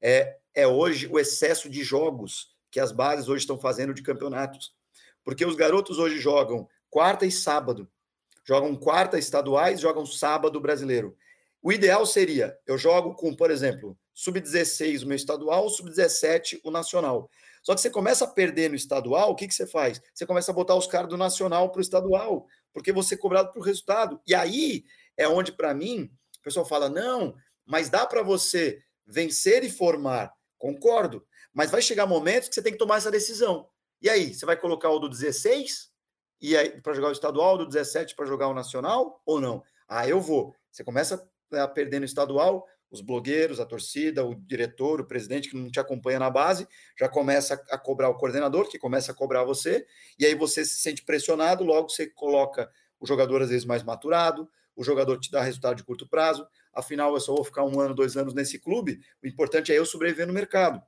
é, 0.00 0.36
é 0.54 0.66
hoje 0.66 1.06
o 1.06 1.18
excesso 1.18 1.68
de 1.68 1.82
jogos 1.82 2.54
que 2.70 2.80
as 2.80 2.92
bases 2.92 3.28
hoje 3.28 3.42
estão 3.42 3.58
fazendo 3.58 3.92
de 3.92 4.02
campeonatos. 4.02 4.74
Porque 5.24 5.44
os 5.44 5.56
garotos 5.56 5.98
hoje 5.98 6.18
jogam 6.18 6.68
quarta 6.88 7.26
e 7.26 7.30
sábado. 7.30 7.88
Jogam 8.44 8.76
quarta 8.76 9.18
estaduais, 9.18 9.80
jogam 9.80 10.06
sábado 10.06 10.60
brasileiro. 10.60 11.16
O 11.60 11.72
ideal 11.72 12.06
seria, 12.06 12.56
eu 12.66 12.78
jogo 12.78 13.14
com, 13.14 13.34
por 13.34 13.50
exemplo, 13.50 13.98
sub-16 14.16 15.04
o 15.04 15.06
meu 15.06 15.14
estadual, 15.14 15.68
sub-17 15.68 16.58
o 16.64 16.70
nacional. 16.70 17.30
Só 17.62 17.74
que 17.74 17.80
você 17.82 17.90
começa 17.90 18.24
a 18.24 18.28
perder 18.28 18.70
no 18.70 18.74
estadual, 18.74 19.30
o 19.30 19.34
que, 19.34 19.46
que 19.46 19.54
você 19.54 19.66
faz? 19.66 20.00
Você 20.14 20.24
começa 20.24 20.50
a 20.50 20.54
botar 20.54 20.74
os 20.74 20.86
caras 20.86 21.10
do 21.10 21.18
nacional 21.18 21.70
para 21.70 21.78
o 21.78 21.82
estadual, 21.82 22.46
porque 22.72 22.92
você 22.92 23.14
é 23.14 23.18
cobrado 23.18 23.52
para 23.52 23.60
o 23.60 23.62
resultado. 23.62 24.18
E 24.26 24.34
aí 24.34 24.84
é 25.16 25.28
onde, 25.28 25.52
para 25.52 25.74
mim, 25.74 26.10
o 26.38 26.42
pessoal 26.42 26.64
fala: 26.64 26.88
não, 26.88 27.36
mas 27.64 27.90
dá 27.90 28.06
para 28.06 28.22
você 28.22 28.82
vencer 29.06 29.62
e 29.62 29.70
formar. 29.70 30.32
Concordo, 30.56 31.24
mas 31.52 31.70
vai 31.70 31.82
chegar 31.82 32.06
momentos 32.06 32.48
que 32.48 32.54
você 32.54 32.62
tem 32.62 32.72
que 32.72 32.78
tomar 32.78 32.96
essa 32.96 33.10
decisão. 33.10 33.68
E 34.00 34.08
aí, 34.08 34.32
você 34.32 34.46
vai 34.46 34.56
colocar 34.56 34.88
o 34.88 34.98
do 34.98 35.08
16 35.10 35.90
e 36.40 36.56
aí 36.56 36.80
para 36.80 36.94
jogar 36.94 37.08
o 37.08 37.12
estadual, 37.12 37.58
do 37.58 37.66
17 37.66 38.14
para 38.14 38.26
jogar 38.26 38.48
o 38.48 38.54
nacional 38.54 39.20
ou 39.26 39.40
não? 39.40 39.62
Ah, 39.86 40.08
eu 40.08 40.20
vou. 40.20 40.54
Você 40.70 40.82
começa 40.82 41.28
a 41.52 41.68
perder 41.68 41.98
no 41.98 42.06
estadual, 42.06 42.66
os 42.90 43.00
blogueiros, 43.00 43.60
a 43.60 43.66
torcida, 43.66 44.24
o 44.24 44.34
diretor, 44.34 45.00
o 45.00 45.06
presidente 45.06 45.48
que 45.48 45.56
não 45.56 45.70
te 45.70 45.80
acompanha 45.80 46.18
na 46.18 46.30
base, 46.30 46.66
já 46.98 47.08
começa 47.08 47.54
a 47.70 47.78
cobrar 47.78 48.08
o 48.08 48.14
coordenador, 48.14 48.68
que 48.68 48.78
começa 48.78 49.12
a 49.12 49.14
cobrar 49.14 49.44
você, 49.44 49.86
e 50.18 50.24
aí 50.24 50.34
você 50.34 50.64
se 50.64 50.78
sente 50.78 51.02
pressionado, 51.02 51.64
logo 51.64 51.88
você 51.88 52.06
coloca 52.06 52.70
o 53.00 53.06
jogador 53.06 53.42
às 53.42 53.50
vezes 53.50 53.64
mais 53.64 53.82
maturado, 53.82 54.48
o 54.74 54.84
jogador 54.84 55.18
te 55.18 55.30
dá 55.30 55.42
resultado 55.42 55.76
de 55.76 55.84
curto 55.84 56.08
prazo, 56.08 56.46
afinal 56.72 57.12
eu 57.14 57.20
só 57.20 57.34
vou 57.34 57.44
ficar 57.44 57.64
um 57.64 57.80
ano, 57.80 57.94
dois 57.94 58.16
anos 58.16 58.34
nesse 58.34 58.58
clube, 58.58 59.00
o 59.22 59.26
importante 59.26 59.72
é 59.72 59.78
eu 59.78 59.86
sobreviver 59.86 60.26
no 60.26 60.32
mercado. 60.32 60.80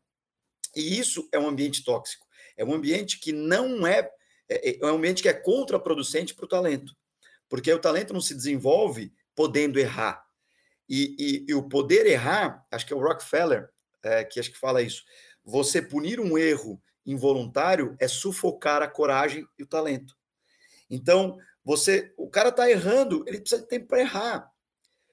E 0.77 0.99
isso 0.99 1.29
é 1.33 1.39
um 1.39 1.49
ambiente 1.49 1.83
tóxico, 1.83 2.27
é 2.57 2.65
um 2.65 2.75
ambiente 2.75 3.19
que 3.19 3.33
não 3.33 3.87
é, 3.87 4.09
é, 4.49 4.79
é 4.79 4.87
um 4.87 4.97
ambiente 4.97 5.23
que 5.23 5.29
é 5.29 5.33
contraproducente 5.33 6.35
para 6.35 6.45
o 6.45 6.49
talento, 6.49 6.95
porque 7.49 7.73
o 7.73 7.79
talento 7.79 8.13
não 8.13 8.21
se 8.21 8.35
desenvolve 8.35 9.13
podendo 9.35 9.79
errar, 9.79 10.28
e, 10.89 11.17
e, 11.19 11.47
e, 11.49 11.55
o 11.55 11.69
poder 11.69 12.07
errar, 12.07 12.67
acho 12.71 12.87
que 12.87 12.93
é 12.93 12.97
o 12.97 13.01
Rockefeller 13.01 13.69
é, 14.03 14.25
que 14.25 14.41
acho 14.41 14.51
que 14.51 14.59
fala 14.59 14.83
isso. 14.83 15.05
Você 15.45 15.83
punir 15.83 16.21
um 16.21 16.37
erro 16.39 16.81
involuntário 17.05 17.97
é 17.99 18.07
sufocar 18.07 18.83
a 18.83 18.89
coragem 18.89 19.47
e 19.59 19.63
o 19.63 19.67
talento. 19.67 20.17
Então, 20.91 21.39
você, 21.65 22.13
o 22.17 22.29
cara 22.29 22.49
está 22.49 22.71
errando, 22.71 23.25
ele 23.27 23.41
precisa 23.41 23.63
de 23.63 23.69
tempo 23.69 23.87
para 23.89 24.01
errar. 24.01 24.51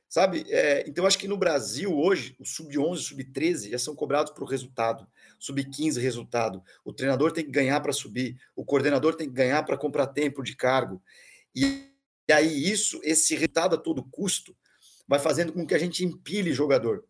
Sabe? 0.08 0.46
É, 0.50 0.88
então, 0.88 1.06
acho 1.06 1.18
que 1.18 1.28
no 1.28 1.36
Brasil, 1.36 1.94
hoje, 1.94 2.36
o 2.40 2.46
sub-11 2.46 2.98
sub-13 2.98 3.72
já 3.72 3.80
são 3.80 3.96
cobrados 3.96 4.32
por 4.32 4.46
resultado. 4.46 5.06
Sub-15, 5.40 6.00
resultado. 6.00 6.64
O 6.86 6.94
treinador 6.94 7.32
tem 7.34 7.44
que 7.44 7.52
ganhar 7.52 7.82
para 7.82 7.92
subir. 7.92 8.40
O 8.56 8.64
coordenador 8.64 9.16
tem 9.16 9.28
que 9.28 9.34
ganhar 9.34 9.64
para 9.64 9.78
comprar 9.78 10.08
tempo 10.08 10.42
de 10.42 10.56
cargo. 10.56 11.02
E, 11.54 11.92
e 12.30 12.32
aí, 12.32 12.72
isso, 12.72 13.02
esse 13.04 13.36
resultado 13.36 13.76
a 13.76 13.78
todo 13.78 14.04
custo, 14.04 14.56
vai 15.08 15.20
fazendo 15.20 15.54
com 15.54 15.66
que 15.66 15.76
a 15.76 15.80
gente 15.80 16.04
empilhe 16.04 16.54
jogador. 16.54 17.04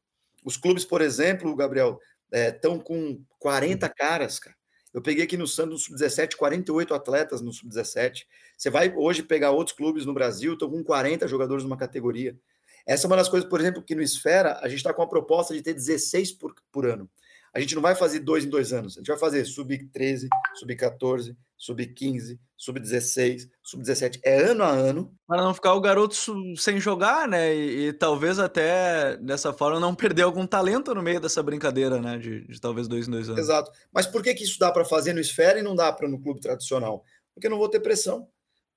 Os 0.44 0.58
clubes, 0.58 0.86
por 0.86 1.02
exemplo, 1.02 1.56
Gabriel, 1.56 2.00
estão 2.32 2.76
é, 2.76 2.80
com 2.80 3.22
40 3.40 3.90
caras, 3.90 4.40
cara. 4.40 4.56
Eu 4.94 5.02
peguei 5.02 5.26
aqui 5.26 5.36
no 5.36 5.46
Santos, 5.46 5.90
no 5.90 5.98
Sub-17, 5.98 6.36
48 6.38 6.94
atletas 6.94 7.42
no 7.42 7.52
Sub-17. 7.52 8.26
Você 8.58 8.70
vai 8.70 8.96
hoje 8.96 9.24
pegar 9.24 9.52
outros 9.52 9.76
clubes 9.76 10.06
no 10.06 10.14
Brasil, 10.14 10.54
estão 10.54 10.70
com 10.70 10.82
40 10.82 11.28
jogadores 11.28 11.64
numa 11.66 11.76
categoria. 11.76 12.38
Essa 12.86 13.06
é 13.06 13.08
uma 13.08 13.18
das 13.18 13.28
coisas, 13.28 13.50
por 13.50 13.60
exemplo, 13.60 13.82
que 13.82 13.96
no 13.96 14.02
Esfera 14.02 14.60
a 14.62 14.70
gente 14.70 14.78
está 14.78 14.94
com 14.94 15.02
a 15.02 15.08
proposta 15.08 15.54
de 15.54 15.62
ter 15.62 15.74
16 15.74 16.34
por, 16.34 16.56
por 16.72 16.86
ano. 16.86 17.10
A 17.54 17.60
gente 17.60 17.74
não 17.74 17.82
vai 17.82 17.96
fazer 17.96 18.20
dois 18.20 18.46
em 18.46 18.50
dois 18.50 18.72
anos. 18.72 18.96
A 18.96 19.00
gente 19.00 19.08
vai 19.08 19.18
fazer 19.18 19.44
sub-13, 19.46 20.28
sub-14, 20.56 21.36
sub-15, 21.58 22.40
sub-16, 22.58 23.50
sub-17. 23.64 24.20
É 24.24 24.38
ano 24.38 24.64
a 24.64 24.70
ano. 24.70 25.16
Para 25.28 25.44
não 25.44 25.54
ficar 25.54 25.74
o 25.74 25.82
garoto 25.82 26.16
sem 26.58 26.80
jogar, 26.80 27.28
né? 27.28 27.56
E, 27.56 27.88
e, 27.88 27.94
talvez 27.94 28.40
até 28.40 29.18
dessa 29.18 29.54
forma 29.54 29.80
não 29.80 29.96
perder 29.96 30.24
algum 30.24 30.46
talento 30.46 30.94
no 30.94 31.02
meio 31.02 31.20
dessa 31.20 31.42
brincadeira, 31.42 32.02
né? 32.02 32.18
De, 32.18 32.48
de 32.48 32.60
talvez 32.60 32.88
dois 32.88 33.08
em 33.08 33.12
dois 33.12 33.30
anos. 33.30 33.40
Exato. 33.40 33.72
Mas 33.92 34.06
por 34.06 34.22
que, 34.22 34.34
que 34.34 34.44
isso 34.44 34.60
dá 34.60 34.72
para 34.72 34.86
fazer 34.86 35.14
no 35.14 35.20
Esfera 35.20 35.60
e 35.60 35.64
não 35.64 35.76
dá 35.76 35.92
para 35.92 36.08
no 36.08 36.22
clube 36.22 36.40
tradicional? 36.40 37.04
Porque 37.34 37.48
eu 37.48 37.52
não 37.52 37.58
vou 37.58 37.70
ter 37.70 37.80
pressão. 37.80 38.28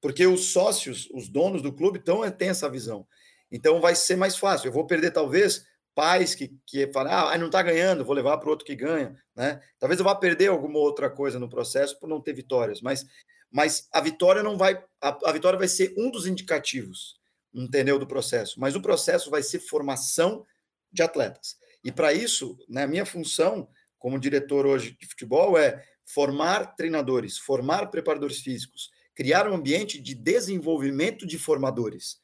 Porque 0.00 0.26
os 0.26 0.52
sócios, 0.52 1.08
os 1.12 1.28
donos 1.28 1.60
do 1.60 1.72
clube, 1.72 1.98
tão, 1.98 2.28
têm 2.30 2.50
essa 2.50 2.70
visão. 2.70 3.06
Então 3.50 3.80
vai 3.80 3.94
ser 3.94 4.16
mais 4.16 4.36
fácil. 4.36 4.68
Eu 4.68 4.72
vou 4.72 4.86
perder, 4.86 5.10
talvez, 5.10 5.64
pais 5.98 6.32
que, 6.32 6.56
que 6.64 6.86
falam, 6.92 7.12
ah, 7.12 7.36
não 7.36 7.46
está 7.46 7.60
ganhando, 7.60 8.04
vou 8.04 8.14
levar 8.14 8.38
para 8.38 8.48
outro 8.48 8.64
que 8.64 8.76
ganha. 8.76 9.20
Né? 9.34 9.60
Talvez 9.80 9.98
eu 9.98 10.04
vá 10.04 10.14
perder 10.14 10.46
alguma 10.46 10.78
outra 10.78 11.10
coisa 11.10 11.40
no 11.40 11.48
processo 11.48 11.98
por 11.98 12.08
não 12.08 12.20
ter 12.20 12.32
vitórias, 12.32 12.80
mas, 12.80 13.04
mas 13.50 13.88
a 13.92 14.00
vitória 14.00 14.40
não 14.40 14.56
vai. 14.56 14.80
A, 15.00 15.18
a 15.28 15.32
vitória 15.32 15.58
vai 15.58 15.66
ser 15.66 15.92
um 15.98 16.08
dos 16.08 16.24
indicativos, 16.24 17.16
entendeu? 17.52 17.98
Do 17.98 18.06
processo. 18.06 18.60
Mas 18.60 18.76
o 18.76 18.80
processo 18.80 19.28
vai 19.28 19.42
ser 19.42 19.58
formação 19.58 20.46
de 20.92 21.02
atletas. 21.02 21.56
E 21.82 21.90
para 21.90 22.12
isso, 22.12 22.56
né, 22.68 22.84
a 22.84 22.88
minha 22.88 23.04
função 23.04 23.68
como 23.98 24.20
diretor 24.20 24.66
hoje 24.66 24.96
de 25.00 25.04
futebol 25.04 25.58
é 25.58 25.82
formar 26.06 26.76
treinadores, 26.76 27.38
formar 27.38 27.88
preparadores 27.88 28.38
físicos, 28.38 28.88
criar 29.16 29.50
um 29.50 29.54
ambiente 29.56 30.00
de 30.00 30.14
desenvolvimento 30.14 31.26
de 31.26 31.36
formadores 31.40 32.20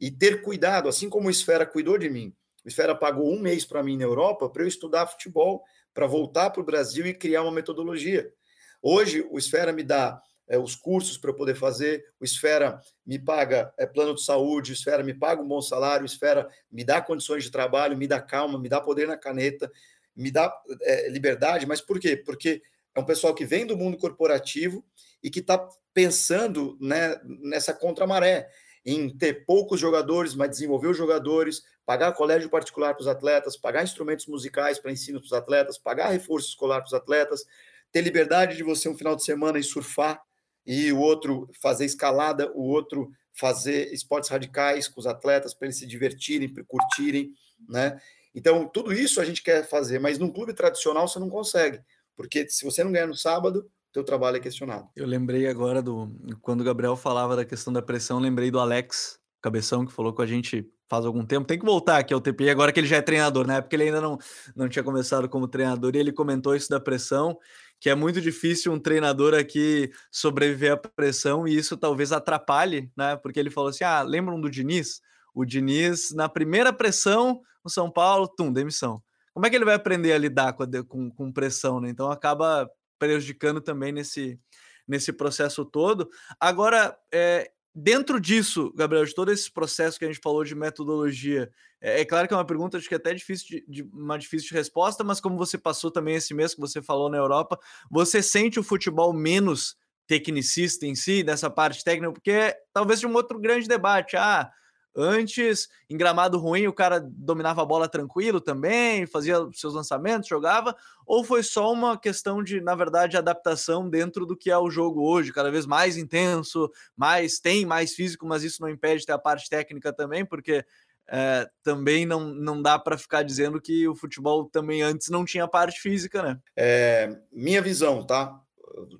e 0.00 0.10
ter 0.10 0.42
cuidado, 0.42 0.88
assim 0.88 1.08
como 1.08 1.28
o 1.28 1.30
Esfera 1.30 1.64
cuidou 1.64 1.96
de 1.96 2.10
mim. 2.10 2.34
O 2.64 2.68
Esfera 2.68 2.94
pagou 2.94 3.32
um 3.32 3.40
mês 3.40 3.64
para 3.64 3.82
mim 3.82 3.96
na 3.96 4.04
Europa 4.04 4.48
para 4.48 4.62
eu 4.62 4.68
estudar 4.68 5.06
futebol, 5.06 5.62
para 5.92 6.06
voltar 6.06 6.50
para 6.50 6.62
o 6.62 6.64
Brasil 6.64 7.06
e 7.06 7.14
criar 7.14 7.42
uma 7.42 7.52
metodologia. 7.52 8.32
Hoje, 8.80 9.26
o 9.30 9.38
Esfera 9.38 9.72
me 9.72 9.82
dá 9.82 10.20
é, 10.48 10.58
os 10.58 10.74
cursos 10.74 11.16
para 11.16 11.30
eu 11.30 11.34
poder 11.34 11.54
fazer, 11.54 12.04
o 12.20 12.24
Esfera 12.24 12.80
me 13.06 13.18
paga 13.18 13.72
é, 13.78 13.86
plano 13.86 14.14
de 14.14 14.24
saúde, 14.24 14.72
o 14.72 14.74
Esfera 14.74 15.02
me 15.02 15.14
paga 15.14 15.42
um 15.42 15.48
bom 15.48 15.62
salário, 15.62 16.02
o 16.02 16.06
Esfera 16.06 16.48
me 16.70 16.84
dá 16.84 17.00
condições 17.00 17.44
de 17.44 17.50
trabalho, 17.50 17.96
me 17.96 18.06
dá 18.06 18.20
calma, 18.20 18.58
me 18.58 18.68
dá 18.68 18.80
poder 18.80 19.06
na 19.06 19.16
caneta, 19.16 19.70
me 20.14 20.30
dá 20.30 20.52
é, 20.82 21.08
liberdade. 21.08 21.66
Mas 21.66 21.80
por 21.80 21.98
quê? 21.98 22.16
Porque 22.16 22.62
é 22.94 23.00
um 23.00 23.04
pessoal 23.04 23.34
que 23.34 23.46
vem 23.46 23.66
do 23.66 23.76
mundo 23.76 23.96
corporativo 23.96 24.84
e 25.22 25.30
que 25.30 25.40
está 25.40 25.66
pensando 25.94 26.76
né, 26.80 27.20
nessa 27.24 27.72
contramaré 27.72 28.48
em 28.84 29.08
ter 29.16 29.44
poucos 29.44 29.78
jogadores, 29.78 30.34
mas 30.34 30.50
desenvolver 30.50 30.88
os 30.88 30.96
jogadores, 30.96 31.62
pagar 31.86 32.12
colégio 32.12 32.50
particular 32.50 32.94
para 32.94 33.02
os 33.02 33.08
atletas, 33.08 33.56
pagar 33.56 33.84
instrumentos 33.84 34.26
musicais 34.26 34.78
para 34.78 34.90
ensino 34.92 35.20
para 35.20 35.26
os 35.26 35.32
atletas, 35.32 35.78
pagar 35.78 36.10
reforço 36.10 36.48
escolar 36.48 36.80
para 36.80 36.88
os 36.88 36.94
atletas, 36.94 37.44
ter 37.92 38.00
liberdade 38.00 38.56
de 38.56 38.62
você 38.62 38.88
um 38.88 38.96
final 38.96 39.14
de 39.14 39.24
semana 39.24 39.58
e 39.58 39.62
surfar 39.62 40.20
e 40.66 40.92
o 40.92 40.98
outro 40.98 41.48
fazer 41.60 41.84
escalada, 41.84 42.50
o 42.54 42.62
outro 42.62 43.12
fazer 43.34 43.92
esportes 43.92 44.30
radicais 44.30 44.88
com 44.88 45.00
os 45.00 45.06
atletas 45.06 45.54
para 45.54 45.66
eles 45.66 45.78
se 45.78 45.86
divertirem, 45.86 46.52
para 46.52 46.64
curtirem, 46.64 47.32
né? 47.68 48.00
Então, 48.34 48.66
tudo 48.66 48.92
isso 48.92 49.20
a 49.20 49.24
gente 49.24 49.42
quer 49.42 49.68
fazer, 49.68 49.98
mas 49.98 50.18
num 50.18 50.30
clube 50.30 50.54
tradicional 50.54 51.06
você 51.06 51.18
não 51.18 51.28
consegue, 51.28 51.80
porque 52.16 52.48
se 52.48 52.64
você 52.64 52.82
não 52.82 52.92
ganhar 52.92 53.06
no 53.06 53.16
sábado, 53.16 53.70
teu 53.92 54.04
trabalho 54.04 54.36
é 54.36 54.40
questionado. 54.40 54.88
Eu 54.96 55.06
lembrei 55.06 55.46
agora 55.46 55.82
do 55.82 56.10
quando 56.40 56.62
o 56.62 56.64
Gabriel 56.64 56.96
falava 56.96 57.36
da 57.36 57.44
questão 57.44 57.72
da 57.72 57.82
pressão, 57.82 58.18
lembrei 58.18 58.50
do 58.50 58.58
Alex 58.58 59.20
Cabeção 59.40 59.84
que 59.84 59.92
falou 59.92 60.12
com 60.12 60.22
a 60.22 60.26
gente 60.26 60.66
faz 60.88 61.04
algum 61.04 61.24
tempo. 61.24 61.46
Tem 61.46 61.58
que 61.58 61.64
voltar 61.64 61.98
aqui 61.98 62.14
ao 62.14 62.20
TPI 62.20 62.50
agora 62.50 62.70
que 62.70 62.78
ele 62.78 62.86
já 62.86 62.98
é 62.98 63.02
treinador, 63.02 63.46
né? 63.46 63.60
Porque 63.60 63.74
ele 63.74 63.84
ainda 63.84 64.00
não 64.00 64.18
não 64.54 64.68
tinha 64.68 64.82
começado 64.82 65.28
como 65.28 65.48
treinador 65.48 65.96
e 65.96 65.98
ele 65.98 66.12
comentou 66.12 66.54
isso 66.54 66.68
da 66.68 66.78
pressão, 66.78 67.36
que 67.80 67.90
é 67.90 67.94
muito 67.94 68.20
difícil 68.20 68.72
um 68.72 68.78
treinador 68.78 69.34
aqui 69.34 69.90
sobreviver 70.10 70.72
à 70.72 70.76
pressão 70.76 71.48
e 71.48 71.56
isso 71.56 71.76
talvez 71.76 72.12
atrapalhe, 72.12 72.90
né? 72.96 73.16
Porque 73.16 73.40
ele 73.40 73.50
falou 73.50 73.70
assim: 73.70 73.84
"Ah, 73.84 74.02
lembram 74.02 74.40
do 74.40 74.50
Diniz? 74.50 75.00
O 75.34 75.44
Diniz 75.44 76.12
na 76.12 76.28
primeira 76.28 76.72
pressão 76.72 77.40
no 77.64 77.70
São 77.70 77.90
Paulo, 77.90 78.28
tum, 78.28 78.52
demissão. 78.52 79.02
Como 79.32 79.46
é 79.46 79.50
que 79.50 79.56
ele 79.56 79.64
vai 79.64 79.74
aprender 79.74 80.12
a 80.12 80.18
lidar 80.18 80.52
com, 80.52 80.62
a, 80.62 80.66
com, 80.86 81.10
com 81.10 81.32
pressão, 81.32 81.80
né? 81.80 81.88
Então 81.88 82.10
acaba 82.10 82.68
prejudicando 83.02 83.60
também 83.60 83.90
nesse, 83.90 84.38
nesse 84.86 85.12
processo 85.12 85.64
todo. 85.64 86.08
Agora, 86.38 86.96
é, 87.12 87.50
dentro 87.74 88.20
disso, 88.20 88.72
Gabriel, 88.76 89.04
de 89.04 89.12
todo 89.12 89.32
esse 89.32 89.50
processo 89.50 89.98
que 89.98 90.04
a 90.04 90.08
gente 90.08 90.20
falou 90.22 90.44
de 90.44 90.54
metodologia, 90.54 91.50
é, 91.80 92.02
é 92.02 92.04
claro 92.04 92.28
que 92.28 92.34
é 92.34 92.36
uma 92.36 92.46
pergunta 92.46 92.78
acho 92.78 92.88
que 92.88 92.94
é 92.94 92.98
até 92.98 93.12
difícil 93.12 93.48
de, 93.48 93.64
de, 93.66 93.82
uma 93.92 94.16
difícil 94.16 94.50
de 94.50 94.54
resposta, 94.54 95.02
mas 95.02 95.20
como 95.20 95.36
você 95.36 95.58
passou 95.58 95.90
também 95.90 96.14
esse 96.14 96.32
mês 96.32 96.54
que 96.54 96.60
você 96.60 96.80
falou 96.80 97.10
na 97.10 97.18
Europa, 97.18 97.58
você 97.90 98.22
sente 98.22 98.60
o 98.60 98.62
futebol 98.62 99.12
menos 99.12 99.76
tecnicista 100.06 100.86
em 100.86 100.94
si, 100.94 101.24
dessa 101.24 101.50
parte 101.50 101.82
técnica, 101.82 102.12
porque 102.12 102.56
talvez 102.72 103.00
de 103.00 103.06
um 103.06 103.14
outro 103.14 103.40
grande 103.40 103.66
debate. 103.66 104.16
Ah, 104.16 104.48
Antes, 104.94 105.68
em 105.88 105.96
gramado 105.96 106.38
ruim, 106.38 106.66
o 106.66 106.72
cara 106.72 107.00
dominava 107.00 107.62
a 107.62 107.64
bola 107.64 107.88
tranquilo 107.88 108.40
também, 108.40 109.06
fazia 109.06 109.36
seus 109.54 109.72
lançamentos, 109.72 110.28
jogava, 110.28 110.76
ou 111.06 111.24
foi 111.24 111.42
só 111.42 111.72
uma 111.72 111.98
questão 111.98 112.42
de, 112.42 112.60
na 112.60 112.74
verdade, 112.74 113.16
adaptação 113.16 113.88
dentro 113.88 114.26
do 114.26 114.36
que 114.36 114.50
é 114.50 114.58
o 114.58 114.70
jogo 114.70 115.02
hoje, 115.02 115.32
cada 115.32 115.50
vez 115.50 115.64
mais 115.64 115.96
intenso, 115.96 116.70
mais 116.94 117.40
tem 117.40 117.64
mais 117.64 117.94
físico, 117.94 118.26
mas 118.26 118.42
isso 118.42 118.60
não 118.60 118.68
impede 118.68 119.00
de 119.00 119.06
ter 119.06 119.12
a 119.12 119.18
parte 119.18 119.48
técnica 119.48 119.94
também, 119.94 120.26
porque 120.26 120.62
é, 121.08 121.48
também 121.62 122.04
não, 122.04 122.20
não 122.20 122.60
dá 122.60 122.78
para 122.78 122.98
ficar 122.98 123.22
dizendo 123.22 123.60
que 123.60 123.88
o 123.88 123.96
futebol 123.96 124.44
também 124.44 124.82
antes 124.82 125.08
não 125.08 125.24
tinha 125.24 125.48
parte 125.48 125.80
física, 125.80 126.22
né? 126.22 126.38
É, 126.54 127.18
minha 127.32 127.62
visão, 127.62 128.06
tá? 128.06 128.38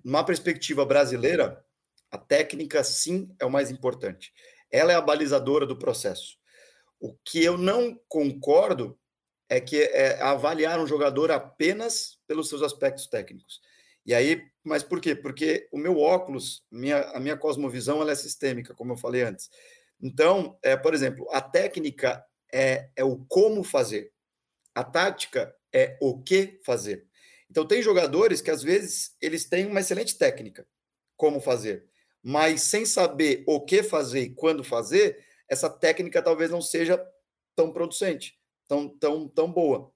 Numa 0.02 0.24
perspectiva 0.24 0.86
brasileira, 0.86 1.62
a 2.10 2.16
técnica 2.16 2.82
sim 2.82 3.34
é 3.38 3.44
o 3.44 3.50
mais 3.50 3.70
importante 3.70 4.32
ela 4.72 4.92
é 4.92 4.96
a 4.96 5.00
balizadora 5.00 5.66
do 5.66 5.78
processo. 5.78 6.38
O 6.98 7.14
que 7.24 7.44
eu 7.44 7.58
não 7.58 8.00
concordo 8.08 8.98
é 9.48 9.60
que 9.60 9.82
é 9.82 10.20
avaliar 10.22 10.80
um 10.80 10.86
jogador 10.86 11.30
apenas 11.30 12.18
pelos 12.26 12.48
seus 12.48 12.62
aspectos 12.62 13.06
técnicos. 13.06 13.60
E 14.04 14.14
aí, 14.14 14.42
mas 14.64 14.82
por 14.82 15.00
quê? 15.00 15.14
Porque 15.14 15.68
o 15.70 15.78
meu 15.78 15.98
óculos, 15.98 16.64
minha, 16.70 17.02
a 17.10 17.20
minha 17.20 17.36
cosmovisão, 17.36 18.00
ela 18.00 18.12
é 18.12 18.14
sistêmica, 18.14 18.74
como 18.74 18.94
eu 18.94 18.96
falei 18.96 19.22
antes. 19.22 19.50
Então, 20.00 20.58
é, 20.62 20.76
por 20.76 20.94
exemplo, 20.94 21.28
a 21.30 21.40
técnica 21.40 22.24
é, 22.52 22.88
é 22.96 23.04
o 23.04 23.24
como 23.28 23.62
fazer, 23.62 24.10
a 24.74 24.82
tática 24.82 25.54
é 25.72 25.96
o 26.00 26.20
que 26.20 26.60
fazer. 26.64 27.06
Então, 27.50 27.66
tem 27.66 27.82
jogadores 27.82 28.40
que 28.40 28.50
às 28.50 28.62
vezes 28.62 29.14
eles 29.20 29.48
têm 29.48 29.66
uma 29.66 29.80
excelente 29.80 30.16
técnica, 30.16 30.66
como 31.16 31.40
fazer, 31.40 31.86
mas 32.22 32.62
sem 32.62 32.86
saber 32.86 33.42
o 33.46 33.60
que 33.60 33.82
fazer 33.82 34.22
e 34.22 34.34
quando 34.34 34.62
fazer, 34.62 35.24
essa 35.48 35.68
técnica 35.68 36.22
talvez 36.22 36.50
não 36.50 36.62
seja 36.62 37.04
tão 37.56 37.72
producente, 37.72 38.38
tão, 38.68 38.88
tão, 38.88 39.28
tão 39.28 39.52
boa. 39.52 39.92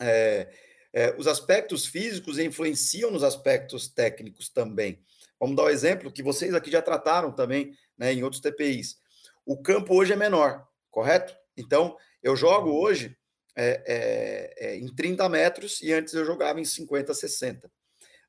É, 0.00 0.52
é, 0.92 1.14
os 1.16 1.26
aspectos 1.26 1.86
físicos 1.86 2.38
influenciam 2.38 3.10
nos 3.10 3.22
aspectos 3.22 3.88
técnicos 3.88 4.48
também. 4.48 5.02
Vamos 5.38 5.56
dar 5.56 5.64
um 5.64 5.70
exemplo 5.70 6.12
que 6.12 6.22
vocês 6.22 6.54
aqui 6.54 6.70
já 6.70 6.82
trataram 6.82 7.32
também 7.32 7.76
né, 7.96 8.12
em 8.12 8.22
outros 8.22 8.40
TPIs. 8.40 8.98
O 9.46 9.60
campo 9.60 9.94
hoje 9.94 10.12
é 10.12 10.16
menor, 10.16 10.66
correto? 10.90 11.36
Então, 11.56 11.96
eu 12.22 12.36
jogo 12.36 12.70
hoje 12.70 13.16
é, 13.56 13.82
é, 13.86 14.66
é 14.68 14.76
em 14.76 14.92
30 14.92 15.28
metros 15.28 15.80
e 15.82 15.92
antes 15.92 16.14
eu 16.14 16.24
jogava 16.24 16.60
em 16.60 16.64
50, 16.64 17.12
60. 17.12 17.70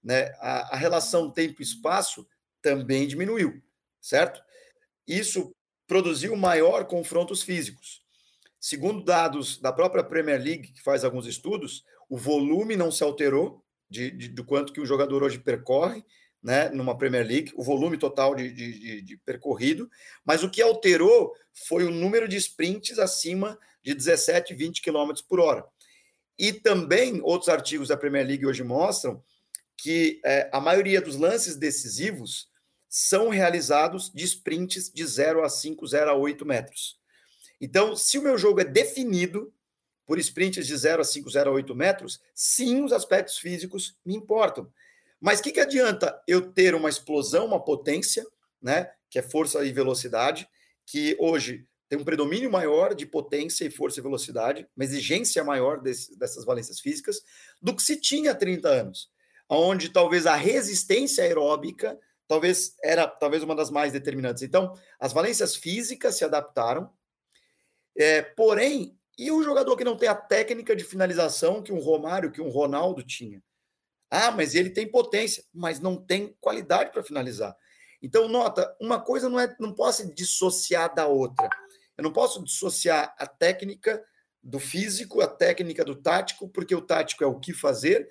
Né? 0.03 0.25
A, 0.39 0.75
a 0.75 0.77
relação 0.77 1.31
tempo-espaço 1.31 2.27
também 2.65 3.07
diminuiu, 3.07 3.61
certo? 4.01 4.41
Isso 5.07 5.55
produziu 5.85 6.35
maior 6.35 6.85
confrontos 6.85 7.43
físicos. 7.43 8.03
Segundo 8.59 9.03
dados 9.03 9.59
da 9.59 9.71
própria 9.71 10.03
Premier 10.03 10.41
League, 10.41 10.73
que 10.73 10.81
faz 10.81 11.03
alguns 11.05 11.27
estudos, 11.27 11.83
o 12.09 12.17
volume 12.17 12.75
não 12.75 12.89
se 12.89 13.03
alterou 13.03 13.63
de, 13.87 14.09
de, 14.09 14.29
do 14.29 14.43
quanto 14.43 14.73
que 14.73 14.81
o 14.81 14.85
jogador 14.85 15.21
hoje 15.21 15.37
percorre 15.37 16.03
né, 16.41 16.69
numa 16.69 16.97
Premier 16.97 17.27
League, 17.27 17.53
o 17.55 17.63
volume 17.63 17.99
total 17.99 18.33
de, 18.33 18.51
de, 18.51 19.01
de, 19.03 19.17
percorrido, 19.17 19.87
mas 20.25 20.41
o 20.41 20.49
que 20.49 20.63
alterou 20.63 21.31
foi 21.67 21.83
o 21.83 21.91
número 21.91 22.27
de 22.27 22.37
sprints 22.37 22.97
acima 22.97 23.59
de 23.83 23.93
17, 23.93 24.55
20 24.55 24.81
km 24.81 25.11
por 25.29 25.39
hora. 25.39 25.63
E 26.37 26.51
também 26.51 27.21
outros 27.21 27.47
artigos 27.49 27.89
da 27.89 27.97
Premier 27.97 28.25
League 28.25 28.45
hoje 28.45 28.63
mostram 28.63 29.23
que 29.77 30.19
é, 30.25 30.49
a 30.51 30.59
maioria 30.59 30.99
dos 31.01 31.15
lances 31.15 31.55
decisivos 31.55 32.49
são 32.97 33.27
realizados 33.27 34.09
de 34.09 34.23
sprints 34.23 34.89
de 34.89 35.05
0 35.05 35.43
a 35.43 35.49
5, 35.49 35.85
0 35.85 36.11
a 36.11 36.13
8 36.13 36.45
metros. 36.45 36.97
Então, 37.59 37.93
se 37.93 38.17
o 38.17 38.21
meu 38.21 38.37
jogo 38.37 38.61
é 38.61 38.63
definido 38.63 39.53
por 40.05 40.17
sprints 40.17 40.65
de 40.65 40.77
0 40.77 41.01
a 41.01 41.03
5, 41.03 41.29
0 41.29 41.49
a 41.49 41.53
8 41.55 41.75
metros, 41.75 42.21
sim, 42.33 42.85
os 42.85 42.93
aspectos 42.93 43.37
físicos 43.37 43.97
me 44.05 44.15
importam. 44.15 44.71
Mas 45.19 45.41
o 45.41 45.43
que, 45.43 45.51
que 45.51 45.59
adianta 45.59 46.23
eu 46.25 46.53
ter 46.53 46.73
uma 46.73 46.87
explosão, 46.87 47.47
uma 47.47 47.61
potência, 47.61 48.25
né, 48.61 48.89
que 49.09 49.19
é 49.19 49.21
força 49.21 49.65
e 49.65 49.73
velocidade, 49.73 50.47
que 50.85 51.17
hoje 51.19 51.67
tem 51.89 51.99
um 51.99 52.05
predomínio 52.05 52.49
maior 52.49 52.95
de 52.95 53.05
potência 53.05 53.65
e 53.65 53.69
força 53.69 53.99
e 53.99 54.03
velocidade, 54.03 54.69
uma 54.73 54.85
exigência 54.85 55.43
maior 55.43 55.81
desse, 55.81 56.17
dessas 56.17 56.45
valências 56.45 56.79
físicas, 56.79 57.21
do 57.61 57.75
que 57.75 57.83
se 57.83 57.99
tinha 57.99 58.31
há 58.31 58.35
30 58.35 58.69
anos, 58.69 59.09
onde 59.49 59.89
talvez 59.89 60.25
a 60.25 60.35
resistência 60.37 61.25
aeróbica 61.25 61.99
talvez 62.27 62.75
era 62.83 63.07
talvez 63.07 63.43
uma 63.43 63.55
das 63.55 63.69
mais 63.69 63.91
determinantes. 63.91 64.43
Então, 64.43 64.73
as 64.99 65.13
valências 65.13 65.55
físicas 65.55 66.15
se 66.15 66.25
adaptaram, 66.25 66.91
é, 67.95 68.21
porém, 68.21 68.97
e 69.17 69.31
o 69.31 69.43
jogador 69.43 69.77
que 69.77 69.83
não 69.83 69.97
tem 69.97 70.09
a 70.09 70.15
técnica 70.15 70.75
de 70.75 70.83
finalização 70.83 71.63
que 71.63 71.71
um 71.71 71.79
Romário, 71.79 72.31
que 72.31 72.41
um 72.41 72.49
Ronaldo 72.49 73.03
tinha? 73.03 73.41
Ah, 74.09 74.31
mas 74.31 74.53
ele 74.55 74.69
tem 74.69 74.89
potência, 74.89 75.43
mas 75.53 75.79
não 75.79 75.95
tem 75.95 76.35
qualidade 76.39 76.91
para 76.91 77.03
finalizar. 77.03 77.55
Então, 78.01 78.27
nota, 78.27 78.75
uma 78.79 78.99
coisa 78.99 79.29
não 79.29 79.39
é, 79.39 79.55
não 79.59 79.73
posso 79.73 80.13
dissociar 80.13 80.93
da 80.93 81.07
outra. 81.07 81.49
Eu 81.97 82.03
não 82.03 82.11
posso 82.11 82.43
dissociar 82.43 83.15
a 83.17 83.25
técnica 83.25 84.03
do 84.43 84.59
físico, 84.59 85.21
a 85.21 85.27
técnica 85.27 85.83
do 85.83 85.95
tático, 85.95 86.47
porque 86.47 86.75
o 86.75 86.81
tático 86.81 87.23
é 87.23 87.27
o 87.27 87.39
que 87.39 87.51
fazer, 87.51 88.07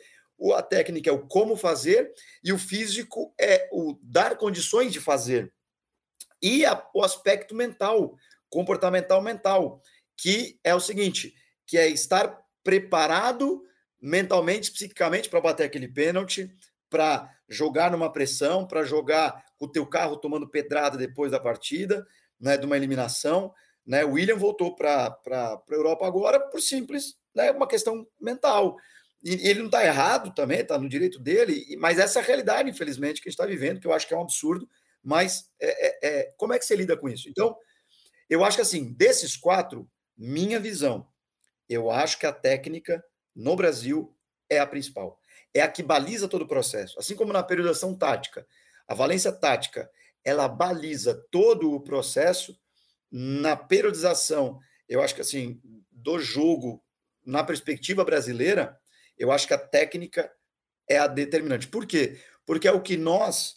a 0.54 0.62
técnica 0.62 1.10
é 1.10 1.12
o 1.12 1.26
como 1.26 1.56
fazer 1.56 2.12
e 2.42 2.52
o 2.52 2.58
físico 2.58 3.34
é 3.40 3.68
o 3.72 3.98
dar 4.02 4.36
condições 4.36 4.92
de 4.92 5.00
fazer. 5.00 5.52
E 6.42 6.64
a, 6.64 6.86
o 6.94 7.02
aspecto 7.02 7.54
mental, 7.54 8.16
comportamental 8.50 9.22
mental, 9.22 9.80
que 10.16 10.58
é 10.62 10.74
o 10.74 10.80
seguinte, 10.80 11.34
que 11.66 11.78
é 11.78 11.88
estar 11.88 12.38
preparado 12.62 13.62
mentalmente, 14.00 14.70
psiquicamente 14.70 15.30
para 15.30 15.40
bater 15.40 15.64
aquele 15.64 15.88
pênalti, 15.88 16.50
para 16.90 17.30
jogar 17.48 17.90
numa 17.90 18.12
pressão, 18.12 18.66
para 18.66 18.84
jogar 18.84 19.44
com 19.58 19.66
o 19.66 19.70
teu 19.70 19.86
carro 19.86 20.16
tomando 20.16 20.48
pedrada 20.48 20.96
depois 20.96 21.32
da 21.32 21.40
partida, 21.40 22.06
né, 22.38 22.56
de 22.56 22.66
uma 22.66 22.76
eliminação. 22.76 23.52
Né? 23.86 24.04
O 24.04 24.12
William 24.12 24.36
voltou 24.36 24.74
para 24.74 25.16
a 25.30 25.62
Europa 25.70 26.06
agora 26.06 26.38
por 26.38 26.60
simples, 26.60 27.16
né, 27.34 27.50
uma 27.50 27.66
questão 27.66 28.06
mental. 28.20 28.76
E 29.24 29.48
ele 29.48 29.60
não 29.60 29.66
está 29.66 29.82
errado 29.82 30.34
também, 30.34 30.60
está 30.60 30.78
no 30.78 30.86
direito 30.86 31.18
dele, 31.18 31.64
mas 31.78 31.98
essa 31.98 32.18
é 32.18 32.22
a 32.22 32.24
realidade, 32.24 32.68
infelizmente, 32.68 33.22
que 33.22 33.28
a 33.28 33.30
gente 33.30 33.40
está 33.40 33.46
vivendo, 33.46 33.80
que 33.80 33.86
eu 33.86 33.92
acho 33.94 34.06
que 34.06 34.12
é 34.12 34.16
um 34.18 34.22
absurdo. 34.22 34.68
Mas 35.02 35.50
é, 35.58 35.86
é, 35.86 35.98
é, 36.02 36.34
como 36.36 36.52
é 36.52 36.58
que 36.58 36.66
você 36.66 36.76
lida 36.76 36.94
com 36.94 37.08
isso? 37.08 37.26
Então, 37.30 37.56
eu 38.28 38.44
acho 38.44 38.58
que 38.58 38.62
assim, 38.62 38.92
desses 38.92 39.34
quatro, 39.34 39.90
minha 40.16 40.60
visão, 40.60 41.08
eu 41.68 41.90
acho 41.90 42.18
que 42.18 42.26
a 42.26 42.32
técnica 42.32 43.02
no 43.34 43.56
Brasil 43.56 44.14
é 44.48 44.58
a 44.58 44.66
principal. 44.66 45.18
É 45.54 45.62
a 45.62 45.68
que 45.68 45.82
baliza 45.82 46.28
todo 46.28 46.42
o 46.42 46.48
processo. 46.48 46.98
Assim 46.98 47.16
como 47.16 47.32
na 47.32 47.42
periodização 47.42 47.94
tática, 47.96 48.46
a 48.86 48.94
valência 48.94 49.32
tática, 49.32 49.90
ela 50.22 50.48
baliza 50.48 51.14
todo 51.30 51.72
o 51.72 51.80
processo. 51.80 52.58
Na 53.10 53.56
periodização, 53.56 54.60
eu 54.86 55.02
acho 55.02 55.14
que 55.14 55.22
assim, 55.22 55.60
do 55.90 56.18
jogo, 56.18 56.84
na 57.24 57.42
perspectiva 57.42 58.04
brasileira, 58.04 58.78
eu 59.18 59.32
acho 59.32 59.46
que 59.46 59.54
a 59.54 59.58
técnica 59.58 60.30
é 60.88 60.98
a 60.98 61.06
determinante. 61.06 61.68
Por 61.68 61.86
quê? 61.86 62.18
Porque 62.46 62.68
é 62.68 62.72
o 62.72 62.82
que 62.82 62.96
nós, 62.96 63.56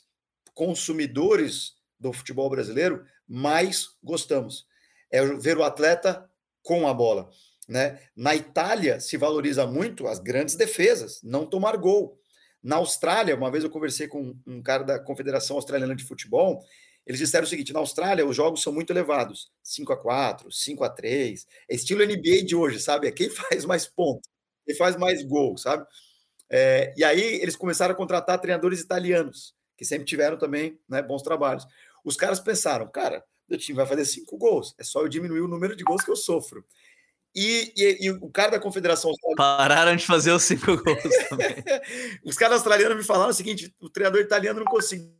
consumidores 0.54 1.74
do 2.00 2.14
futebol 2.14 2.50
brasileiro, 2.50 3.04
mais 3.28 3.90
gostamos. 4.04 4.66
É 5.12 5.24
ver 5.26 5.58
o 5.58 5.64
atleta 5.64 6.30
com 6.62 6.88
a 6.88 6.94
bola. 6.94 7.30
Né? 7.68 8.00
Na 8.16 8.36
Itália 8.36 9.00
se 9.00 9.18
valoriza 9.18 9.66
muito 9.66 10.08
as 10.08 10.20
grandes 10.20 10.56
defesas, 10.56 11.22
não 11.22 11.46
tomar 11.46 11.76
gol. 11.78 12.18
Na 12.64 12.78
Austrália, 12.78 13.36
uma 13.36 13.52
vez 13.52 13.64
eu 13.64 13.70
conversei 13.70 14.08
com 14.08 14.36
um 14.46 14.62
cara 14.62 14.84
da 14.84 15.00
Confederação 15.00 15.58
Australiana 15.58 15.96
de 15.96 16.04
Futebol, 16.04 16.64
eles 17.06 17.20
disseram 17.20 17.46
o 17.46 17.48
seguinte: 17.48 17.72
na 17.72 17.80
Austrália 17.80 18.26
os 18.26 18.36
jogos 18.36 18.62
são 18.62 18.74
muito 18.74 18.92
elevados, 18.92 19.50
5 19.64 19.94
a 19.94 19.98
4, 19.98 20.52
5 20.52 20.84
a 20.84 20.90
3, 20.90 21.48
é 21.70 21.76
estilo 21.76 22.06
NBA 22.06 22.44
de 22.46 22.56
hoje, 22.56 22.80
sabe? 22.80 23.08
É 23.08 23.12
quem 23.12 23.30
faz 23.32 23.64
mais 23.66 23.88
pontos, 23.88 24.30
quem 24.68 24.76
faz 24.76 24.98
mais 24.98 25.24
gol, 25.24 25.58
sabe? 25.58 25.88
É, 26.50 26.94
e 26.98 27.04
aí 27.04 27.22
eles 27.42 27.56
começaram 27.56 27.94
a 27.94 27.98
contratar 27.98 28.40
treinadores 28.40 28.82
italianos, 28.82 29.56
que 29.78 29.86
sempre 29.86 30.06
tiveram 30.06 30.38
também 30.38 30.78
né, 30.88 31.02
bons 31.02 31.22
trabalhos. 31.22 31.66
Os 32.04 32.18
caras 32.18 32.40
pensaram, 32.42 32.88
cara, 32.90 33.24
meu 33.50 33.58
time 33.58 33.78
vai 33.78 33.86
fazer 33.86 34.06
cinco 34.06 34.38
gols, 34.38 34.76
é 34.78 34.84
só 34.84 35.02
eu 35.02 35.08
diminuir 35.08 35.40
o 35.40 35.48
número 35.48 35.76
de 35.76 35.86
gols 35.86 36.04
que 36.04 36.12
eu 36.12 36.18
sofro. 36.18 36.66
E, 37.34 37.72
e, 37.78 38.08
e, 38.08 38.12
o 38.12 38.30
cara 38.30 38.52
da 38.52 38.60
Confederação 38.60 39.12
Australiana. 39.12 39.38
Pararam 39.38 39.96
de 39.96 40.06
fazer 40.06 40.32
os 40.32 40.44
cinco 40.44 40.76
gols 40.76 40.98
também. 41.30 41.56
os 42.26 42.36
caras 42.36 42.56
australianos 42.56 42.98
me 42.98 43.04
falaram 43.04 43.30
o 43.30 43.34
seguinte: 43.34 43.74
o 43.80 43.90
treinador 43.90 44.22
italiano 44.22 44.60
não 44.60 44.66
conseguiu. 44.66 45.14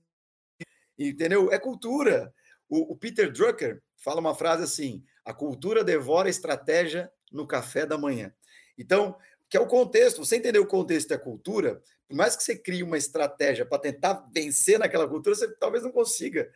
Entendeu? 0.98 1.52
É 1.52 1.60
cultura. 1.60 2.34
O, 2.68 2.94
o, 2.94 2.98
Peter 2.98 3.32
Drucker 3.32 3.84
fala 3.98 4.20
uma 4.20 4.34
frase 4.34 4.64
assim: 4.64 5.04
a 5.24 5.34
cultura 5.34 5.84
devora 5.84 6.28
a 6.28 6.32
estratégia 6.32 7.12
no 7.32 7.46
café 7.46 7.86
da 7.86 7.98
manhã. 7.98 8.34
Então, 8.78 9.16
que 9.50 9.58
é 9.58 9.60
o 9.60 9.68
contexto. 9.68 10.24
Você 10.24 10.36
entender 10.36 10.60
o 10.60 10.68
contexto 10.68 11.10
da 11.10 11.18
cultura, 11.18 11.82
por 12.08 12.16
mais 12.16 12.36
que 12.36 12.44
você 12.44 12.56
crie 12.56 12.84
uma 12.84 12.98
estratégia 12.98 13.66
para 13.66 13.80
tentar 13.80 14.28
vencer 14.34 14.80
naquela 14.80 15.08
cultura, 15.08 15.36
você 15.36 15.52
talvez 15.56 15.84
não 15.84 15.92
consiga. 15.92 16.52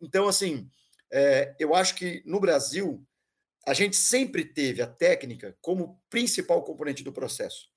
Então, 0.00 0.28
assim, 0.28 0.68
é, 1.10 1.54
eu 1.58 1.74
acho 1.74 1.94
que 1.94 2.22
no 2.24 2.40
Brasil 2.40 3.04
a 3.66 3.74
gente 3.74 3.96
sempre 3.96 4.44
teve 4.44 4.80
a 4.80 4.86
técnica 4.86 5.56
como 5.60 6.00
principal 6.08 6.62
componente 6.62 7.02
do 7.02 7.12
processo. 7.12 7.68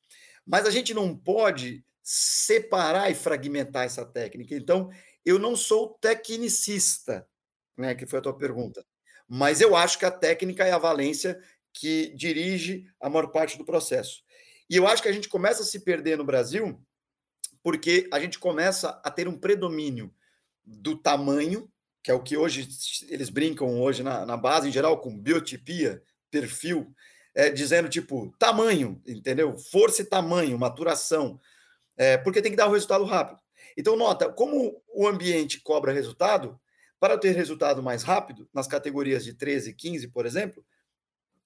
Mas 0.46 0.66
a 0.66 0.72
gente 0.72 0.94
não 0.94 1.16
pode 1.16 1.84
separar 2.04 3.12
e 3.12 3.16
fragmentar 3.16 3.86
essa 3.86 4.06
técnica. 4.06 4.56
Então, 4.56 4.92
eu 5.26 5.38
não 5.38 5.56
sou 5.56 5.90
tecnicista, 6.02 7.28
né, 7.78 7.94
que 7.94 8.06
foi 8.06 8.20
a 8.20 8.22
tua 8.22 8.38
pergunta. 8.38 8.86
Mas 9.28 9.62
eu 9.62 9.76
acho 9.76 10.00
que 10.00 10.06
a 10.06 10.12
técnica 10.12 10.66
é 10.66 10.72
a 10.72 10.78
valência 10.78 11.40
que 11.80 12.14
dirige 12.16 12.86
a 13.00 13.10
maior 13.10 13.28
parte 13.28 13.58
do 13.58 13.66
processo. 13.66 14.22
E 14.70 14.76
eu 14.76 14.88
acho 14.88 15.02
que 15.02 15.10
a 15.10 15.14
gente 15.14 15.30
começa 15.30 15.64
a 15.64 15.66
se 15.66 15.80
perder 15.80 16.18
no 16.18 16.24
Brasil 16.24 16.80
porque 17.62 18.08
a 18.12 18.20
gente 18.20 18.40
começa 18.40 19.02
a 19.04 19.12
ter 19.12 19.28
um 19.28 19.38
predomínio 19.38 20.14
do 20.66 20.96
tamanho 20.96 21.70
que 22.04 22.12
é 22.12 22.14
o 22.14 22.22
que 22.22 22.38
hoje 22.38 22.68
eles 23.10 23.30
brincam 23.30 23.82
hoje 23.82 24.04
na, 24.04 24.26
na 24.26 24.38
base 24.38 24.68
em 24.68 24.72
geral 24.72 25.00
com 25.00 25.18
biotipia, 25.18 26.02
perfil, 26.32 26.94
é, 27.36 27.50
dizendo 27.50 27.90
tipo 27.90 28.34
tamanho, 28.40 29.02
entendeu? 29.06 29.58
Força 29.58 30.02
e 30.02 30.06
tamanho, 30.06 30.58
maturação, 30.58 31.40
é, 31.98 32.18
porque 32.18 32.42
tem 32.42 32.52
que 32.52 32.58
dar 32.58 32.68
o 32.68 32.72
resultado 32.72 33.04
rápido. 33.04 33.40
Então, 33.78 33.96
nota, 33.96 34.30
como 34.30 34.82
o 34.88 35.08
ambiente 35.08 35.62
cobra 35.62 35.92
resultado, 35.92 36.60
para 37.00 37.18
ter 37.18 37.36
resultado 37.36 37.82
mais 37.84 38.04
rápido, 38.04 38.50
nas 38.54 38.68
categorias 38.68 39.24
de 39.24 39.34
13 39.34 39.70
e 39.70 39.74
15, 39.74 40.08
por 40.10 40.26
exemplo, 40.26 40.66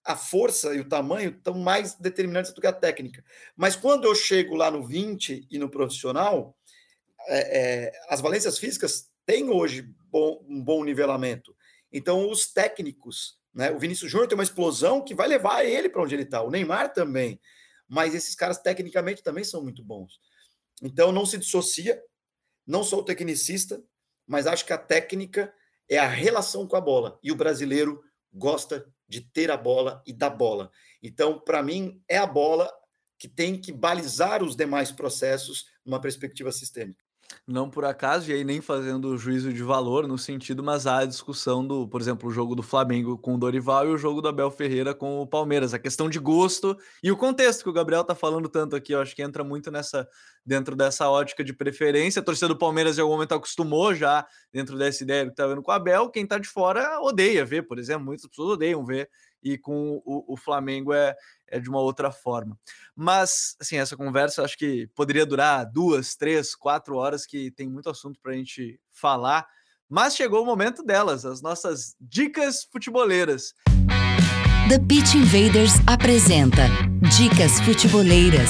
a 0.05 0.15
força 0.15 0.75
e 0.75 0.79
o 0.79 0.87
tamanho 0.87 1.31
estão 1.31 1.53
mais 1.53 1.95
determinantes 1.95 2.51
do 2.51 2.59
que 2.59 2.67
a 2.67 2.73
técnica. 2.73 3.23
Mas 3.55 3.75
quando 3.75 4.05
eu 4.05 4.13
chego 4.13 4.55
lá 4.55 4.69
no 4.69 4.85
20 4.85 5.47
e 5.49 5.57
no 5.57 5.69
profissional, 5.69 6.57
é, 7.27 7.59
é, 7.87 7.91
as 8.09 8.19
valências 8.19 8.57
físicas 8.57 9.09
têm 9.25 9.49
hoje 9.49 9.89
bom, 10.11 10.43
um 10.47 10.61
bom 10.61 10.83
nivelamento. 10.83 11.55
Então, 11.91 12.29
os 12.29 12.51
técnicos, 12.51 13.39
né? 13.53 13.71
O 13.71 13.79
Vinícius 13.79 14.11
Júnior 14.11 14.27
tem 14.27 14.37
uma 14.37 14.43
explosão 14.43 15.03
que 15.03 15.13
vai 15.15 15.27
levar 15.27 15.63
ele 15.63 15.87
para 15.87 16.01
onde 16.01 16.15
ele 16.15 16.23
está. 16.23 16.41
O 16.41 16.49
Neymar 16.49 16.91
também. 16.91 17.39
Mas 17.87 18.15
esses 18.15 18.35
caras, 18.35 18.57
tecnicamente, 18.57 19.21
também 19.21 19.43
são 19.43 19.61
muito 19.61 19.83
bons. 19.83 20.19
Então, 20.81 21.11
não 21.11 21.25
se 21.25 21.37
dissocia. 21.37 22.01
Não 22.65 22.83
sou 22.83 23.03
tecnicista, 23.03 23.83
mas 24.25 24.47
acho 24.47 24.65
que 24.65 24.71
a 24.71 24.77
técnica 24.77 25.53
é 25.89 25.97
a 25.97 26.07
relação 26.07 26.65
com 26.65 26.75
a 26.75 26.81
bola. 26.81 27.19
E 27.21 27.31
o 27.31 27.35
brasileiro 27.35 28.01
gosta 28.33 28.85
de 29.07 29.21
ter 29.21 29.51
a 29.51 29.57
bola 29.57 30.01
e 30.07 30.13
da 30.13 30.29
bola. 30.29 30.71
Então, 31.01 31.39
para 31.39 31.61
mim, 31.61 32.01
é 32.07 32.17
a 32.17 32.25
bola 32.25 32.71
que 33.19 33.27
tem 33.27 33.59
que 33.59 33.71
balizar 33.71 34.43
os 34.43 34.55
demais 34.55 34.91
processos 34.91 35.65
numa 35.85 36.01
perspectiva 36.01 36.51
sistêmica. 36.51 37.02
Não 37.47 37.69
por 37.69 37.85
acaso, 37.85 38.29
e 38.29 38.33
aí 38.33 38.43
nem 38.43 38.61
fazendo 38.61 39.17
juízo 39.17 39.51
de 39.51 39.63
valor 39.63 40.07
no 40.07 40.17
sentido, 40.17 40.63
mas 40.63 40.87
há 40.87 40.99
a 40.99 41.05
discussão 41.05 41.65
do, 41.65 41.87
por 41.87 41.99
exemplo, 42.01 42.29
o 42.29 42.31
jogo 42.31 42.55
do 42.55 42.63
Flamengo 42.63 43.17
com 43.17 43.35
o 43.35 43.37
Dorival 43.37 43.87
e 43.87 43.91
o 43.91 43.97
jogo 43.97 44.21
do 44.21 44.27
Abel 44.27 44.49
Ferreira 44.51 44.93
com 44.93 45.21
o 45.21 45.27
Palmeiras, 45.27 45.73
a 45.73 45.79
questão 45.79 46.09
de 46.09 46.19
gosto 46.19 46.77
e 47.01 47.11
o 47.11 47.17
contexto 47.17 47.63
que 47.63 47.69
o 47.69 47.73
Gabriel 47.73 48.03
tá 48.03 48.15
falando 48.15 48.47
tanto 48.47 48.75
aqui, 48.75 48.93
eu 48.93 49.01
acho 49.01 49.15
que 49.15 49.21
entra 49.21 49.43
muito 49.43 49.69
nessa 49.71 50.07
dentro 50.45 50.75
dessa 50.75 51.09
ótica 51.09 51.43
de 51.43 51.53
preferência. 51.53 52.19
A 52.19 52.23
torcida 52.23 52.49
do 52.49 52.57
Palmeiras 52.57 52.97
em 52.97 53.01
algum 53.01 53.13
momento 53.13 53.33
acostumou 53.33 53.95
já 53.95 54.25
dentro 54.51 54.77
dessa 54.77 55.03
ideia 55.03 55.29
que 55.29 55.35
tá 55.35 55.47
vendo 55.47 55.61
com 55.61 55.71
o 55.71 55.73
Abel, 55.73 56.09
quem 56.09 56.25
tá 56.25 56.37
de 56.37 56.47
fora 56.47 56.99
odeia 57.01 57.45
ver, 57.45 57.63
por 57.63 57.79
exemplo, 57.79 58.05
muitas 58.05 58.27
pessoas 58.27 58.51
odeiam 58.51 58.85
ver 58.85 59.09
e 59.43 59.57
com 59.57 60.01
o, 60.05 60.33
o 60.33 60.37
Flamengo 60.37 60.93
é, 60.93 61.15
é 61.47 61.59
de 61.59 61.69
uma 61.69 61.79
outra 61.79 62.11
forma. 62.11 62.57
Mas, 62.95 63.55
assim, 63.59 63.77
essa 63.77 63.97
conversa 63.97 64.43
acho 64.43 64.57
que 64.57 64.87
poderia 64.95 65.25
durar 65.25 65.65
duas, 65.65 66.15
três, 66.15 66.55
quatro 66.55 66.95
horas, 66.95 67.25
que 67.25 67.51
tem 67.51 67.69
muito 67.69 67.89
assunto 67.89 68.19
para 68.21 68.31
a 68.31 68.35
gente 68.35 68.79
falar. 68.91 69.45
Mas 69.89 70.15
chegou 70.15 70.41
o 70.41 70.45
momento 70.45 70.83
delas, 70.83 71.25
as 71.25 71.41
nossas 71.41 71.95
dicas 71.99 72.63
futeboleiras. 72.71 73.53
The 74.69 74.79
Pitch 74.79 75.15
Invaders 75.15 75.73
apresenta 75.85 76.63
Dicas 77.17 77.59
Futeboleiras. 77.59 78.49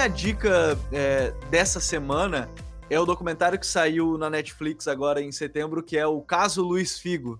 Minha 0.00 0.08
dica 0.08 0.78
é, 0.90 1.30
dessa 1.50 1.78
semana 1.78 2.48
é 2.88 2.98
o 2.98 3.04
documentário 3.04 3.58
que 3.58 3.66
saiu 3.66 4.16
na 4.16 4.30
Netflix 4.30 4.88
agora 4.88 5.20
em 5.20 5.30
setembro, 5.30 5.82
que 5.82 5.98
é 5.98 6.06
o 6.06 6.22
Caso 6.22 6.62
Luiz 6.62 6.98
Figo. 6.98 7.38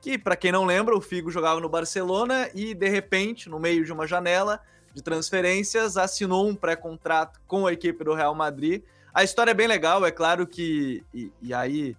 Que, 0.00 0.16
para 0.16 0.34
quem 0.34 0.50
não 0.50 0.64
lembra, 0.64 0.96
o 0.96 1.00
Figo 1.02 1.30
jogava 1.30 1.60
no 1.60 1.68
Barcelona 1.68 2.48
e, 2.54 2.72
de 2.72 2.88
repente, 2.88 3.50
no 3.50 3.60
meio 3.60 3.84
de 3.84 3.92
uma 3.92 4.06
janela 4.06 4.60
de 4.94 5.02
transferências, 5.02 5.98
assinou 5.98 6.48
um 6.48 6.54
pré-contrato 6.54 7.38
com 7.46 7.66
a 7.66 7.72
equipe 7.74 8.02
do 8.02 8.14
Real 8.14 8.34
Madrid. 8.34 8.82
A 9.12 9.22
história 9.22 9.50
é 9.50 9.54
bem 9.54 9.66
legal, 9.66 10.06
é 10.06 10.10
claro 10.10 10.46
que. 10.46 11.04
E, 11.12 11.30
e 11.42 11.52
aí 11.52 11.94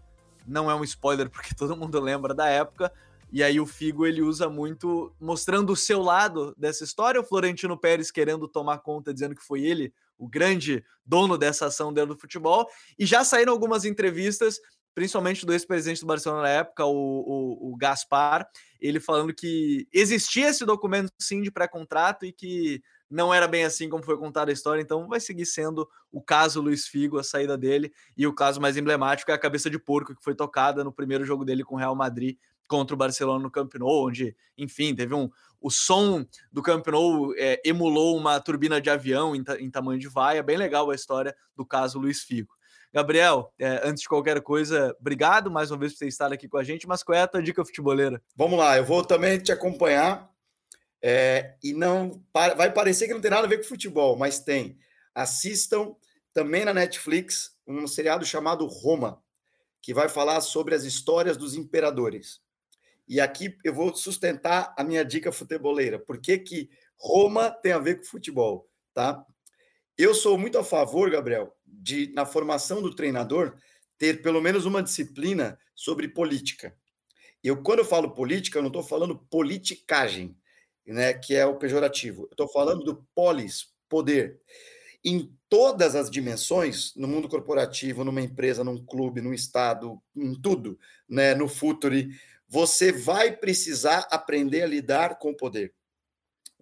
não 0.47 0.71
é 0.71 0.73
um 0.73 0.83
spoiler, 0.83 1.29
porque 1.29 1.53
todo 1.53 1.77
mundo 1.77 1.99
lembra 1.99 2.33
da 2.33 2.47
época, 2.47 2.91
e 3.31 3.41
aí 3.41 3.59
o 3.59 3.65
Figo 3.65 4.05
ele 4.05 4.21
usa 4.21 4.49
muito 4.49 5.15
mostrando 5.19 5.71
o 5.71 5.75
seu 5.75 6.01
lado 6.01 6.53
dessa 6.57 6.83
história, 6.83 7.21
o 7.21 7.23
Florentino 7.23 7.77
Pérez 7.77 8.11
querendo 8.11 8.47
tomar 8.47 8.79
conta, 8.79 9.13
dizendo 9.13 9.35
que 9.35 9.43
foi 9.43 9.63
ele 9.63 9.93
o 10.17 10.27
grande 10.27 10.83
dono 11.05 11.37
dessa 11.37 11.67
ação 11.67 11.93
dentro 11.93 12.13
do 12.13 12.19
futebol. 12.19 12.67
E 12.99 13.05
já 13.05 13.23
saíram 13.23 13.53
algumas 13.53 13.85
entrevistas, 13.85 14.59
principalmente 14.93 15.45
do 15.45 15.53
ex-presidente 15.53 16.01
do 16.01 16.07
Barcelona 16.07 16.43
na 16.43 16.49
época, 16.49 16.85
o, 16.85 16.91
o, 16.91 17.71
o 17.71 17.77
Gaspar, 17.77 18.45
ele 18.79 18.99
falando 18.99 19.33
que 19.33 19.87
existia 19.93 20.49
esse 20.49 20.65
documento 20.65 21.11
sim 21.17 21.41
de 21.41 21.49
pré-contrato 21.49 22.25
e 22.25 22.33
que 22.33 22.83
não 23.09 23.33
era 23.33 23.47
bem 23.47 23.63
assim 23.65 23.89
como 23.89 24.03
foi 24.03 24.17
contada 24.17 24.51
a 24.51 24.53
história, 24.53 24.81
então 24.81 25.07
vai 25.07 25.19
seguir 25.19 25.45
sendo 25.45 25.87
o 26.11 26.21
caso 26.21 26.61
Luiz 26.61 26.87
Figo, 26.87 27.17
a 27.17 27.23
saída 27.23 27.57
dele, 27.57 27.91
e 28.15 28.25
o 28.25 28.33
caso 28.33 28.61
mais 28.61 28.77
emblemático 28.77 29.31
é 29.31 29.33
a 29.33 29.39
cabeça 29.39 29.69
de 29.69 29.77
porco 29.77 30.15
que 30.15 30.23
foi 30.23 30.33
tocada 30.33 30.83
no 30.83 30.93
primeiro 30.93 31.25
jogo 31.25 31.43
dele 31.43 31.63
com 31.63 31.75
o 31.75 31.77
Real 31.77 31.95
Madrid 31.95 32.37
contra 32.71 32.95
o 32.95 32.97
Barcelona 32.97 33.43
no 33.43 33.51
Camp 33.51 33.73
Nou, 33.75 34.07
onde, 34.07 34.33
enfim, 34.57 34.95
teve 34.95 35.13
um. 35.13 35.29
O 35.59 35.69
som 35.69 36.25
do 36.49 36.61
Camp 36.61 36.87
Nou 36.87 37.33
é, 37.35 37.61
emulou 37.65 38.17
uma 38.17 38.39
turbina 38.39 38.79
de 38.79 38.89
avião 38.89 39.35
em, 39.35 39.43
em, 39.59 39.69
tamanho 39.69 39.99
de 39.99 40.07
vaia. 40.07 40.41
Bem 40.41 40.55
legal 40.55 40.89
a 40.89 40.95
história 40.95 41.35
do 41.53 41.65
caso 41.65 41.99
Luiz 41.99 42.23
Figo. 42.23 42.53
Gabriel, 42.93 43.53
é, 43.59 43.81
antes 43.83 44.03
de 44.03 44.07
qualquer 44.07 44.41
coisa, 44.41 44.95
obrigado 45.01 45.51
mais 45.51 45.69
uma 45.69 45.77
vez 45.77 45.91
por 45.91 45.99
ter 45.99 46.07
estado 46.07 46.33
aqui 46.33 46.47
com 46.47 46.57
a 46.57 46.63
gente, 46.63 46.87
mas 46.87 47.03
qual 47.03 47.17
é 47.17 47.21
a 47.21 47.27
tua 47.27 47.43
dica 47.43 47.63
futeboleira? 47.65 48.21
Vamos 48.37 48.57
lá, 48.57 48.77
eu 48.77 48.85
vou 48.85 49.03
também 49.03 49.37
te 49.37 49.51
acompanhar. 49.51 50.31
É, 51.03 51.55
e 51.61 51.73
não 51.73 52.23
vai 52.33 52.71
parecer 52.71 53.07
que 53.07 53.13
não 53.13 53.21
tem 53.21 53.31
nada 53.31 53.47
a 53.47 53.49
ver 53.49 53.57
com 53.57 53.63
futebol, 53.63 54.15
mas 54.15 54.39
tem. 54.39 54.77
Assistam 55.13 55.93
também 56.33 56.63
na 56.63 56.73
Netflix 56.73 57.53
um 57.67 57.85
seriado 57.85 58.25
chamado 58.25 58.65
Roma, 58.65 59.21
que 59.81 59.93
vai 59.93 60.07
falar 60.07 60.39
sobre 60.41 60.75
as 60.75 60.83
histórias 60.83 61.35
dos 61.35 61.55
imperadores. 61.55 62.39
E 63.11 63.19
aqui 63.19 63.57
eu 63.61 63.73
vou 63.73 63.93
sustentar 63.93 64.73
a 64.77 64.85
minha 64.85 65.03
dica 65.03 65.33
futeboleira. 65.33 65.99
Por 65.99 66.21
que, 66.21 66.37
que 66.37 66.69
Roma 66.97 67.51
tem 67.51 67.73
a 67.73 67.77
ver 67.77 67.97
com 67.97 68.05
futebol? 68.05 68.69
Tá? 68.93 69.21
Eu 69.97 70.15
sou 70.15 70.37
muito 70.37 70.57
a 70.57 70.63
favor, 70.63 71.11
Gabriel, 71.11 71.53
de, 71.65 72.09
na 72.13 72.25
formação 72.25 72.81
do 72.81 72.95
treinador, 72.95 73.57
ter 73.97 74.21
pelo 74.21 74.39
menos 74.39 74.65
uma 74.65 74.81
disciplina 74.81 75.59
sobre 75.75 76.07
política. 76.07 76.73
Eu, 77.43 77.61
quando 77.61 77.79
eu 77.79 77.85
falo 77.85 78.11
política, 78.11 78.57
eu 78.59 78.61
não 78.61 78.69
estou 78.69 78.81
falando 78.81 79.27
politicagem, 79.29 80.33
né, 80.87 81.13
que 81.13 81.35
é 81.35 81.45
o 81.45 81.57
pejorativo. 81.57 82.21
Eu 82.21 82.31
estou 82.31 82.47
falando 82.47 82.81
do 82.81 83.05
polis, 83.13 83.73
poder. 83.89 84.39
Em 85.03 85.35
todas 85.49 85.95
as 85.95 86.09
dimensões, 86.09 86.95
no 86.95 87.09
mundo 87.09 87.27
corporativo, 87.27 88.05
numa 88.05 88.21
empresa, 88.21 88.63
num 88.63 88.81
clube, 88.85 89.19
num 89.19 89.33
estado, 89.33 90.01
em 90.15 90.33
tudo, 90.33 90.79
né, 91.09 91.35
no 91.35 91.49
futuri, 91.49 92.17
você 92.51 92.91
vai 92.91 93.31
precisar 93.31 94.05
aprender 94.11 94.61
a 94.61 94.67
lidar 94.67 95.17
com 95.17 95.29
o 95.29 95.37
poder. 95.37 95.73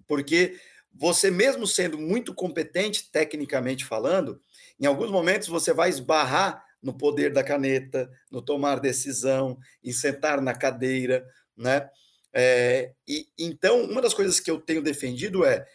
Porque 0.06 0.56
você, 0.94 1.32
mesmo 1.32 1.66
sendo 1.66 1.98
muito 1.98 2.32
competente, 2.32 3.10
tecnicamente 3.12 3.84
falando, 3.84 4.40
em 4.80 4.86
alguns 4.86 5.10
momentos 5.10 5.48
você 5.48 5.74
vai 5.74 5.90
esbarrar 5.90 6.64
no 6.80 6.94
poder 6.96 7.34
da 7.34 7.44
caneta, 7.44 8.08
no 8.30 8.40
tomar 8.40 8.80
decisão, 8.80 9.58
em 9.84 9.92
sentar 9.92 10.40
na 10.42 10.54
cadeira, 10.54 11.28
né? 11.58 11.90
É, 12.32 12.94
e 13.08 13.28
então 13.36 13.82
uma 13.82 14.00
das 14.00 14.14
coisas 14.14 14.40
que 14.40 14.52
eu 14.52 14.62
tenho 14.62 14.84
defendido 14.84 15.44
é 15.44 15.66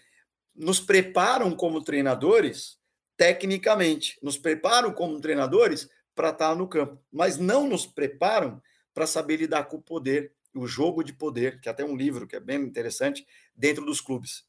nos 0.54 0.78
preparam 0.78 1.56
como 1.56 1.82
treinadores 1.82 2.78
tecnicamente, 3.16 4.16
nos 4.22 4.38
preparam 4.38 4.92
como 4.92 5.20
treinadores 5.20 5.88
para 6.14 6.30
estar 6.30 6.54
no 6.54 6.68
campo, 6.68 7.02
mas 7.12 7.36
não 7.36 7.66
nos 7.66 7.84
preparam 7.84 8.62
para 8.94 9.06
saber 9.06 9.36
lidar 9.36 9.64
com 9.64 9.76
o 9.78 9.82
poder, 9.82 10.32
o 10.54 10.66
jogo 10.66 11.02
de 11.02 11.12
poder, 11.12 11.60
que 11.60 11.68
é 11.68 11.72
até 11.72 11.84
um 11.84 11.96
livro 11.96 12.26
que 12.26 12.36
é 12.36 12.40
bem 12.40 12.60
interessante, 12.62 13.26
dentro 13.54 13.84
dos 13.84 14.00
clubes. 14.00 14.44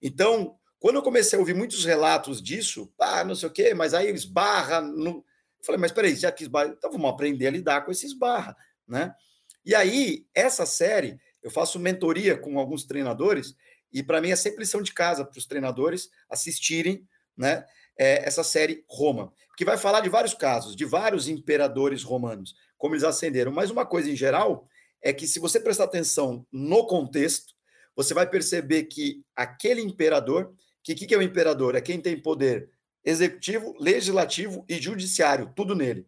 Então, 0.00 0.58
quando 0.78 0.96
eu 0.96 1.02
comecei 1.02 1.36
a 1.36 1.40
ouvir 1.40 1.54
muitos 1.54 1.84
relatos 1.84 2.42
disso, 2.42 2.90
ah, 2.98 3.22
não 3.22 3.34
sei 3.34 3.48
o 3.48 3.52
quê, 3.52 3.74
mas 3.74 3.92
aí 3.92 4.10
esbarra 4.10 4.80
no. 4.80 5.24
Eu 5.58 5.64
falei, 5.64 5.78
mas 5.78 5.92
peraí, 5.92 6.16
já 6.16 6.32
que 6.32 6.42
esbarra, 6.42 6.74
então 6.76 6.90
vamos 6.90 7.10
aprender 7.10 7.46
a 7.46 7.50
lidar 7.50 7.84
com 7.84 7.92
esse 7.92 8.06
esbarra, 8.06 8.56
né? 8.88 9.14
E 9.62 9.74
aí, 9.74 10.26
essa 10.34 10.64
série, 10.64 11.20
eu 11.42 11.50
faço 11.50 11.78
mentoria 11.78 12.36
com 12.38 12.58
alguns 12.58 12.84
treinadores, 12.84 13.54
e 13.92 14.02
para 14.02 14.22
mim 14.22 14.30
é 14.30 14.36
sempre 14.36 14.60
lição 14.60 14.80
de 14.80 14.94
casa 14.94 15.22
para 15.22 15.38
os 15.38 15.44
treinadores 15.44 16.08
assistirem, 16.30 17.06
né? 17.36 17.66
É, 17.98 18.26
essa 18.26 18.42
série 18.42 18.82
Roma, 18.88 19.30
que 19.58 19.64
vai 19.66 19.76
falar 19.76 20.00
de 20.00 20.08
vários 20.08 20.32
casos, 20.32 20.74
de 20.74 20.86
vários 20.86 21.28
imperadores 21.28 22.02
romanos 22.02 22.54
como 22.80 22.94
eles 22.94 23.04
acenderam. 23.04 23.52
Mas 23.52 23.70
uma 23.70 23.84
coisa 23.84 24.10
em 24.10 24.16
geral 24.16 24.66
é 25.02 25.12
que, 25.12 25.28
se 25.28 25.38
você 25.38 25.60
prestar 25.60 25.84
atenção 25.84 26.46
no 26.50 26.86
contexto, 26.86 27.54
você 27.94 28.14
vai 28.14 28.28
perceber 28.28 28.84
que 28.84 29.22
aquele 29.36 29.82
imperador, 29.82 30.54
que 30.82 30.94
o 30.94 30.96
que, 30.96 31.06
que 31.06 31.14
é 31.14 31.18
o 31.18 31.22
imperador? 31.22 31.76
É 31.76 31.80
quem 31.80 32.00
tem 32.00 32.18
poder 32.18 32.70
executivo, 33.04 33.76
legislativo 33.78 34.64
e 34.66 34.80
judiciário, 34.80 35.52
tudo 35.54 35.76
nele. 35.76 36.06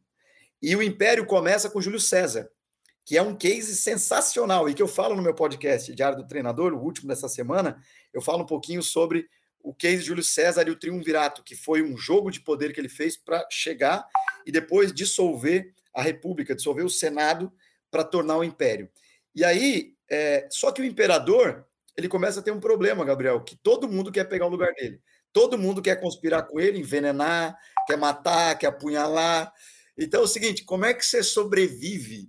E 0.62 0.74
o 0.74 0.82
império 0.82 1.26
começa 1.26 1.68
com 1.68 1.80
Júlio 1.80 2.00
César, 2.00 2.50
que 3.04 3.18
é 3.18 3.22
um 3.22 3.36
case 3.36 3.76
sensacional 3.76 4.66
e 4.66 4.74
que 4.74 4.82
eu 4.82 4.88
falo 4.88 5.14
no 5.14 5.22
meu 5.22 5.34
podcast 5.34 5.94
Diário 5.94 6.16
do 6.16 6.26
Treinador, 6.26 6.72
o 6.72 6.82
último 6.82 7.08
dessa 7.08 7.28
semana, 7.28 7.82
eu 8.14 8.22
falo 8.22 8.44
um 8.44 8.46
pouquinho 8.46 8.82
sobre 8.82 9.28
o 9.60 9.74
case 9.74 10.02
Júlio 10.02 10.24
César 10.24 10.66
e 10.66 10.70
o 10.70 10.78
triunvirato, 10.78 11.42
que 11.44 11.54
foi 11.54 11.82
um 11.82 11.98
jogo 11.98 12.30
de 12.30 12.40
poder 12.40 12.72
que 12.72 12.80
ele 12.80 12.88
fez 12.88 13.16
para 13.16 13.46
chegar 13.50 14.06
e 14.46 14.50
depois 14.50 14.90
dissolver 14.92 15.74
a 15.94 16.02
República, 16.02 16.54
dissolver 16.54 16.84
o 16.84 16.90
Senado 16.90 17.52
para 17.90 18.04
tornar 18.04 18.38
o 18.38 18.44
Império. 18.44 18.88
E 19.34 19.44
aí, 19.44 19.94
é, 20.10 20.46
só 20.50 20.70
que 20.70 20.82
o 20.82 20.84
imperador 20.84 21.66
ele 21.96 22.08
começa 22.08 22.40
a 22.40 22.42
ter 22.42 22.50
um 22.50 22.60
problema, 22.60 23.04
Gabriel, 23.04 23.42
que 23.42 23.56
todo 23.56 23.88
mundo 23.88 24.10
quer 24.10 24.24
pegar 24.24 24.46
o 24.46 24.50
lugar 24.50 24.72
dele. 24.74 25.00
Todo 25.32 25.58
mundo 25.58 25.82
quer 25.82 26.00
conspirar 26.00 26.46
com 26.46 26.60
ele, 26.60 26.78
envenenar, 26.78 27.56
quer 27.86 27.96
matar, 27.96 28.56
quer 28.58 28.66
apunhalar. 28.68 29.52
Então 29.96 30.20
é 30.20 30.24
o 30.24 30.28
seguinte: 30.28 30.64
como 30.64 30.84
é 30.84 30.94
que 30.94 31.04
você 31.04 31.22
sobrevive 31.22 32.28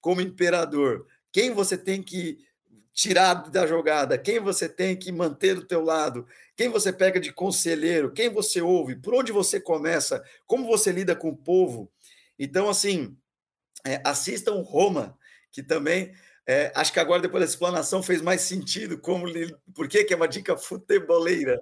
como 0.00 0.20
imperador? 0.20 1.06
Quem 1.32 1.52
você 1.52 1.76
tem 1.76 2.02
que 2.02 2.38
tirar 2.92 3.34
da 3.50 3.66
jogada? 3.66 4.16
Quem 4.16 4.38
você 4.38 4.68
tem 4.68 4.96
que 4.96 5.10
manter 5.10 5.54
do 5.54 5.66
teu 5.66 5.82
lado? 5.82 6.26
Quem 6.56 6.68
você 6.68 6.92
pega 6.92 7.18
de 7.18 7.32
conselheiro? 7.32 8.12
Quem 8.12 8.28
você 8.28 8.60
ouve? 8.60 8.96
Por 8.96 9.14
onde 9.14 9.32
você 9.32 9.60
começa? 9.60 10.22
Como 10.46 10.66
você 10.66 10.92
lida 10.92 11.16
com 11.16 11.28
o 11.28 11.36
povo? 11.36 11.90
Então, 12.38 12.68
assim, 12.68 13.16
é, 13.86 14.00
assistam 14.04 14.60
Roma, 14.62 15.18
que 15.52 15.62
também 15.62 16.14
É, 16.46 16.70
acho 16.74 16.92
que 16.92 17.00
agora, 17.00 17.22
depois 17.22 17.42
da 17.42 17.48
explanação, 17.48 18.02
fez 18.02 18.20
mais 18.20 18.42
sentido 18.42 18.98
como 18.98 19.26
por 19.74 19.88
que, 19.88 20.06
é 20.12 20.16
uma 20.16 20.28
dica 20.28 20.56
futeboleira. 20.58 21.58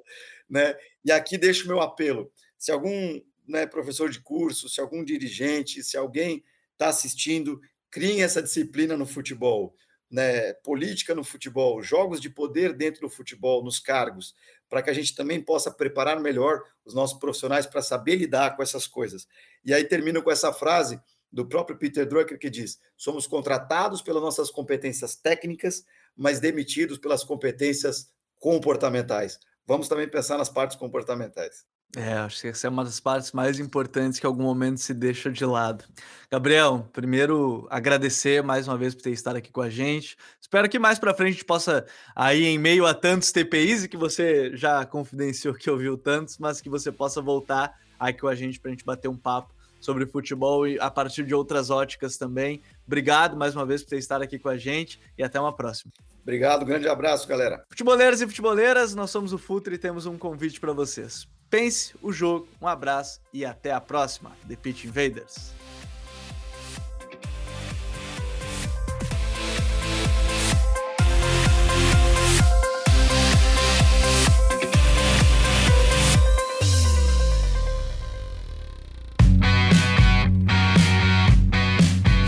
Né? 0.51 0.75
E 1.05 1.13
aqui 1.13 1.39
deixo 1.39 1.67
o 1.67 1.69
meu 1.69 1.81
apelo. 1.81 2.33
Se 2.59 2.73
algum 2.73 3.21
né, 3.47 3.65
professor 3.67 4.11
de 4.11 4.21
curso, 4.21 4.69
se 4.69 4.81
algum 4.81 5.05
dirigente, 5.05 5.83
se 5.85 5.97
alguém 5.97 6.43
está 6.73 6.89
assistindo, 6.89 7.61
criem 7.91 8.23
essa 8.25 8.43
disciplina 8.43 8.97
no 8.97 9.07
futebol. 9.07 9.75
Né, 10.11 10.53
política 10.65 11.15
no 11.15 11.25
futebol, 11.25 11.83
jogos 11.83 12.21
de 12.21 12.29
poder 12.29 12.75
dentro 12.75 13.03
do 13.03 13.09
futebol, 13.09 13.65
nos 13.65 13.79
cargos, 13.79 14.35
para 14.73 14.81
que 14.81 14.89
a 14.89 14.95
gente 14.95 15.15
também 15.15 15.39
possa 15.39 15.71
preparar 15.71 16.19
melhor 16.19 16.63
os 16.83 16.95
nossos 16.95 17.19
profissionais 17.19 17.67
para 17.67 17.83
saber 17.83 18.17
lidar 18.17 18.57
com 18.57 18.63
essas 18.63 18.87
coisas. 18.87 19.29
E 19.63 19.75
aí 19.75 19.85
termino 19.85 20.23
com 20.23 20.31
essa 20.31 20.51
frase 20.51 20.99
do 21.31 21.47
próprio 21.47 21.77
Peter 21.77 22.07
Drucker 22.09 22.39
que 22.39 22.49
diz: 22.49 22.81
somos 22.97 23.27
contratados 23.27 24.01
pelas 24.01 24.23
nossas 24.23 24.51
competências 24.51 25.15
técnicas, 25.15 25.85
mas 26.17 26.41
demitidos 26.41 26.97
pelas 26.97 27.23
competências 27.23 28.11
comportamentais. 28.39 29.39
Vamos 29.67 29.89
também 29.89 30.09
pensar 30.09 30.39
nas 30.39 30.49
partes 30.49 30.75
comportamentais. 30.75 31.67
É, 31.95 32.15
acho 32.15 32.41
que 32.41 32.49
essa 32.49 32.67
é 32.67 32.71
uma 32.71 32.85
das 32.85 33.01
partes 33.01 33.33
mais 33.33 33.61
importantes 33.61 34.19
que 34.19 34.27
em 34.27 34.29
algum 34.29 34.45
momento 34.45 34.79
se 34.79 34.95
deixa 34.95 35.31
de 35.31 35.45
lado. 35.45 35.85
Gabriel, 36.31 36.89
primeiro 36.91 37.67
agradecer 37.71 38.43
mais 38.43 38.67
uma 38.67 38.79
vez 38.79 38.95
por 38.95 39.03
ter 39.03 39.11
estado 39.11 39.37
aqui 39.37 39.53
com 39.53 39.61
a 39.61 39.69
gente. 39.69 40.17
Espero 40.41 40.71
que 40.71 40.79
mais 40.79 40.99
para 40.99 41.13
frente 41.13 41.29
a 41.29 41.33
gente 41.33 41.45
possa, 41.45 41.85
aí 42.17 42.45
em 42.45 42.59
meio 42.59 42.87
a 42.87 42.95
tantos 42.95 43.31
TPIs 43.31 43.85
e 43.85 43.89
que 43.89 43.97
você 43.99 44.57
já 44.57 44.87
confidenciou 44.87 45.53
que 45.55 45.69
ouviu 45.69 45.99
tantos, 45.99 46.39
mas 46.39 46.63
que 46.63 46.71
você 46.71 46.91
possa 46.91 47.21
voltar 47.21 47.79
aí 48.01 48.15
com 48.15 48.27
a 48.27 48.35
gente 48.35 48.59
para 48.59 48.71
a 48.71 48.73
gente 48.73 48.87
bater 48.87 49.09
um 49.09 49.17
papo 49.17 49.55
sobre 49.79 50.07
futebol 50.07 50.67
e 50.67 50.79
a 50.81 50.91
partir 50.91 51.25
de 51.25 51.35
outras 51.35 51.69
óticas 51.69 52.17
também. 52.17 52.63
Obrigado 52.87 53.37
mais 53.37 53.55
uma 53.55 53.67
vez 53.67 53.83
por 53.83 53.91
ter 53.91 53.99
estado 53.99 54.23
aqui 54.23 54.39
com 54.39 54.49
a 54.49 54.57
gente 54.57 54.99
e 55.19 55.23
até 55.23 55.39
uma 55.39 55.53
próxima. 55.53 55.93
Obrigado, 56.23 56.65
grande 56.65 56.89
abraço, 56.89 57.29
galera. 57.29 57.67
Futeboleiros 57.69 58.23
e 58.23 58.27
futeboleiras, 58.27 58.95
nós 58.95 59.11
somos 59.11 59.33
o 59.35 59.39
Futre 59.39 59.75
e 59.75 59.79
temos 59.79 60.07
um 60.07 60.17
convite 60.17 60.59
para 60.59 60.73
vocês. 60.73 61.27
Pense 61.53 61.95
o 62.01 62.11
jogo, 62.11 62.49
um 62.63 62.67
abraço 62.67 63.21
e 63.31 63.45
até 63.45 63.73
a 63.73 63.79
próxima. 63.79 64.33
The 64.49 64.57
Pitch 64.57 64.85
Invaders. 64.85 65.53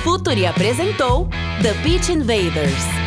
Futuri 0.02 0.44
apresentou 0.44 1.30
The 1.62 1.72
Pitch 1.82 2.10
Invaders. 2.10 3.03